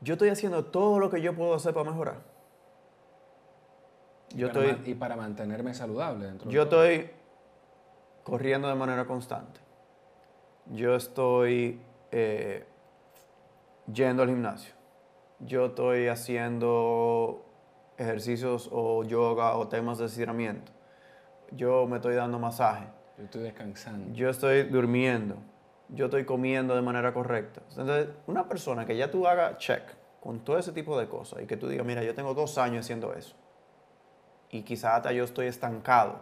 yo 0.00 0.14
estoy 0.14 0.30
haciendo 0.30 0.64
todo 0.64 0.98
lo 0.98 1.10
que 1.10 1.20
yo 1.20 1.34
puedo 1.34 1.52
hacer 1.52 1.74
para 1.74 1.90
mejorar. 1.90 2.16
Yo 4.30 4.46
Para 4.50 4.70
estoy, 4.70 4.90
y 4.92 4.94
para 4.94 5.14
mantenerme 5.14 5.74
saludable 5.74 6.24
dentro 6.24 6.48
de 6.48 6.54
yo 6.54 6.62
estoy 6.62 7.10
corriendo 8.22 8.66
de 8.66 8.76
manera 8.76 9.04
constante. 9.04 9.60
Yo 10.70 10.96
estoy 10.96 11.82
eh, 12.12 12.64
yendo 13.92 14.22
al 14.22 14.30
gimnasio. 14.30 14.72
Yo 15.46 15.66
estoy 15.66 16.08
haciendo 16.08 17.44
ejercicios 17.96 18.68
o 18.72 19.04
yoga 19.04 19.56
o 19.56 19.68
temas 19.68 19.98
de 19.98 20.06
estiramiento. 20.06 20.72
Yo 21.50 21.86
me 21.86 21.96
estoy 21.96 22.14
dando 22.14 22.38
masaje. 22.38 22.86
Yo 23.18 23.24
estoy 23.24 23.42
descansando. 23.42 24.14
Yo 24.14 24.30
estoy 24.30 24.64
durmiendo. 24.64 25.36
Yo 25.88 26.06
estoy 26.06 26.24
comiendo 26.24 26.74
de 26.74 26.82
manera 26.82 27.12
correcta. 27.12 27.60
Entonces, 27.68 28.08
una 28.26 28.48
persona 28.48 28.86
que 28.86 28.96
ya 28.96 29.10
tú 29.10 29.26
hagas 29.26 29.58
check 29.58 29.82
con 30.20 30.40
todo 30.40 30.58
ese 30.58 30.72
tipo 30.72 30.98
de 30.98 31.08
cosas 31.08 31.42
y 31.42 31.46
que 31.46 31.56
tú 31.56 31.68
digas, 31.68 31.84
mira, 31.84 32.02
yo 32.02 32.14
tengo 32.14 32.32
dos 32.32 32.56
años 32.56 32.86
haciendo 32.86 33.12
eso 33.12 33.34
y 34.52 34.62
quizás 34.62 34.96
hasta 34.96 35.12
yo 35.12 35.24
estoy 35.24 35.46
estancado, 35.46 36.20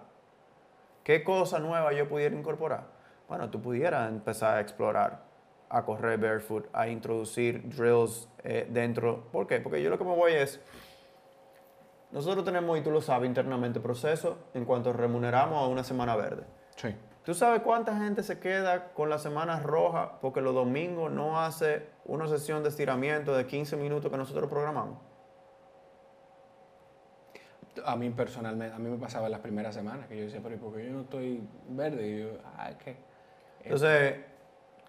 ¿qué 1.05 1.23
cosa 1.23 1.59
nueva 1.59 1.93
yo 1.93 2.09
pudiera 2.09 2.35
incorporar? 2.35 2.85
Bueno, 3.29 3.51
tú 3.51 3.61
pudieras 3.61 4.09
empezar 4.09 4.57
a 4.57 4.61
explorar, 4.61 5.25
a 5.71 5.85
correr 5.85 6.19
barefoot, 6.19 6.69
a 6.73 6.89
introducir 6.89 7.63
drills 7.69 8.29
eh, 8.43 8.67
dentro. 8.69 9.29
¿Por 9.31 9.47
qué? 9.47 9.61
Porque 9.61 9.81
yo 9.83 9.89
lo 9.89 9.99
que 9.99 10.05
me 10.05 10.15
voy 10.15 10.33
es, 10.33 10.61
nosotros 12.11 12.45
tenemos, 12.45 12.77
y 12.77 12.83
tú 12.83 12.91
lo 12.91 13.01
sabes 13.01 13.29
internamente, 13.29 13.79
proceso 13.79 14.37
en 14.53 14.65
cuanto 14.65 14.93
remuneramos 14.93 15.63
a 15.63 15.69
una 15.69 15.85
semana 15.85 16.17
verde. 16.17 16.45
Sí. 16.75 16.95
¿Tú 17.25 17.35
sabes 17.35 17.63
cuánta 17.63 17.97
gente 17.97 18.23
se 18.25 18.41
queda 18.41 18.93
con 18.95 19.09
las 19.09 19.23
semanas 19.23 19.63
rojas 19.63 20.11
porque 20.21 20.41
los 20.41 20.55
domingos 20.55 21.13
no 21.13 21.41
hace 21.41 21.87
una 22.05 22.27
sesión 22.27 22.63
de 22.65 22.71
estiramiento 22.71 23.37
de 23.37 23.47
15 23.47 23.77
minutos 23.77 24.11
que 24.11 24.17
nosotros 24.17 24.49
programamos? 24.49 24.99
A 27.85 27.95
mí 27.95 28.11
personalmente, 28.11 28.75
a 28.75 28.79
mí 28.79 28.91
me 28.91 28.97
pasaba 28.97 29.27
en 29.27 29.33
las 29.33 29.41
primeras 29.41 29.75
semanas 29.75 30.09
que 30.09 30.17
yo 30.17 30.25
decía, 30.25 30.41
pero 30.43 30.57
¿y 30.57 30.59
por 30.59 30.75
qué 30.75 30.87
yo 30.87 30.93
no 30.93 31.03
estoy 31.03 31.47
verde? 31.69 32.09
Y 32.09 32.21
yo, 32.23 32.29
ah, 32.57 32.73
¿qué? 32.83 32.97
Entonces, 33.63 34.30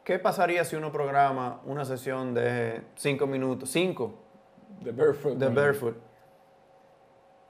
¿qué 0.03 0.19
pasaría 0.19 0.63
si 0.65 0.75
uno 0.75 0.91
programa 0.91 1.61
una 1.65 1.85
sesión 1.85 2.33
de 2.33 2.81
5 2.95 3.27
minutos, 3.27 3.69
5 3.69 4.13
De 4.81 4.91
barefoot. 4.91 5.37
de 5.37 5.47
barefoot 5.49 5.95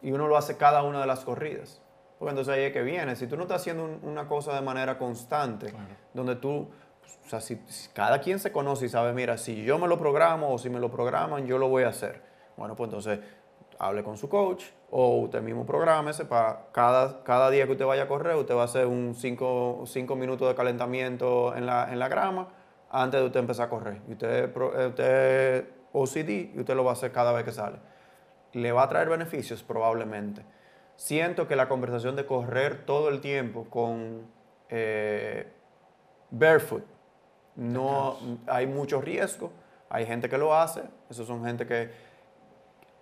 y 0.01 0.11
uno 0.11 0.27
lo 0.27 0.37
hace 0.37 0.57
cada 0.57 0.83
una 0.83 1.01
de 1.01 1.07
las 1.07 1.21
corridas? 1.21 1.81
Porque 2.19 2.31
entonces 2.31 2.53
ahí 2.53 2.63
es 2.65 2.73
que 2.73 2.81
viene. 2.83 3.15
Si 3.15 3.25
tú 3.27 3.35
no 3.35 3.43
estás 3.43 3.61
haciendo 3.61 3.83
un- 3.85 3.99
una 4.03 4.27
cosa 4.27 4.53
de 4.53 4.61
manera 4.61 4.97
constante, 4.97 5.67
Claro. 5.71 5.85
donde 6.13 6.35
tú, 6.35 6.69
o 7.25 7.29
sea, 7.29 7.41
si, 7.41 7.55
si 7.67 7.89
cada 7.89 8.19
quien 8.21 8.37
se 8.39 8.51
conoce 8.51 8.85
y 8.85 8.89
sabe, 8.89 9.11
mira, 9.13 9.37
si 9.37 9.63
yo 9.63 9.79
me 9.79 9.87
lo 9.87 9.97
programo 9.97 10.53
o 10.53 10.57
si 10.57 10.69
me 10.69 10.79
lo 10.79 10.91
programan, 10.91 11.45
yo 11.47 11.57
lo 11.57 11.67
voy 11.67 11.83
a 11.83 11.89
hacer. 11.89 12.21
Bueno, 12.57 12.75
pues 12.75 12.87
entonces 12.89 13.19
hable 13.79 14.03
con 14.03 14.17
su 14.17 14.29
coach 14.29 14.65
o 14.91 15.21
usted 15.21 15.41
mismo 15.41 15.65
prográmese 15.65 16.25
para 16.25 16.67
cada, 16.73 17.23
cada 17.23 17.49
día 17.49 17.65
que 17.65 17.71
usted 17.71 17.85
vaya 17.85 18.03
a 18.03 18.07
correr, 18.07 18.35
usted 18.35 18.55
va 18.55 18.63
a 18.63 18.65
hacer 18.65 18.85
un 18.85 19.15
5 19.15 19.85
minutos 20.17 20.47
de 20.49 20.53
calentamiento 20.53 21.55
en 21.55 21.65
la, 21.65 21.91
en 21.91 21.97
la 21.97 22.09
grama 22.09 22.49
antes 22.89 23.21
de 23.21 23.25
usted 23.25 23.39
empezar 23.39 23.67
a 23.67 23.69
correr. 23.69 24.01
Y 24.09 24.11
usted, 24.11 24.51
eh, 24.53 24.87
usted 24.87 25.65
OCD 25.93 26.53
y 26.53 26.59
usted 26.59 26.75
lo 26.75 26.83
va 26.83 26.91
a 26.91 26.93
hacer 26.93 27.13
cada 27.13 27.31
vez 27.31 27.45
que 27.45 27.53
sale. 27.53 27.77
¿Le 28.51 28.73
va 28.73 28.83
a 28.83 28.89
traer 28.89 29.07
beneficios? 29.07 29.63
Probablemente. 29.63 30.43
Siento 30.97 31.47
que 31.47 31.55
la 31.55 31.69
conversación 31.69 32.17
de 32.17 32.25
correr 32.25 32.85
todo 32.85 33.07
el 33.07 33.21
tiempo 33.21 33.65
con 33.69 34.27
eh, 34.69 35.47
barefoot, 36.31 36.83
no 37.55 38.17
hay 38.45 38.67
mucho 38.67 38.99
riesgo. 38.99 39.53
Hay 39.89 40.05
gente 40.05 40.27
que 40.27 40.37
lo 40.37 40.53
hace, 40.53 40.83
esos 41.09 41.27
son 41.27 41.45
gente 41.45 41.65
que, 41.65 41.91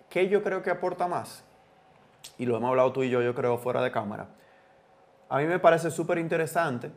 que 0.07 0.29
yo 0.29 0.43
creo 0.43 0.61
que 0.61 0.69
aporta 0.69 1.07
más. 1.07 1.48
Y 2.37 2.45
lo 2.45 2.57
hemos 2.57 2.69
hablado 2.69 2.91
tú 2.93 3.03
y 3.03 3.09
yo, 3.09 3.21
yo 3.21 3.35
creo, 3.35 3.57
fuera 3.57 3.81
de 3.81 3.91
cámara. 3.91 4.27
A 5.29 5.37
mí 5.37 5.45
me 5.45 5.59
parece 5.59 5.91
súper 5.91 6.17
interesante 6.17 6.91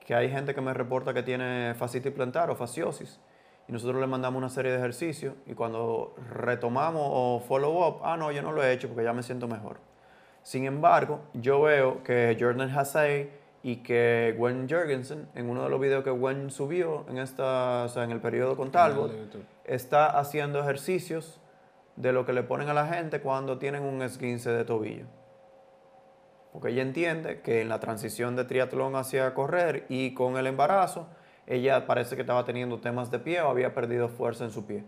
que 0.00 0.14
hay 0.14 0.30
gente 0.30 0.54
que 0.54 0.60
me 0.60 0.74
reporta 0.74 1.14
que 1.14 1.22
tiene 1.22 1.74
fascitis 1.74 2.12
plantar 2.12 2.50
o 2.50 2.56
fasciosis 2.56 3.20
y 3.66 3.72
nosotros 3.72 4.00
le 4.00 4.06
mandamos 4.06 4.38
una 4.38 4.50
serie 4.50 4.72
de 4.72 4.78
ejercicios 4.78 5.34
y 5.46 5.54
cuando 5.54 6.14
retomamos 6.30 7.02
o 7.04 7.40
follow 7.40 7.88
up, 7.88 8.00
ah, 8.02 8.16
no, 8.16 8.30
yo 8.30 8.42
no 8.42 8.52
lo 8.52 8.62
he 8.62 8.72
hecho 8.72 8.88
porque 8.88 9.04
ya 9.04 9.12
me 9.12 9.22
siento 9.22 9.48
mejor. 9.48 9.78
Sin 10.42 10.66
embargo, 10.66 11.20
yo 11.32 11.62
veo 11.62 12.02
que 12.02 12.36
Jordan 12.38 12.70
Hassay 12.70 13.30
y 13.62 13.76
que 13.76 14.34
Gwen 14.36 14.68
Jorgensen, 14.68 15.26
en 15.34 15.48
uno 15.48 15.64
de 15.64 15.70
los 15.70 15.80
videos 15.80 16.04
que 16.04 16.10
Gwen 16.10 16.50
subió 16.50 17.06
en, 17.08 17.16
esta, 17.16 17.84
o 17.84 17.88
sea, 17.88 18.04
en 18.04 18.10
el 18.10 18.20
periodo 18.20 18.58
con 18.58 18.70
Talbot, 18.70 19.10
está 19.64 20.18
haciendo 20.18 20.60
ejercicios 20.60 21.40
de 21.96 22.12
lo 22.12 22.24
que 22.24 22.32
le 22.32 22.42
ponen 22.42 22.68
a 22.68 22.74
la 22.74 22.86
gente 22.86 23.20
cuando 23.20 23.58
tienen 23.58 23.82
un 23.82 24.02
esguince 24.02 24.50
de 24.50 24.64
tobillo. 24.64 25.06
Porque 26.52 26.68
ella 26.68 26.82
entiende 26.82 27.40
que 27.40 27.62
en 27.62 27.68
la 27.68 27.80
transición 27.80 28.36
de 28.36 28.44
triatlón 28.44 28.96
hacia 28.96 29.34
correr 29.34 29.86
y 29.88 30.14
con 30.14 30.36
el 30.36 30.46
embarazo, 30.46 31.08
ella 31.46 31.86
parece 31.86 32.14
que 32.14 32.22
estaba 32.22 32.44
teniendo 32.44 32.80
temas 32.80 33.10
de 33.10 33.18
pie 33.18 33.40
o 33.40 33.50
había 33.50 33.74
perdido 33.74 34.08
fuerza 34.08 34.44
en 34.44 34.50
su 34.50 34.64
pie. 34.66 34.84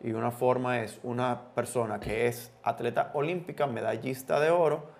Y 0.00 0.12
una 0.12 0.30
forma 0.30 0.80
es 0.80 0.98
una 1.02 1.54
persona 1.54 2.00
que 2.00 2.26
es 2.26 2.52
atleta 2.62 3.10
olímpica, 3.14 3.66
medallista 3.66 4.40
de 4.40 4.50
oro, 4.50 4.90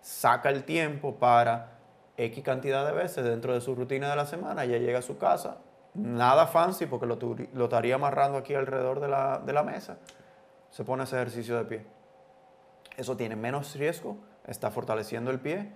saca 0.00 0.50
el 0.50 0.64
tiempo 0.64 1.16
para 1.16 1.78
X 2.16 2.42
cantidad 2.42 2.84
de 2.84 2.92
veces 2.92 3.24
dentro 3.24 3.54
de 3.54 3.60
su 3.60 3.74
rutina 3.74 4.10
de 4.10 4.16
la 4.16 4.26
semana, 4.26 4.64
ella 4.64 4.78
llega 4.78 4.98
a 4.98 5.02
su 5.02 5.18
casa, 5.18 5.58
nada 5.94 6.48
fancy 6.48 6.86
porque 6.86 7.06
lo, 7.06 7.16
lo 7.52 7.64
estaría 7.64 7.94
amarrando 7.94 8.38
aquí 8.38 8.54
alrededor 8.54 9.00
de 9.00 9.08
la, 9.08 9.38
de 9.38 9.52
la 9.52 9.62
mesa, 9.62 9.98
se 10.70 10.84
pone 10.84 11.04
ese 11.04 11.16
ejercicio 11.16 11.56
de 11.56 11.64
pie. 11.64 11.86
Eso 12.96 13.16
tiene 13.16 13.36
menos 13.36 13.74
riesgo, 13.76 14.16
está 14.46 14.70
fortaleciendo 14.70 15.30
el 15.30 15.40
pie 15.40 15.72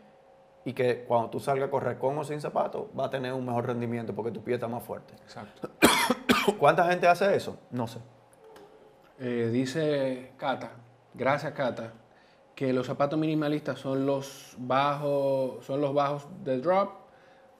y 0.64 0.72
que 0.72 1.04
cuando 1.04 1.30
tú 1.30 1.40
salgas 1.40 1.68
a 1.68 1.70
correr 1.70 1.98
con 1.98 2.18
o 2.18 2.24
sin 2.24 2.40
zapatos 2.40 2.86
va 2.98 3.06
a 3.06 3.10
tener 3.10 3.32
un 3.32 3.44
mejor 3.44 3.66
rendimiento 3.66 4.14
porque 4.14 4.30
tu 4.30 4.42
pie 4.42 4.54
está 4.54 4.68
más 4.68 4.82
fuerte. 4.82 5.14
Exacto. 5.14 5.70
¿Cuánta 6.58 6.86
gente 6.86 7.06
hace 7.06 7.34
eso? 7.34 7.58
No 7.70 7.86
sé. 7.86 8.00
Eh, 9.18 9.50
dice 9.52 10.32
Cata, 10.36 10.72
gracias 11.14 11.52
Cata, 11.52 11.92
que 12.54 12.72
los 12.72 12.86
zapatos 12.86 13.18
minimalistas 13.18 13.78
son 13.78 14.06
los 14.06 14.56
bajos, 14.58 15.64
son 15.64 15.80
los 15.80 15.94
bajos 15.94 16.26
de 16.42 16.60
drop, 16.60 16.90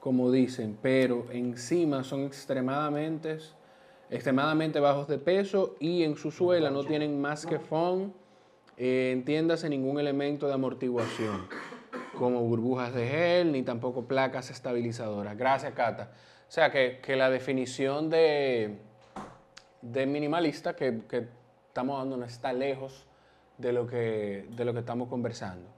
como 0.00 0.30
dicen, 0.32 0.76
pero 0.82 1.26
encima 1.30 2.02
son 2.02 2.22
extremadamente, 2.22 3.38
extremadamente 4.12 4.78
bajos 4.78 5.08
de 5.08 5.18
peso 5.18 5.74
y 5.80 6.02
en 6.04 6.16
su 6.16 6.30
suela 6.30 6.70
no 6.70 6.84
tienen 6.84 7.20
más 7.20 7.46
que 7.46 7.58
foam, 7.58 8.12
eh, 8.76 9.10
entiéndase 9.12 9.68
ningún 9.68 9.98
elemento 9.98 10.46
de 10.46 10.54
amortiguación, 10.54 11.48
como 12.18 12.40
burbujas 12.42 12.94
de 12.94 13.06
gel 13.08 13.52
ni 13.52 13.62
tampoco 13.62 14.04
placas 14.06 14.50
estabilizadoras. 14.50 15.36
Gracias, 15.36 15.72
Cata. 15.72 16.10
O 16.48 16.50
sea 16.52 16.70
que, 16.70 17.00
que 17.00 17.16
la 17.16 17.30
definición 17.30 18.10
de, 18.10 18.78
de 19.80 20.06
minimalista 20.06 20.76
que, 20.76 21.02
que 21.08 21.26
estamos 21.68 21.98
dando 21.98 22.18
no 22.18 22.24
está 22.26 22.52
lejos 22.52 23.06
de 23.56 23.72
lo 23.72 23.86
que, 23.86 24.46
de 24.50 24.64
lo 24.64 24.72
que 24.74 24.80
estamos 24.80 25.08
conversando. 25.08 25.68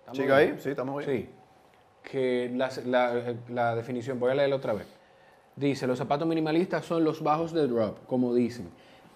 ¿Estamos 0.00 0.18
¿Sigue 0.18 0.32
ahí? 0.32 0.54
Sí, 0.58 0.70
estamos 0.70 1.04
bien. 1.04 1.10
Sí. 1.22 1.30
Que 2.08 2.50
la, 2.54 2.70
la- 2.86 3.34
la 3.48 3.74
definición, 3.74 4.18
voy 4.20 4.30
a 4.32 4.34
leerla 4.34 4.56
otra 4.56 4.72
vez. 4.74 4.86
Dice, 5.62 5.86
los 5.86 5.96
zapatos 5.96 6.26
minimalistas 6.26 6.84
son 6.84 7.04
los 7.04 7.22
bajos 7.22 7.52
de 7.52 7.68
drop, 7.68 8.04
como 8.08 8.34
dicen, 8.34 8.68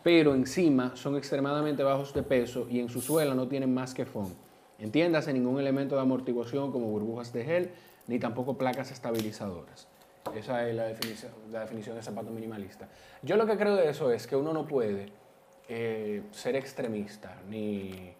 pero 0.05 0.33
encima 0.33 0.95
son 0.95 1.17
extremadamente 1.17 1.83
bajos 1.83 2.15
de 2.15 2.23
peso 2.23 2.69
y 2.71 2.79
en 2.79 2.89
su 2.89 3.01
suela 3.01 3.35
no 3.35 3.49
tienen 3.49 3.75
más 3.75 3.93
que 3.93 4.07
foam. 4.07 4.33
Entiéndase, 4.79 5.33
ningún 5.33 5.59
elemento 5.59 5.97
de 5.97 6.03
amortiguación 6.03 6.71
como 6.71 6.87
burbujas 6.87 7.33
de 7.33 7.45
gel, 7.45 7.71
ni 8.07 8.21
tampoco 8.21 8.57
placas 8.57 8.93
estabilizadoras. 8.93 9.89
Esa 10.37 10.69
es 10.69 10.77
la 10.77 10.85
definición, 10.85 11.33
la 11.51 11.65
de 11.65 12.03
zapato 12.03 12.31
minimalista. 12.31 12.87
Yo 13.23 13.37
lo 13.37 13.45
que 13.45 13.57
creo 13.57 13.75
de 13.75 13.91
eso 13.91 14.13
es 14.13 14.29
que 14.29 14.37
uno 14.37 14.53
no 14.53 14.69
puede 14.69 15.07
eh, 15.69 16.23
ser 16.31 16.55
extremista, 16.55 17.39
ni, 17.51 18.13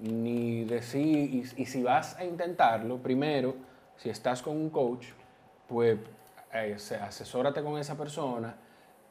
ni 0.00 0.62
decir, 0.62 1.34
y, 1.34 1.44
y 1.56 1.66
si 1.66 1.82
vas 1.82 2.14
a 2.18 2.24
intentarlo, 2.24 2.98
primero, 2.98 3.56
si 3.96 4.10
estás 4.10 4.42
con 4.42 4.56
un 4.56 4.70
coach, 4.70 5.06
pues 5.66 5.98
asesórate 6.52 7.62
con 7.62 7.78
esa 7.78 7.96
persona 7.96 8.56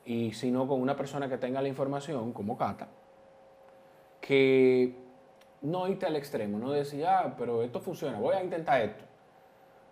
y 0.05 0.31
si 0.33 0.51
no 0.51 0.67
con 0.67 0.81
una 0.81 0.95
persona 0.95 1.27
que 1.29 1.37
tenga 1.37 1.61
la 1.61 1.67
información, 1.67 2.33
como 2.33 2.57
Cata, 2.57 2.87
que 4.21 4.95
no 5.61 5.87
irte 5.87 6.05
al 6.05 6.15
extremo, 6.15 6.57
no 6.57 6.71
decir, 6.71 7.05
ah, 7.05 7.35
pero 7.37 7.63
esto 7.63 7.79
funciona, 7.79 8.19
voy 8.19 8.35
a 8.35 8.43
intentar 8.43 8.81
esto. 8.81 9.03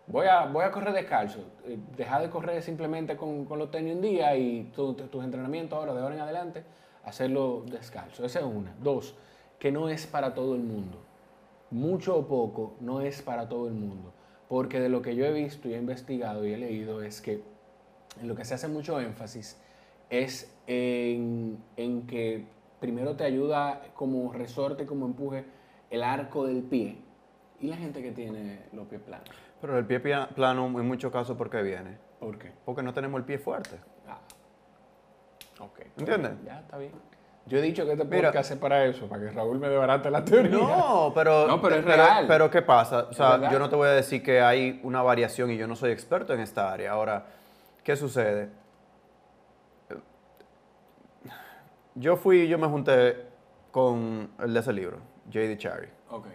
Voy 0.08 0.28
a, 0.28 0.46
voy 0.46 0.64
a 0.64 0.72
correr 0.72 0.94
descalzo. 0.94 1.40
Eh, 1.66 1.80
Deja 1.98 2.20
de 2.20 2.30
correr 2.30 2.62
simplemente 2.62 3.18
con, 3.18 3.46
con 3.46 3.58
los 3.58 3.72
tenis 3.72 3.96
un 3.96 4.02
día 4.02 4.36
y 4.36 4.72
tu- 4.76 4.94
tus 4.94 5.24
entrenamientos 5.24 5.78
ahora, 5.80 5.94
de 5.94 6.02
ahora 6.02 6.14
en 6.16 6.22
adelante, 6.22 6.64
hacerlo 7.04 7.64
descalzo. 7.66 8.24
Esa 8.24 8.40
es 8.40 8.46
una. 8.46 8.74
Dos, 8.84 9.16
que 9.58 9.72
no 9.72 9.90
es 9.90 10.06
para 10.06 10.34
todo 10.36 10.54
el 10.54 10.62
mundo. 10.62 11.00
Mucho 11.72 12.16
o 12.18 12.28
poco 12.28 12.76
no 12.82 13.02
es 13.02 13.24
para 13.24 13.50
todo 13.50 13.68
el 13.68 13.74
mundo. 13.74 14.14
Porque 14.56 14.80
de 14.80 14.88
lo 14.88 15.02
que 15.02 15.18
yo 15.18 15.26
he 15.26 15.34
visto 15.34 15.68
y 15.68 15.74
he 15.74 15.78
investigado 15.78 16.48
y 16.48 16.54
he 16.54 16.58
leído 16.58 17.02
es 17.02 17.20
que 17.20 17.44
en 18.22 18.26
lo 18.30 18.38
que 18.38 18.46
se 18.46 18.54
hace 18.54 18.70
mucho 18.70 19.02
énfasis 19.02 19.60
es 20.10 20.50
en, 20.66 21.62
en 21.76 22.08
que 22.08 22.46
primero 22.80 23.18
te 23.18 23.26
ayuda 23.26 23.82
como 23.96 24.32
resorte, 24.32 24.86
como 24.86 25.08
empuje 25.08 25.44
el 25.90 26.04
arco 26.04 26.48
del 26.48 26.64
pie 26.64 27.00
y 27.60 27.68
la 27.68 27.76
gente 27.76 28.02
que 28.02 28.14
tiene 28.14 28.62
los 28.72 28.88
pies 28.88 29.02
planos. 29.02 29.28
Pero 29.60 29.78
el 29.78 29.86
pie 29.86 30.00
plano 30.00 30.68
en 30.68 30.88
muchos 30.88 31.12
casos, 31.12 31.36
¿por 31.36 31.50
qué 31.50 31.62
viene? 31.62 31.98
¿Por 32.22 32.38
qué? 32.38 32.54
Porque 32.64 32.82
no 32.82 32.94
tenemos 32.94 33.20
el 33.20 33.26
pie 33.26 33.38
fuerte. 33.38 33.78
Ah, 34.08 34.22
ok. 35.60 35.82
¿Entiendes? 35.98 36.32
Ya, 36.46 36.62
está 36.62 36.78
bien. 36.78 36.94
Yo 37.48 37.60
he 37.60 37.62
dicho 37.62 37.86
que 37.86 37.92
este 37.92 38.06
Mira. 38.06 38.30
podcast 38.30 38.52
es 38.52 38.58
para 38.58 38.86
eso, 38.86 39.08
para 39.08 39.22
que 39.22 39.30
Raúl 39.32 39.60
me 39.60 39.70
debarate 39.70 40.10
la 40.10 40.26
teoría. 40.26 40.50
No, 40.52 41.12
pero, 41.14 41.48
No, 41.48 41.62
pero 41.62 41.76
es 41.76 41.86
real. 41.86 42.26
Pero, 42.28 42.50
¿qué 42.50 42.64
pasa? 42.64 43.08
O 43.10 43.14
sea, 43.14 43.52
yo 43.52 43.60
no 43.60 43.70
te 43.70 43.76
voy 43.76 43.88
a 43.88 43.92
decir 43.92 44.24
que 44.24 44.42
hay 44.42 44.80
una 44.84 45.04
variación 45.04 45.52
y 45.52 45.58
yo 45.58 45.68
no 45.68 45.76
soy 45.76 45.92
experto 45.92 46.34
en 46.34 46.40
esta 46.40 46.72
área. 46.72 46.92
Ahora, 46.92 47.26
¿qué 47.84 47.96
sucede? 47.96 48.50
Yo 51.94 52.18
fui, 52.18 52.48
yo 52.48 52.58
me 52.58 52.68
junté 52.68 53.26
con 53.72 54.30
el 54.40 54.54
de 54.54 54.60
ese 54.60 54.74
libro, 54.74 54.98
J.D. 55.28 55.58
Cherry. 55.58 55.88
Ok. 56.10 56.28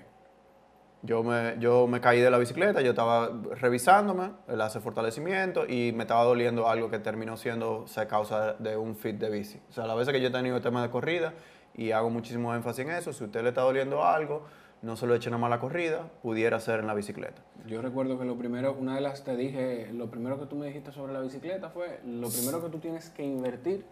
Yo 1.02 1.22
me, 1.22 1.56
yo 1.58 1.86
me 1.86 2.00
caí 2.00 2.20
de 2.20 2.30
la 2.30 2.36
bicicleta, 2.36 2.82
yo 2.82 2.90
estaba 2.90 3.30
revisándome, 3.58 4.32
él 4.48 4.60
hace 4.60 4.80
fortalecimiento 4.80 5.66
y 5.66 5.92
me 5.92 6.02
estaba 6.02 6.24
doliendo 6.24 6.68
algo 6.68 6.90
que 6.90 6.98
terminó 6.98 7.38
siendo 7.38 7.86
a 7.96 8.06
causa 8.06 8.52
de 8.54 8.76
un 8.76 8.94
fit 8.94 9.16
de 9.16 9.30
bici. 9.30 9.58
O 9.70 9.72
sea, 9.72 9.86
las 9.86 9.96
veces 9.96 10.12
que 10.12 10.20
yo 10.20 10.28
he 10.28 10.30
tenido 10.30 10.60
tema 10.60 10.82
de 10.82 10.90
corrida 10.90 11.32
y 11.74 11.92
hago 11.92 12.10
muchísimo 12.10 12.54
énfasis 12.54 12.84
en 12.84 12.90
eso, 12.90 13.14
si 13.14 13.24
usted 13.24 13.42
le 13.42 13.48
está 13.48 13.62
doliendo 13.62 14.04
algo, 14.04 14.44
no 14.82 14.96
se 14.96 15.06
lo 15.06 15.14
eche 15.14 15.30
nada 15.30 15.40
más 15.40 15.48
a 15.48 15.56
la 15.56 15.60
corrida, 15.60 16.10
pudiera 16.22 16.60
ser 16.60 16.80
en 16.80 16.86
la 16.86 16.94
bicicleta. 16.94 17.42
Yo 17.66 17.80
recuerdo 17.80 18.18
que 18.18 18.24
lo 18.24 18.36
primero, 18.36 18.74
una 18.78 18.94
de 18.94 19.00
las 19.00 19.24
te 19.24 19.36
dije, 19.36 19.90
lo 19.92 20.10
primero 20.10 20.38
que 20.38 20.46
tú 20.46 20.56
me 20.56 20.66
dijiste 20.66 20.92
sobre 20.92 21.12
la 21.12 21.20
bicicleta 21.20 21.70
fue, 21.70 22.00
lo 22.04 22.28
primero 22.28 22.62
que 22.62 22.70
tú 22.70 22.78
tienes 22.78 23.10
que 23.10 23.22
invertir 23.22 23.84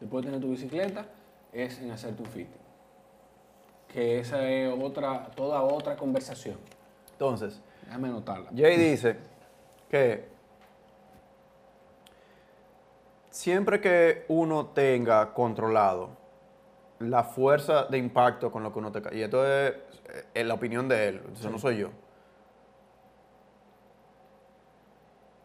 después 0.00 0.24
de 0.24 0.30
tener 0.30 0.40
tu 0.40 0.50
bicicleta 0.50 1.06
es 1.52 1.80
en 1.80 1.90
hacerte 1.90 2.22
un 2.22 2.28
fitting. 2.28 2.65
Que 3.96 4.18
esa 4.18 4.46
es 4.46 4.70
otra, 4.78 5.28
toda 5.34 5.62
otra 5.62 5.96
conversación. 5.96 6.58
Entonces, 7.12 7.62
Déjame 7.86 8.08
anotarla. 8.08 8.50
Jay 8.54 8.76
dice 8.76 9.16
que 9.88 10.28
siempre 13.30 13.80
que 13.80 14.26
uno 14.28 14.66
tenga 14.66 15.32
controlado 15.32 16.10
la 16.98 17.24
fuerza 17.24 17.84
de 17.84 17.96
impacto 17.96 18.52
con 18.52 18.62
lo 18.62 18.70
que 18.70 18.78
uno 18.80 18.92
te 18.92 19.00
cae, 19.00 19.16
y 19.16 19.22
esto 19.22 19.46
es 19.46 19.74
eh, 20.34 20.44
la 20.44 20.52
opinión 20.52 20.88
de 20.88 21.08
él, 21.08 21.22
eso 21.32 21.48
no 21.48 21.58
soy 21.58 21.78
yo. 21.78 21.88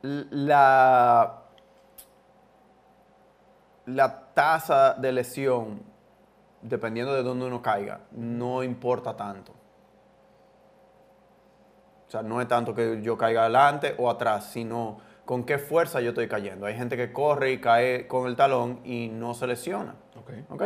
La, 0.01 1.43
la 3.85 4.33
tasa 4.33 4.95
de 4.95 5.11
lesión, 5.13 5.90
dependiendo 6.61 7.13
de 7.13 7.23
dónde 7.23 7.45
uno 7.45 7.61
caiga, 7.61 8.01
no 8.11 8.63
importa 8.63 9.15
tanto. 9.15 9.53
O 12.07 12.11
sea, 12.11 12.21
no 12.23 12.41
es 12.41 12.47
tanto 12.47 12.75
que 12.75 13.01
yo 13.01 13.17
caiga 13.17 13.41
adelante 13.41 13.95
o 13.97 14.09
atrás, 14.09 14.51
sino 14.51 14.97
con 15.25 15.45
qué 15.45 15.57
fuerza 15.57 16.01
yo 16.01 16.09
estoy 16.09 16.27
cayendo. 16.27 16.65
Hay 16.65 16.75
gente 16.75 16.97
que 16.97 17.13
corre 17.13 17.51
y 17.53 17.61
cae 17.61 18.07
con 18.07 18.27
el 18.27 18.35
talón 18.35 18.81
y 18.83 19.07
no 19.07 19.33
se 19.33 19.47
lesiona. 19.47 19.95
Ok. 20.19 20.31
¿Ok? 20.49 20.63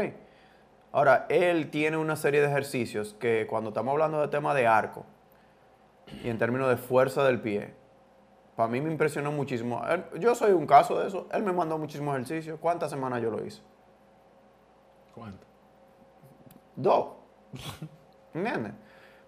Ahora, 0.92 1.26
él 1.30 1.70
tiene 1.70 1.98
una 1.98 2.16
serie 2.16 2.42
de 2.42 2.48
ejercicios 2.48 3.16
que 3.20 3.46
cuando 3.48 3.70
estamos 3.70 3.92
hablando 3.92 4.22
de 4.22 4.28
tema 4.30 4.54
de 4.56 4.66
arco 4.66 5.06
y 6.24 6.30
en 6.30 6.38
términos 6.38 6.70
de 6.70 6.78
fuerza 6.78 7.24
del 7.26 7.42
pie, 7.42 7.74
para 8.56 8.70
mí 8.70 8.80
me 8.82 8.90
impresionó 8.90 9.32
muchísimo. 9.32 9.84
Él- 9.88 10.06
yo 10.20 10.34
soy 10.34 10.54
un 10.54 10.66
caso 10.66 10.98
de 11.00 11.08
eso. 11.08 11.28
Él 11.32 11.44
me 11.44 11.52
mandó 11.52 11.78
muchísimos 11.78 12.16
ejercicios. 12.16 12.58
¿Cuántas 12.60 12.90
semanas 12.90 13.22
yo 13.22 13.30
lo 13.30 13.46
hice? 13.46 13.62
¿Cuánto? 15.14 15.46
Dos. 16.76 17.08
¿Entiendes? 18.34 18.74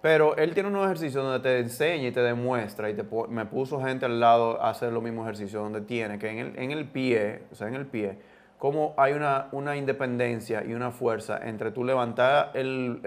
Pero 0.01 0.37
él 0.37 0.53
tiene 0.53 0.69
unos 0.69 0.85
ejercicios 0.85 1.23
donde 1.23 1.39
te 1.39 1.59
enseña 1.59 2.07
y 2.07 2.11
te 2.11 2.21
demuestra, 2.21 2.89
y 2.89 2.93
te 2.93 3.03
me 3.29 3.45
puso 3.45 3.81
gente 3.81 4.05
al 4.05 4.19
lado 4.19 4.61
a 4.61 4.69
hacer 4.69 4.93
los 4.93 5.01
mismos 5.01 5.23
ejercicios, 5.25 5.61
donde 5.63 5.81
tiene 5.81 6.19
que 6.19 6.29
en 6.29 6.71
el, 6.71 6.87
pie, 6.87 7.43
o 7.51 7.55
sea, 7.55 7.67
en 7.67 7.75
el 7.75 7.87
pie, 7.87 8.19
cómo 8.59 8.93
hay 8.97 9.13
una, 9.13 9.47
una 9.51 9.75
independencia 9.75 10.63
y 10.63 10.73
una 10.73 10.91
fuerza 10.91 11.39
entre 11.43 11.71
tú 11.71 11.83
levantar 11.83 12.51
el, 12.53 13.01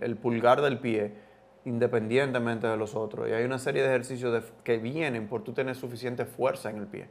el- 0.00 0.16
pulgar 0.16 0.62
del 0.62 0.78
pie 0.78 1.12
independientemente 1.64 2.66
de 2.66 2.76
los 2.76 2.94
otros. 2.96 3.28
Y 3.28 3.32
hay 3.32 3.44
una 3.44 3.58
serie 3.58 3.82
de 3.82 3.88
ejercicios 3.88 4.42
que 4.64 4.78
vienen 4.78 5.28
por 5.28 5.44
tú 5.44 5.52
tener 5.52 5.76
suficiente 5.76 6.24
fuerza 6.24 6.70
en 6.70 6.78
el 6.78 6.86
pie 6.86 7.08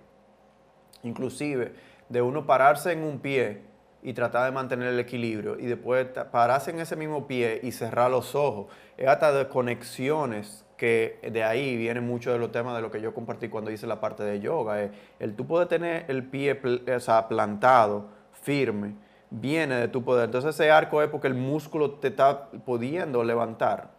inclusive 1.03 1.73
de 2.09 2.21
uno 2.21 2.45
pararse 2.45 2.91
en 2.91 3.03
un 3.03 3.19
pie 3.19 3.61
y 4.03 4.13
tratar 4.13 4.45
de 4.45 4.51
mantener 4.51 4.89
el 4.89 4.99
equilibrio 4.99 5.59
y 5.59 5.65
después 5.65 6.07
pararse 6.31 6.71
en 6.71 6.79
ese 6.79 6.95
mismo 6.95 7.27
pie 7.27 7.59
y 7.63 7.71
cerrar 7.71 8.09
los 8.09 8.35
ojos. 8.35 8.67
Es 8.97 9.07
hasta 9.07 9.31
de 9.31 9.47
conexiones 9.47 10.65
que 10.77 11.19
de 11.31 11.43
ahí 11.43 11.77
viene 11.77 12.01
mucho 12.01 12.31
de 12.31 12.39
los 12.39 12.51
temas 12.51 12.75
de 12.75 12.81
lo 12.81 12.89
que 12.89 12.99
yo 13.01 13.13
compartí 13.13 13.49
cuando 13.49 13.69
hice 13.69 13.85
la 13.85 14.01
parte 14.01 14.23
de 14.23 14.39
yoga. 14.39 14.89
el 15.19 15.35
tú 15.35 15.45
poder 15.45 15.67
tener 15.67 16.05
el 16.07 16.23
pie 16.23 16.59
o 16.95 16.99
sea, 16.99 17.27
plantado, 17.27 18.07
firme, 18.31 18.95
viene 19.29 19.75
de 19.75 19.87
tu 19.87 20.03
poder. 20.03 20.25
Entonces 20.25 20.55
ese 20.55 20.71
arco 20.71 21.03
es 21.03 21.09
porque 21.09 21.27
el 21.27 21.35
músculo 21.35 21.91
te 21.91 22.07
está 22.07 22.49
pudiendo 22.49 23.23
levantar. 23.23 23.91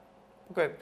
Porque 0.49 0.75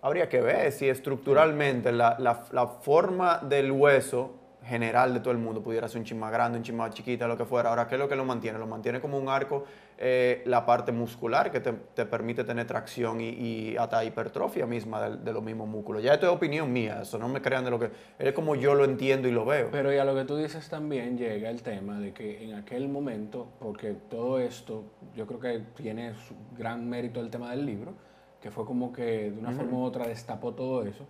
habría 0.00 0.28
que 0.28 0.40
ver 0.40 0.70
si 0.70 0.88
estructuralmente 0.88 1.90
la- 1.90 2.16
la 2.52 2.66
forma 2.68 3.38
del 3.38 3.72
hueso 3.72 4.35
general 4.66 5.14
de 5.14 5.20
todo 5.20 5.30
el 5.30 5.38
mundo 5.38 5.62
pudiera 5.62 5.88
ser 5.88 6.00
un 6.00 6.04
chin 6.04 6.18
más 6.18 6.32
grande, 6.32 6.58
un 6.58 6.64
chin 6.64 6.76
más 6.76 6.92
chiquita, 6.92 7.26
lo 7.26 7.36
que 7.36 7.44
fuera. 7.44 7.70
Ahora, 7.70 7.86
¿qué 7.86 7.94
es 7.94 7.98
lo 7.98 8.08
que 8.08 8.16
lo 8.16 8.24
mantiene? 8.24 8.58
Lo 8.58 8.66
mantiene 8.66 9.00
como 9.00 9.16
un 9.16 9.28
arco 9.28 9.64
eh, 9.98 10.42
la 10.44 10.66
parte 10.66 10.92
muscular 10.92 11.50
que 11.50 11.60
te, 11.60 11.72
te 11.72 12.04
permite 12.04 12.44
tener 12.44 12.66
tracción 12.66 13.20
y, 13.20 13.28
y 13.28 13.76
hasta 13.76 14.04
hipertrofia 14.04 14.66
misma 14.66 15.08
de, 15.08 15.16
de 15.18 15.32
los 15.32 15.42
mismos 15.42 15.68
músculos. 15.68 16.02
Ya 16.02 16.14
esto 16.14 16.26
es 16.26 16.32
opinión 16.32 16.72
mía, 16.72 17.00
eso 17.02 17.18
no 17.18 17.28
me 17.28 17.40
crean 17.40 17.64
de 17.64 17.70
lo 17.70 17.78
que... 17.78 17.90
Es 18.18 18.32
como 18.32 18.56
yo 18.56 18.74
lo 18.74 18.84
entiendo 18.84 19.28
y 19.28 19.32
lo 19.32 19.44
veo. 19.44 19.68
Pero 19.70 19.92
y 19.92 19.98
a 19.98 20.04
lo 20.04 20.14
que 20.14 20.24
tú 20.24 20.36
dices 20.36 20.68
también 20.68 21.16
llega 21.16 21.48
el 21.48 21.62
tema 21.62 21.98
de 21.98 22.12
que 22.12 22.44
en 22.44 22.54
aquel 22.54 22.88
momento, 22.88 23.46
porque 23.58 23.94
todo 24.10 24.40
esto, 24.40 24.84
yo 25.14 25.26
creo 25.26 25.40
que 25.40 25.60
tiene 25.76 26.14
su 26.14 26.34
gran 26.58 26.88
mérito 26.88 27.20
el 27.20 27.30
tema 27.30 27.50
del 27.52 27.64
libro, 27.64 27.94
que 28.40 28.50
fue 28.50 28.64
como 28.64 28.92
que 28.92 29.30
de 29.30 29.38
una 29.38 29.52
forma 29.52 29.78
u 29.78 29.82
otra 29.82 30.06
destapó 30.06 30.52
todo 30.52 30.84
eso. 30.84 31.06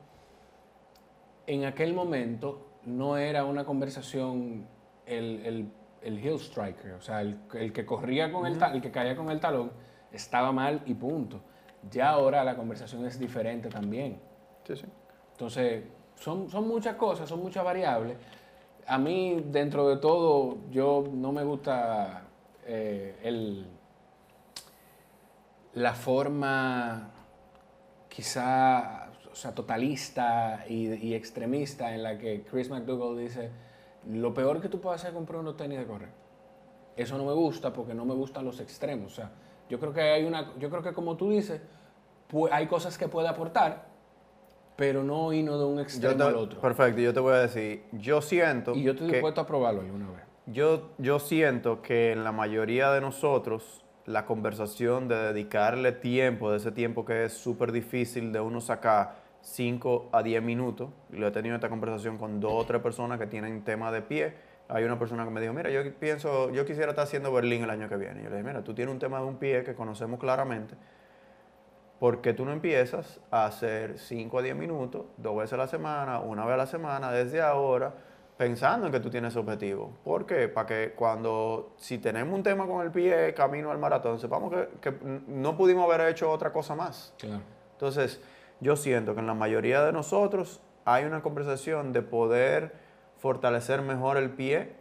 En 1.47 1.65
aquel 1.65 1.93
momento 1.95 2.76
no 2.87 3.19
era 3.19 3.45
una 3.45 3.65
conversación 3.65 4.67
el, 5.05 5.43
el, 5.45 5.69
el 6.03 6.19
heel 6.19 6.37
striker, 6.41 6.93
o 6.95 7.01
sea, 7.01 7.21
el, 7.21 7.39
el 7.55 7.73
que 7.73 7.85
corría 7.85 8.33
con 8.33 8.47
el, 8.47 8.59
ta- 8.59 8.73
el 8.73 8.81
que 8.81 8.91
caía 8.91 9.15
con 9.15 9.31
el 9.31 9.39
talón 9.41 9.71
estaba 10.11 10.51
mal 10.53 10.83
y 10.87 10.95
punto. 10.95 11.41
Ya 11.91 12.11
ahora 12.11 12.43
la 12.43 12.57
conversación 12.57 13.05
es 13.07 13.19
diferente 13.19 13.69
también. 13.69 14.19
Sí, 14.67 14.77
sí. 14.77 14.87
Entonces, 15.33 15.85
son, 16.17 16.49
son 16.49 16.67
muchas 16.67 16.97
cosas, 16.97 17.29
son 17.29 17.41
muchas 17.41 17.63
variables. 17.65 18.17
A 18.87 18.99
mí, 18.99 19.45
dentro 19.49 19.89
de 19.89 19.97
todo, 19.99 20.59
yo 20.71 21.05
no 21.13 21.33
me 21.33 21.45
gusta 21.45 22.23
eh, 22.65 23.19
el, 23.23 23.67
la 25.75 25.93
forma 25.95 27.11
quizá, 28.09 29.06
o 29.37 29.39
sea, 29.39 29.55
totalista 29.55 30.65
y, 30.67 30.95
y 30.95 31.15
extremista 31.15 31.95
en 31.95 32.03
la 32.03 32.17
que 32.17 32.43
Chris 32.51 32.71
McDougall 32.71 33.19
dice, 33.19 33.51
lo 34.09 34.33
peor 34.33 34.63
que 34.63 34.71
tú 34.71 34.81
puedes 34.81 35.03
hacer 35.03 35.11
es 35.11 35.15
comprar 35.15 35.41
unos 35.41 35.59
tenis 35.59 35.79
de 35.79 35.85
correr. 35.85 36.09
Eso 36.97 37.19
no 37.19 37.27
me 37.27 37.35
gusta 37.35 37.71
porque 37.71 37.93
no 37.93 38.07
me 38.07 38.15
gustan 38.15 38.47
los 38.47 38.61
extremos. 38.61 39.13
O 39.13 39.15
sea, 39.15 39.31
yo 39.69 39.79
creo 39.79 39.93
que 39.93 40.01
hay 40.01 40.25
una, 40.25 40.55
yo 40.59 40.71
creo 40.71 40.83
que 40.83 40.95
como 40.95 41.19
tú 41.19 41.29
dices, 41.29 41.61
hay 42.51 42.67
cosas 42.67 42.97
que 42.97 43.09
puede 43.09 43.29
aportar, 43.29 43.85
pero 44.75 45.03
no 45.05 45.31
irnos 45.35 45.59
de 45.59 45.67
un 45.67 45.81
extremo 45.81 46.17
te- 46.17 46.23
al 46.23 46.37
otro. 46.37 46.59
Perfecto, 46.63 47.03
yo 47.03 47.13
te 47.13 47.21
voy 47.21 47.35
a 47.35 47.39
decir, 47.41 47.85
yo 47.93 48.23
siento 48.23 48.75
Y 48.75 48.85
yo 48.85 48.93
estoy 48.93 49.09
que- 49.09 49.13
dispuesto 49.17 49.43
a 49.43 49.47
probarlo 49.47 49.83
alguna 49.83 50.07
vez. 50.13 50.21
Yo, 50.47 50.93
yo 50.97 51.19
siento 51.19 51.83
que 51.83 52.13
en 52.13 52.25
la 52.25 52.33
mayoría 52.33 52.91
de 52.91 53.03
nosotros 53.03 53.85
la 54.07 54.25
conversación 54.25 55.09
de 55.09 55.17
dedicarle 55.17 55.93
tiempo, 55.93 56.53
de 56.53 56.57
ese 56.57 56.73
tiempo 56.73 57.05
que 57.05 57.25
es 57.25 57.35
súper 57.35 57.71
difícil 57.73 58.33
de 58.33 58.41
uno 58.41 58.63
sacar 58.63 59.26
5 59.47 60.09
a 60.11 60.25
10 60.25 60.43
minutos, 60.43 60.91
y 61.13 61.17
lo 61.17 61.29
he 61.29 61.31
tenido 61.31 61.55
esta 61.55 61.69
conversación 61.69 62.19
con 62.19 62.41
dos 62.41 62.53
o 62.53 62.67
tres 62.67 62.83
personas 62.83 63.17
que 63.17 63.29
tienen 63.29 63.63
tema 63.63 63.93
de 63.93 64.03
pie. 64.03 64.35
Hay 64.69 64.83
una 64.83 64.99
persona 64.99 65.25
que 65.25 65.31
me 65.31 65.41
dijo, 65.41 65.53
mira, 65.53 65.71
yo 65.71 65.81
pienso, 66.01 66.51
yo 66.51 66.67
quisiera 66.67 66.91
estar 66.91 67.05
haciendo 67.05 67.33
Berlín 67.33 67.63
el 67.63 67.71
año 67.71 67.89
que 67.89 67.97
viene. 67.97 68.23
Y 68.23 68.25
yo 68.25 68.31
le 68.31 68.39
dije, 68.39 68.49
mira, 68.49 68.65
tú 68.65 68.75
tienes 68.75 68.93
un 68.93 68.99
tema 68.99 69.21
de 69.21 69.27
un 69.27 69.37
pie 69.37 69.63
que 69.63 69.77
conocemos 69.77 70.19
claramente. 70.19 70.75
¿Por 72.01 72.21
qué 72.23 72.33
tú 72.33 72.45
no 72.45 72.51
empiezas 72.51 73.21
a 73.31 73.47
hacer 73.47 74.01
5 74.01 74.37
a 74.37 74.43
10 74.43 74.57
minutos, 74.57 75.05
dos 75.17 75.37
veces 75.37 75.53
a 75.53 75.59
la 75.59 75.69
semana, 75.69 76.19
una 76.19 76.45
vez 76.45 76.55
a 76.55 76.57
la 76.57 76.67
semana, 76.67 77.13
desde 77.13 77.41
ahora, 77.41 77.95
pensando 78.37 78.87
en 78.87 78.93
que 78.93 78.99
tú 78.99 79.11
tienes 79.11 79.33
ese 79.33 79.39
objetivo? 79.39 79.93
¿Por 80.03 80.27
qué? 80.27 80.49
Para 80.49 80.67
que 80.67 80.93
cuando, 80.97 81.75
si 81.77 81.99
tenemos 81.99 82.35
un 82.35 82.43
tema 82.43 82.67
con 82.67 82.85
el 82.85 82.91
pie, 82.91 83.33
camino 83.33 83.71
al 83.71 83.79
maratón, 83.79 84.19
sepamos 84.19 84.53
que, 84.53 84.69
que 84.81 84.93
no 85.29 85.57
pudimos 85.57 85.89
haber 85.89 86.09
hecho 86.09 86.29
otra 86.33 86.53
cosa 86.53 86.75
más. 86.75 87.15
Claro. 87.17 87.43
Entonces, 87.75 88.21
yo 88.61 88.77
siento 88.77 89.15
que 89.15 89.21
en 89.21 89.27
la 89.27 89.35
mayoría 89.35 89.85
de 89.85 89.93
nosotros 89.93 90.61
hay 90.85 91.05
una 91.05 91.23
conversación 91.23 91.93
de 91.93 92.03
poder 92.03 92.75
fortalecer 93.19 93.83
mejor 93.83 94.17
el 94.17 94.31
pie 94.31 94.73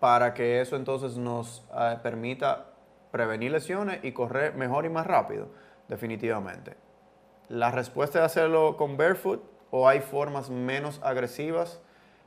para 0.00 0.34
que 0.34 0.60
eso 0.60 0.76
entonces 0.76 1.16
nos 1.16 1.64
eh, 1.78 1.96
permita 2.02 2.66
prevenir 3.12 3.52
lesiones 3.52 4.00
y 4.02 4.12
correr 4.12 4.54
mejor 4.54 4.84
y 4.84 4.88
más 4.88 5.06
rápido, 5.06 5.48
definitivamente. 5.86 6.76
La 7.48 7.70
respuesta 7.70 8.18
es 8.18 8.24
hacerlo 8.24 8.76
con 8.76 8.96
barefoot 8.96 9.42
o 9.70 9.88
hay 9.88 10.00
formas 10.00 10.50
menos 10.50 11.00
agresivas 11.04 11.80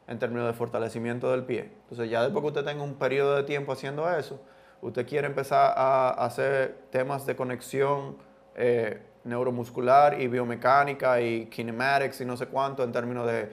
en 0.08 0.20
términos 0.20 0.48
de 0.48 0.54
fortalecimiento 0.54 1.32
del 1.32 1.44
pie. 1.44 1.72
Entonces 1.82 2.10
ya 2.10 2.22
después 2.22 2.44
que 2.44 2.48
usted 2.48 2.64
tenga 2.64 2.84
un 2.84 2.96
periodo 2.96 3.36
de 3.36 3.44
tiempo 3.44 3.72
haciendo 3.72 4.10
eso, 4.10 4.40
usted 4.82 5.08
quiere 5.08 5.28
empezar 5.28 5.74
a 5.76 6.10
hacer 6.10 6.78
temas 6.92 7.26
de 7.26 7.36
conexión 7.36 8.18
eh, 8.56 9.02
neuromuscular 9.26 10.22
y 10.22 10.28
biomecánica 10.28 11.20
y 11.20 11.48
kinematics 11.48 12.22
y 12.22 12.26
no 12.26 12.38
sé 12.38 12.48
cuánto 12.48 12.84
en 12.84 12.92
términos 12.92 13.28
de 13.28 13.52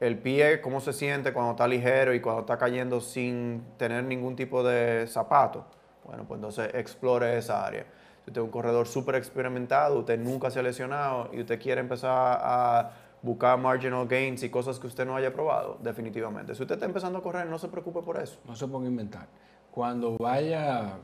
el 0.00 0.18
pie, 0.18 0.60
cómo 0.60 0.80
se 0.80 0.92
siente 0.92 1.32
cuando 1.32 1.52
está 1.52 1.66
ligero 1.66 2.14
y 2.14 2.20
cuando 2.20 2.42
está 2.42 2.56
cayendo 2.56 3.00
sin 3.00 3.64
tener 3.76 4.04
ningún 4.04 4.36
tipo 4.36 4.62
de 4.62 5.06
zapato. 5.08 5.64
Bueno, 6.04 6.24
pues 6.24 6.38
entonces 6.38 6.70
explore 6.74 7.36
esa 7.36 7.66
área. 7.66 7.82
Si 8.24 8.30
usted 8.30 8.40
es 8.40 8.44
un 8.44 8.50
corredor 8.50 8.86
súper 8.86 9.16
experimentado, 9.16 9.98
usted 9.98 10.18
nunca 10.18 10.50
se 10.50 10.60
ha 10.60 10.62
lesionado 10.62 11.30
y 11.32 11.40
usted 11.40 11.60
quiere 11.60 11.80
empezar 11.80 12.38
a 12.40 12.90
buscar 13.22 13.58
marginal 13.58 14.06
gains 14.06 14.42
y 14.44 14.50
cosas 14.50 14.78
que 14.78 14.86
usted 14.86 15.04
no 15.04 15.16
haya 15.16 15.32
probado, 15.32 15.78
definitivamente. 15.82 16.54
Si 16.54 16.62
usted 16.62 16.76
está 16.76 16.86
empezando 16.86 17.18
a 17.18 17.22
correr, 17.22 17.46
no 17.46 17.58
se 17.58 17.68
preocupe 17.68 18.00
por 18.02 18.20
eso. 18.20 18.38
No 18.46 18.54
se 18.54 18.68
ponga 18.68 18.86
a 18.86 18.90
inventar. 18.90 19.26
Cuando 19.72 20.16
vaya 20.18 20.98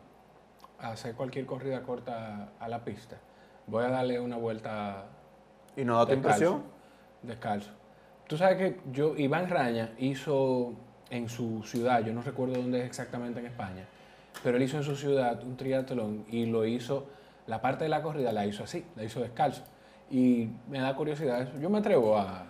a 0.79 0.89
hacer 0.91 1.15
cualquier 1.15 1.47
corrida 1.47 1.83
corta 1.83 2.51
a 2.59 2.69
la 2.69 2.85
pista, 2.85 3.17
voy 3.67 3.85
a 3.85 3.89
darle 3.89 4.21
una 4.21 4.37
vuelta 4.37 5.05
¿Y 5.77 5.85
no 5.85 5.97
da 5.99 6.07
tu 6.07 6.13
impresión? 6.13 6.63
Descalzo. 7.23 7.71
Tú 8.29 8.37
sabes 8.37 8.57
que 8.59 8.81
yo, 8.93 9.17
Iván 9.17 9.49
Raña 9.49 9.91
hizo 9.99 10.73
en 11.11 11.29
su 11.29 11.63
ciudad, 11.65 12.01
yo 12.01 12.13
no 12.13 12.23
recuerdo 12.23 12.55
dónde 12.57 12.81
es 12.81 12.87
exactamente 12.87 13.41
en 13.41 13.47
España, 13.47 13.85
pero 14.43 14.57
él 14.57 14.63
hizo 14.63 14.77
en 14.79 14.83
su 14.83 14.97
ciudad 14.97 15.43
un 15.43 15.57
triatlón 15.57 16.25
y 16.29 16.47
lo 16.47 16.65
hizo, 16.65 17.07
la 17.47 17.61
parte 17.61 17.85
de 17.85 17.91
la 17.91 18.03
corrida 18.03 18.33
la 18.33 18.47
hizo 18.47 18.65
así, 18.65 18.85
la 18.97 19.05
hizo 19.05 19.21
descalzo. 19.21 19.63
Y 20.11 20.49
me 20.69 20.81
da 20.81 20.95
curiosidad 20.95 21.43
eso. 21.43 21.59
Yo 21.59 21.69
me 21.71 21.79
atrevo 21.79 22.17
a, 22.17 22.41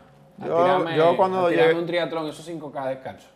a 0.40 0.46
Yo- 0.46 0.62
tirarme, 0.64 0.96
yo 0.96 1.16
cuando 1.16 1.46
a 1.46 1.50
tirarme 1.50 1.72
llegué- 1.72 1.80
un 1.80 1.86
triatlón, 1.86 2.26
esos 2.28 2.46
5K 2.48 2.86
descalzo. 2.88 3.28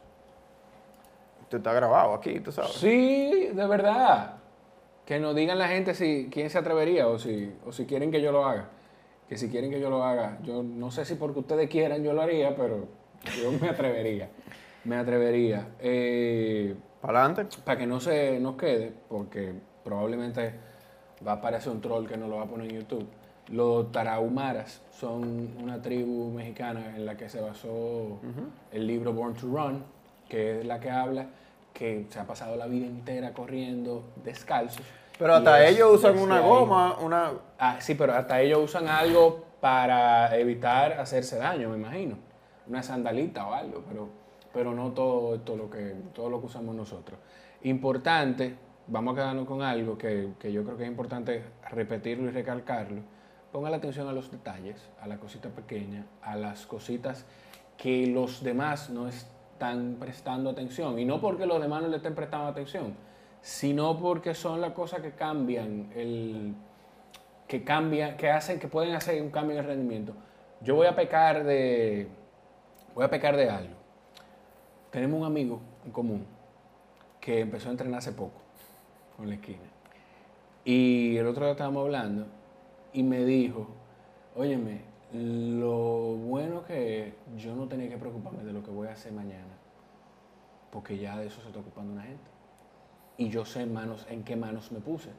Usted 1.43 1.59
está 1.59 1.73
grabado 1.73 2.15
aquí, 2.15 2.41
tú 2.41 2.53
sabes. 2.53 2.73
Sí, 2.73 3.49
de 3.53 3.67
verdad. 3.67 4.35
Que 5.09 5.19
nos 5.19 5.35
digan 5.35 5.57
la 5.59 5.69
gente 5.69 5.95
si 5.95 6.29
quién 6.31 6.51
se 6.51 6.59
atrevería 6.59 7.09
o 7.09 7.19
si, 7.19 7.51
o 7.65 7.73
si 7.73 7.87
quieren 7.87 8.11
que 8.11 8.21
yo 8.21 8.31
lo 8.31 8.45
haga. 8.45 8.69
Que 9.27 9.39
si 9.39 9.49
quieren 9.49 9.71
que 9.71 9.81
yo 9.81 9.89
lo 9.89 10.05
haga, 10.05 10.37
yo 10.43 10.63
no 10.63 10.91
sé 10.91 11.07
si 11.07 11.15
porque 11.15 11.39
ustedes 11.39 11.71
quieran 11.71 12.05
yo 12.05 12.13
lo 12.13 12.21
haría, 12.21 12.55
pero 12.55 12.87
yo 13.43 13.51
me 13.59 13.71
atrevería. 13.71 14.29
Me 14.85 14.97
atrevería. 14.97 15.67
Eh, 15.81 16.75
Para 17.01 17.25
adelante. 17.25 17.57
para 17.65 17.79
que 17.79 17.87
no 17.87 18.01
se 18.01 18.39
nos 18.39 18.57
quede, 18.57 18.93
porque 19.09 19.55
probablemente 19.83 20.53
va 21.27 21.33
a 21.33 21.35
aparecer 21.37 21.73
un 21.73 21.81
troll 21.81 22.07
que 22.07 22.19
nos 22.19 22.29
lo 22.29 22.37
va 22.37 22.43
a 22.43 22.47
poner 22.47 22.71
en 22.71 22.77
YouTube. 22.81 23.07
Los 23.49 23.91
tarahumaras 23.91 24.83
son 24.91 25.57
una 25.59 25.81
tribu 25.81 26.31
mexicana 26.33 26.95
en 26.97 27.07
la 27.07 27.17
que 27.17 27.31
se 27.31 27.41
basó 27.41 28.19
el 28.73 28.87
libro 28.87 29.15
Born 29.15 29.33
to 29.37 29.47
Run, 29.47 29.85
que 30.29 30.61
es 30.61 30.67
la 30.67 30.79
que 30.81 30.91
habla 30.91 31.29
que 31.79 32.07
se 32.11 32.19
ha 32.19 32.27
pasado 32.27 32.57
la 32.57 32.67
vida 32.67 32.87
entera 32.87 33.33
corriendo 33.33 34.03
descalzos. 34.25 34.85
Pero 35.17 35.37
hasta 35.37 35.65
es 35.65 35.77
ellos 35.77 35.95
usan 35.95 36.19
una 36.19 36.39
ahí. 36.39 36.43
goma, 36.43 36.99
una... 36.99 37.31
Ah, 37.57 37.77
sí, 37.81 37.95
pero 37.95 38.15
hasta 38.15 38.41
ellos 38.41 38.59
usan 38.65 38.89
algo 38.89 39.45
para 39.61 40.37
evitar 40.37 40.95
hacerse 40.95 41.39
daño, 41.39 41.69
me 41.69 41.77
imagino. 41.77 42.17
Una 42.67 42.83
sandalita 42.83 43.47
o 43.47 43.55
algo, 43.55 43.85
pero, 43.89 44.09
pero 44.53 44.75
no 44.75 44.91
todo, 44.91 45.37
esto 45.37 45.57
lo 45.57 45.71
que, 45.71 45.95
todo 46.13 46.29
lo 46.29 46.41
que 46.41 46.47
usamos 46.47 46.75
nosotros. 46.75 47.17
Importante, 47.63 48.57
vamos 48.89 49.13
a 49.13 49.17
quedarnos 49.17 49.47
con 49.47 49.63
algo 49.63 49.97
que, 49.97 50.31
que 50.41 50.53
yo 50.53 50.65
creo 50.65 50.77
que 50.77 50.83
es 50.83 50.91
importante 50.91 51.45
repetirlo 51.71 52.29
y 52.29 52.33
recalcarlo. 52.33 53.03
Ponga 53.53 53.71
la 53.71 53.77
atención 53.77 54.09
a 54.09 54.13
los 54.13 54.33
detalles, 54.33 54.91
a 55.01 55.07
la 55.07 55.19
cosita 55.19 55.49
pequeña, 55.49 56.07
a 56.23 56.35
las 56.35 56.67
cositas 56.67 57.25
que 57.77 58.09
los 58.09 58.43
demás 58.43 58.91
no 58.91 59.07
están 59.07 59.38
prestando 59.99 60.51
atención. 60.51 60.99
Y 60.99 61.05
no 61.05 61.21
porque 61.21 61.47
los 61.47 61.61
demás 61.61 61.83
no 61.83 61.89
le 61.89 61.97
estén 61.97 62.15
prestando 62.15 62.47
atención, 62.49 62.95
sino 63.41 63.99
porque 63.99 64.35
son 64.35 64.61
las 64.61 64.73
cosas 64.73 65.01
que 65.01 65.13
cambian 65.13 65.91
el, 65.95 66.55
que 67.47 67.65
cambian, 67.65 68.17
que 68.17 68.31
hacen, 68.31 68.61
que 68.61 68.69
pueden 68.69 68.95
hacer 68.95 69.21
un 69.23 69.31
cambio 69.31 69.55
en 69.55 69.61
el 69.61 69.67
rendimiento. 69.67 70.15
Yo 70.61 70.75
voy 70.75 70.87
a 70.87 70.95
pecar 70.95 71.45
de, 71.45 72.09
voy 72.95 73.05
a 73.05 73.11
pecar 73.11 73.37
de 73.37 73.49
algo. 73.49 73.75
Tenemos 74.91 75.21
un 75.21 75.27
amigo 75.27 75.61
en 75.85 75.93
común 75.93 76.27
que 77.21 77.41
empezó 77.41 77.69
a 77.69 77.73
entrenar 77.73 77.99
hace 77.99 78.13
poco 78.13 78.41
con 79.17 79.29
la 79.29 79.35
esquina. 79.35 79.59
Y 80.65 81.17
el 81.17 81.27
otro 81.27 81.45
día 81.45 81.53
estábamos 81.53 81.85
hablando 81.85 82.27
y 82.93 83.03
me 83.03 83.25
dijo, 83.25 83.69
óyeme, 84.37 84.83
lo 85.13 86.15
bueno 86.17 86.65
que 86.65 87.15
yo 87.37 87.55
no 87.55 87.67
tenía 87.69 87.89
que 87.89 87.97
preocuparme 87.99 88.45
de 88.45 88.53
lo 88.53 88.63
que 88.63 88.71
voy 88.71 88.89
a 88.89 88.93
hacer 88.93 89.13
mañana, 89.13 89.55
porque 90.71 90.99
ya 90.99 91.17
de 91.19 91.27
eso 91.27 91.41
se 91.41 91.49
está 91.49 91.61
ocupando 91.61 91.93
una 91.93 92.03
gente. 92.03 92.31
Y 93.17 93.31
yo 93.31 93.45
sé 93.45 93.63
en, 93.63 93.73
manos, 93.73 94.07
en 94.11 94.23
qué 94.23 94.37
manos 94.37 94.71
me 94.71 94.81
puse. 94.81 95.11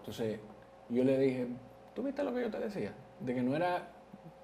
Entonces, 0.00 0.40
yo 0.88 1.04
le 1.04 1.18
dije, 1.18 1.46
¿tú 1.94 2.02
viste 2.02 2.24
lo 2.24 2.34
que 2.34 2.42
yo 2.42 2.50
te 2.50 2.58
decía? 2.58 2.92
De 3.20 3.34
que 3.34 3.42
no 3.42 3.54
era 3.56 3.88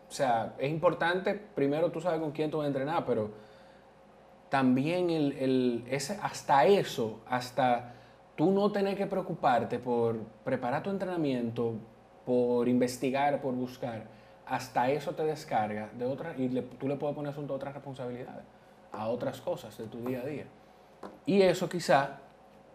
o 0.08 0.12
sea, 0.12 0.54
es 0.58 0.68
importante, 0.70 1.34
primero 1.34 1.92
tú 1.92 2.00
sabes 2.00 2.20
con 2.20 2.32
quién 2.32 2.50
tú 2.50 2.58
vas 2.58 2.64
a 2.64 2.68
entrenar, 2.68 3.04
pero 3.06 3.30
también 4.48 5.10
el, 5.10 5.32
el- 5.32 5.84
hasta 6.22 6.64
eso, 6.66 7.20
hasta 7.28 7.94
tú 8.36 8.50
no 8.50 8.72
tener 8.72 8.96
que 8.96 9.06
preocuparte 9.06 9.78
por 9.78 10.18
preparar 10.44 10.82
tu 10.82 10.90
entrenamiento, 10.90 11.74
por 12.26 12.68
investigar, 12.68 13.40
por 13.40 13.54
buscar, 13.54 14.04
hasta 14.50 14.90
eso 14.90 15.12
te 15.12 15.24
descarga 15.24 15.88
de 15.96 16.04
otra, 16.04 16.34
y 16.36 16.48
tú 16.48 16.88
le 16.88 16.96
puedes 16.96 17.14
poner 17.14 17.30
asunto 17.30 17.52
a 17.54 17.56
otras 17.56 17.72
responsabilidades, 17.72 18.42
a 18.90 19.06
otras 19.06 19.40
cosas 19.40 19.78
de 19.78 19.84
tu 19.84 20.04
día 20.04 20.22
a 20.22 20.26
día. 20.26 20.44
Y 21.24 21.40
eso 21.40 21.68
quizá 21.68 22.18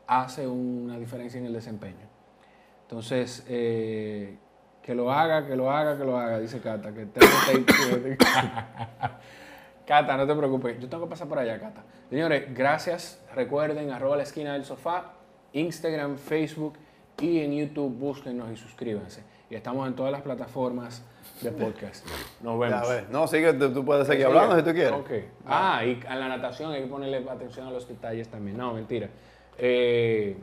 hace 0.07 0.47
una 0.47 0.97
diferencia 0.97 1.37
en 1.37 1.47
el 1.47 1.53
desempeño. 1.53 2.07
Entonces, 2.83 3.45
eh, 3.49 4.37
que 4.81 4.95
lo 4.95 5.11
haga, 5.11 5.45
que 5.45 5.57
lo 5.57 5.69
haga, 5.69 5.97
que 5.97 6.05
lo 6.05 6.17
haga, 6.17 6.39
dice 6.39 6.61
Cata, 6.61 6.93
que. 6.93 7.07
Cata, 9.85 10.15
no 10.15 10.25
te 10.25 10.33
preocupes, 10.33 10.79
yo 10.79 10.87
tengo 10.87 11.03
que 11.03 11.09
pasar 11.09 11.27
por 11.27 11.39
allá, 11.39 11.59
Cata. 11.59 11.83
Señores, 12.09 12.55
gracias. 12.55 13.21
Recuerden, 13.35 13.91
arroba 13.91 14.15
la 14.15 14.23
esquina 14.23 14.53
del 14.53 14.63
sofá, 14.63 15.11
Instagram, 15.51 16.17
Facebook 16.17 16.77
y 17.19 17.41
en 17.41 17.51
YouTube, 17.53 17.93
búsquenos 17.97 18.49
y 18.49 18.55
suscríbanse. 18.55 19.34
Y 19.55 19.57
estamos 19.57 19.87
en 19.87 19.95
todas 19.95 20.11
las 20.11 20.21
plataformas 20.21 21.01
de 21.39 21.49
podcast. 21.49 22.05
Nos 22.41 22.59
vemos. 22.59 22.85
Ya 22.85 22.93
ves. 22.93 23.09
No, 23.09 23.25
sigue, 23.25 23.53
tú, 23.53 23.71
tú 23.73 23.85
puedes 23.85 24.05
seguir 24.05 24.25
¿Sigue? 24.25 24.37
hablando 24.37 24.57
si 24.57 24.63
tú 24.69 24.73
quieres. 24.75 24.91
Ok. 24.91 25.11
Ah, 25.45 25.81
y 25.85 25.97
a 26.09 26.15
la 26.17 26.27
natación 26.27 26.73
hay 26.73 26.81
que 26.81 26.87
ponerle 26.89 27.25
atención 27.29 27.65
a 27.65 27.71
los 27.71 27.87
detalles 27.87 28.27
también. 28.27 28.57
No, 28.57 28.73
mentira. 28.73 29.07
Eh, 29.57 30.35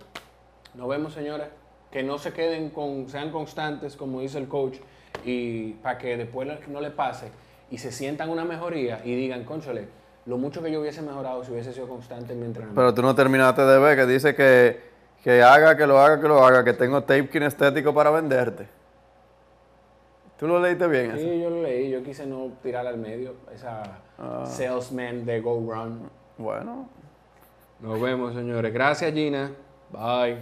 nos 0.75 0.89
vemos, 0.89 1.13
señores. 1.13 1.49
Que 1.91 2.03
no 2.03 2.17
se 2.17 2.33
queden 2.33 2.71
con, 2.71 3.07
sean 3.11 3.31
constantes, 3.31 3.97
como 3.97 4.21
dice 4.23 4.39
el 4.39 4.49
coach, 4.49 4.79
y 5.27 5.73
para 5.75 5.99
que 5.99 6.17
después 6.17 6.49
no- 6.49 6.55
no 6.69 6.81
le 6.81 6.91
pase 6.91 7.27
y 7.71 7.77
se 7.77 7.93
sientan 7.93 8.31
una 8.31 8.47
mejoría 8.47 9.03
y 9.05 9.15
digan, 9.15 9.45
conchole, 9.45 9.89
lo 10.25 10.39
mucho 10.39 10.63
que 10.63 10.73
yo 10.73 10.81
hubiese 10.81 11.03
mejorado 11.03 11.45
si 11.45 11.53
hubiese 11.53 11.75
sido 11.75 11.87
constante 11.87 12.33
en 12.33 12.41
mi 12.41 12.47
entrenamiento. 12.47 12.81
Pero 12.81 12.95
tú 12.95 13.03
no 13.03 13.15
terminaste 13.15 13.61
de 13.61 13.79
ver 13.79 13.99
que 13.99 14.07
dice 14.07 14.35
que, 14.35 14.81
que 15.23 15.43
haga, 15.43 15.77
que 15.77 15.87
lo 15.87 15.99
haga, 15.99 16.19
que 16.19 16.29
lo 16.29 16.43
haga, 16.43 16.65
que 16.65 16.73
tengo 16.73 17.03
tape 17.03 17.29
kinestético 17.29 17.93
para 17.93 18.11
venderte. 18.11 18.67
¿Tú 20.43 20.49
lo 20.49 20.59
leíste 20.59 20.89
bien 20.89 21.13
eso? 21.13 21.19
sí, 21.19 21.41
yo 21.41 21.51
lo 21.51 21.63
leí, 21.63 21.89
yo 21.89 22.03
quise 22.03 22.27
no 22.27 22.51
tirar 22.65 22.85
al 22.85 22.99
medio 22.99 23.35
esa 23.55 24.01
Ah. 24.19 24.45
salesman 24.45 25.25
de 25.25 25.41
Go 25.41 25.55
Run. 25.73 26.11
Bueno, 26.37 26.89
Nos 27.79 28.01
vemos, 28.01 28.35
señores. 28.35 28.73
Gracias, 28.75 29.13
Gina. 29.15 29.53
Bye. 29.93 30.39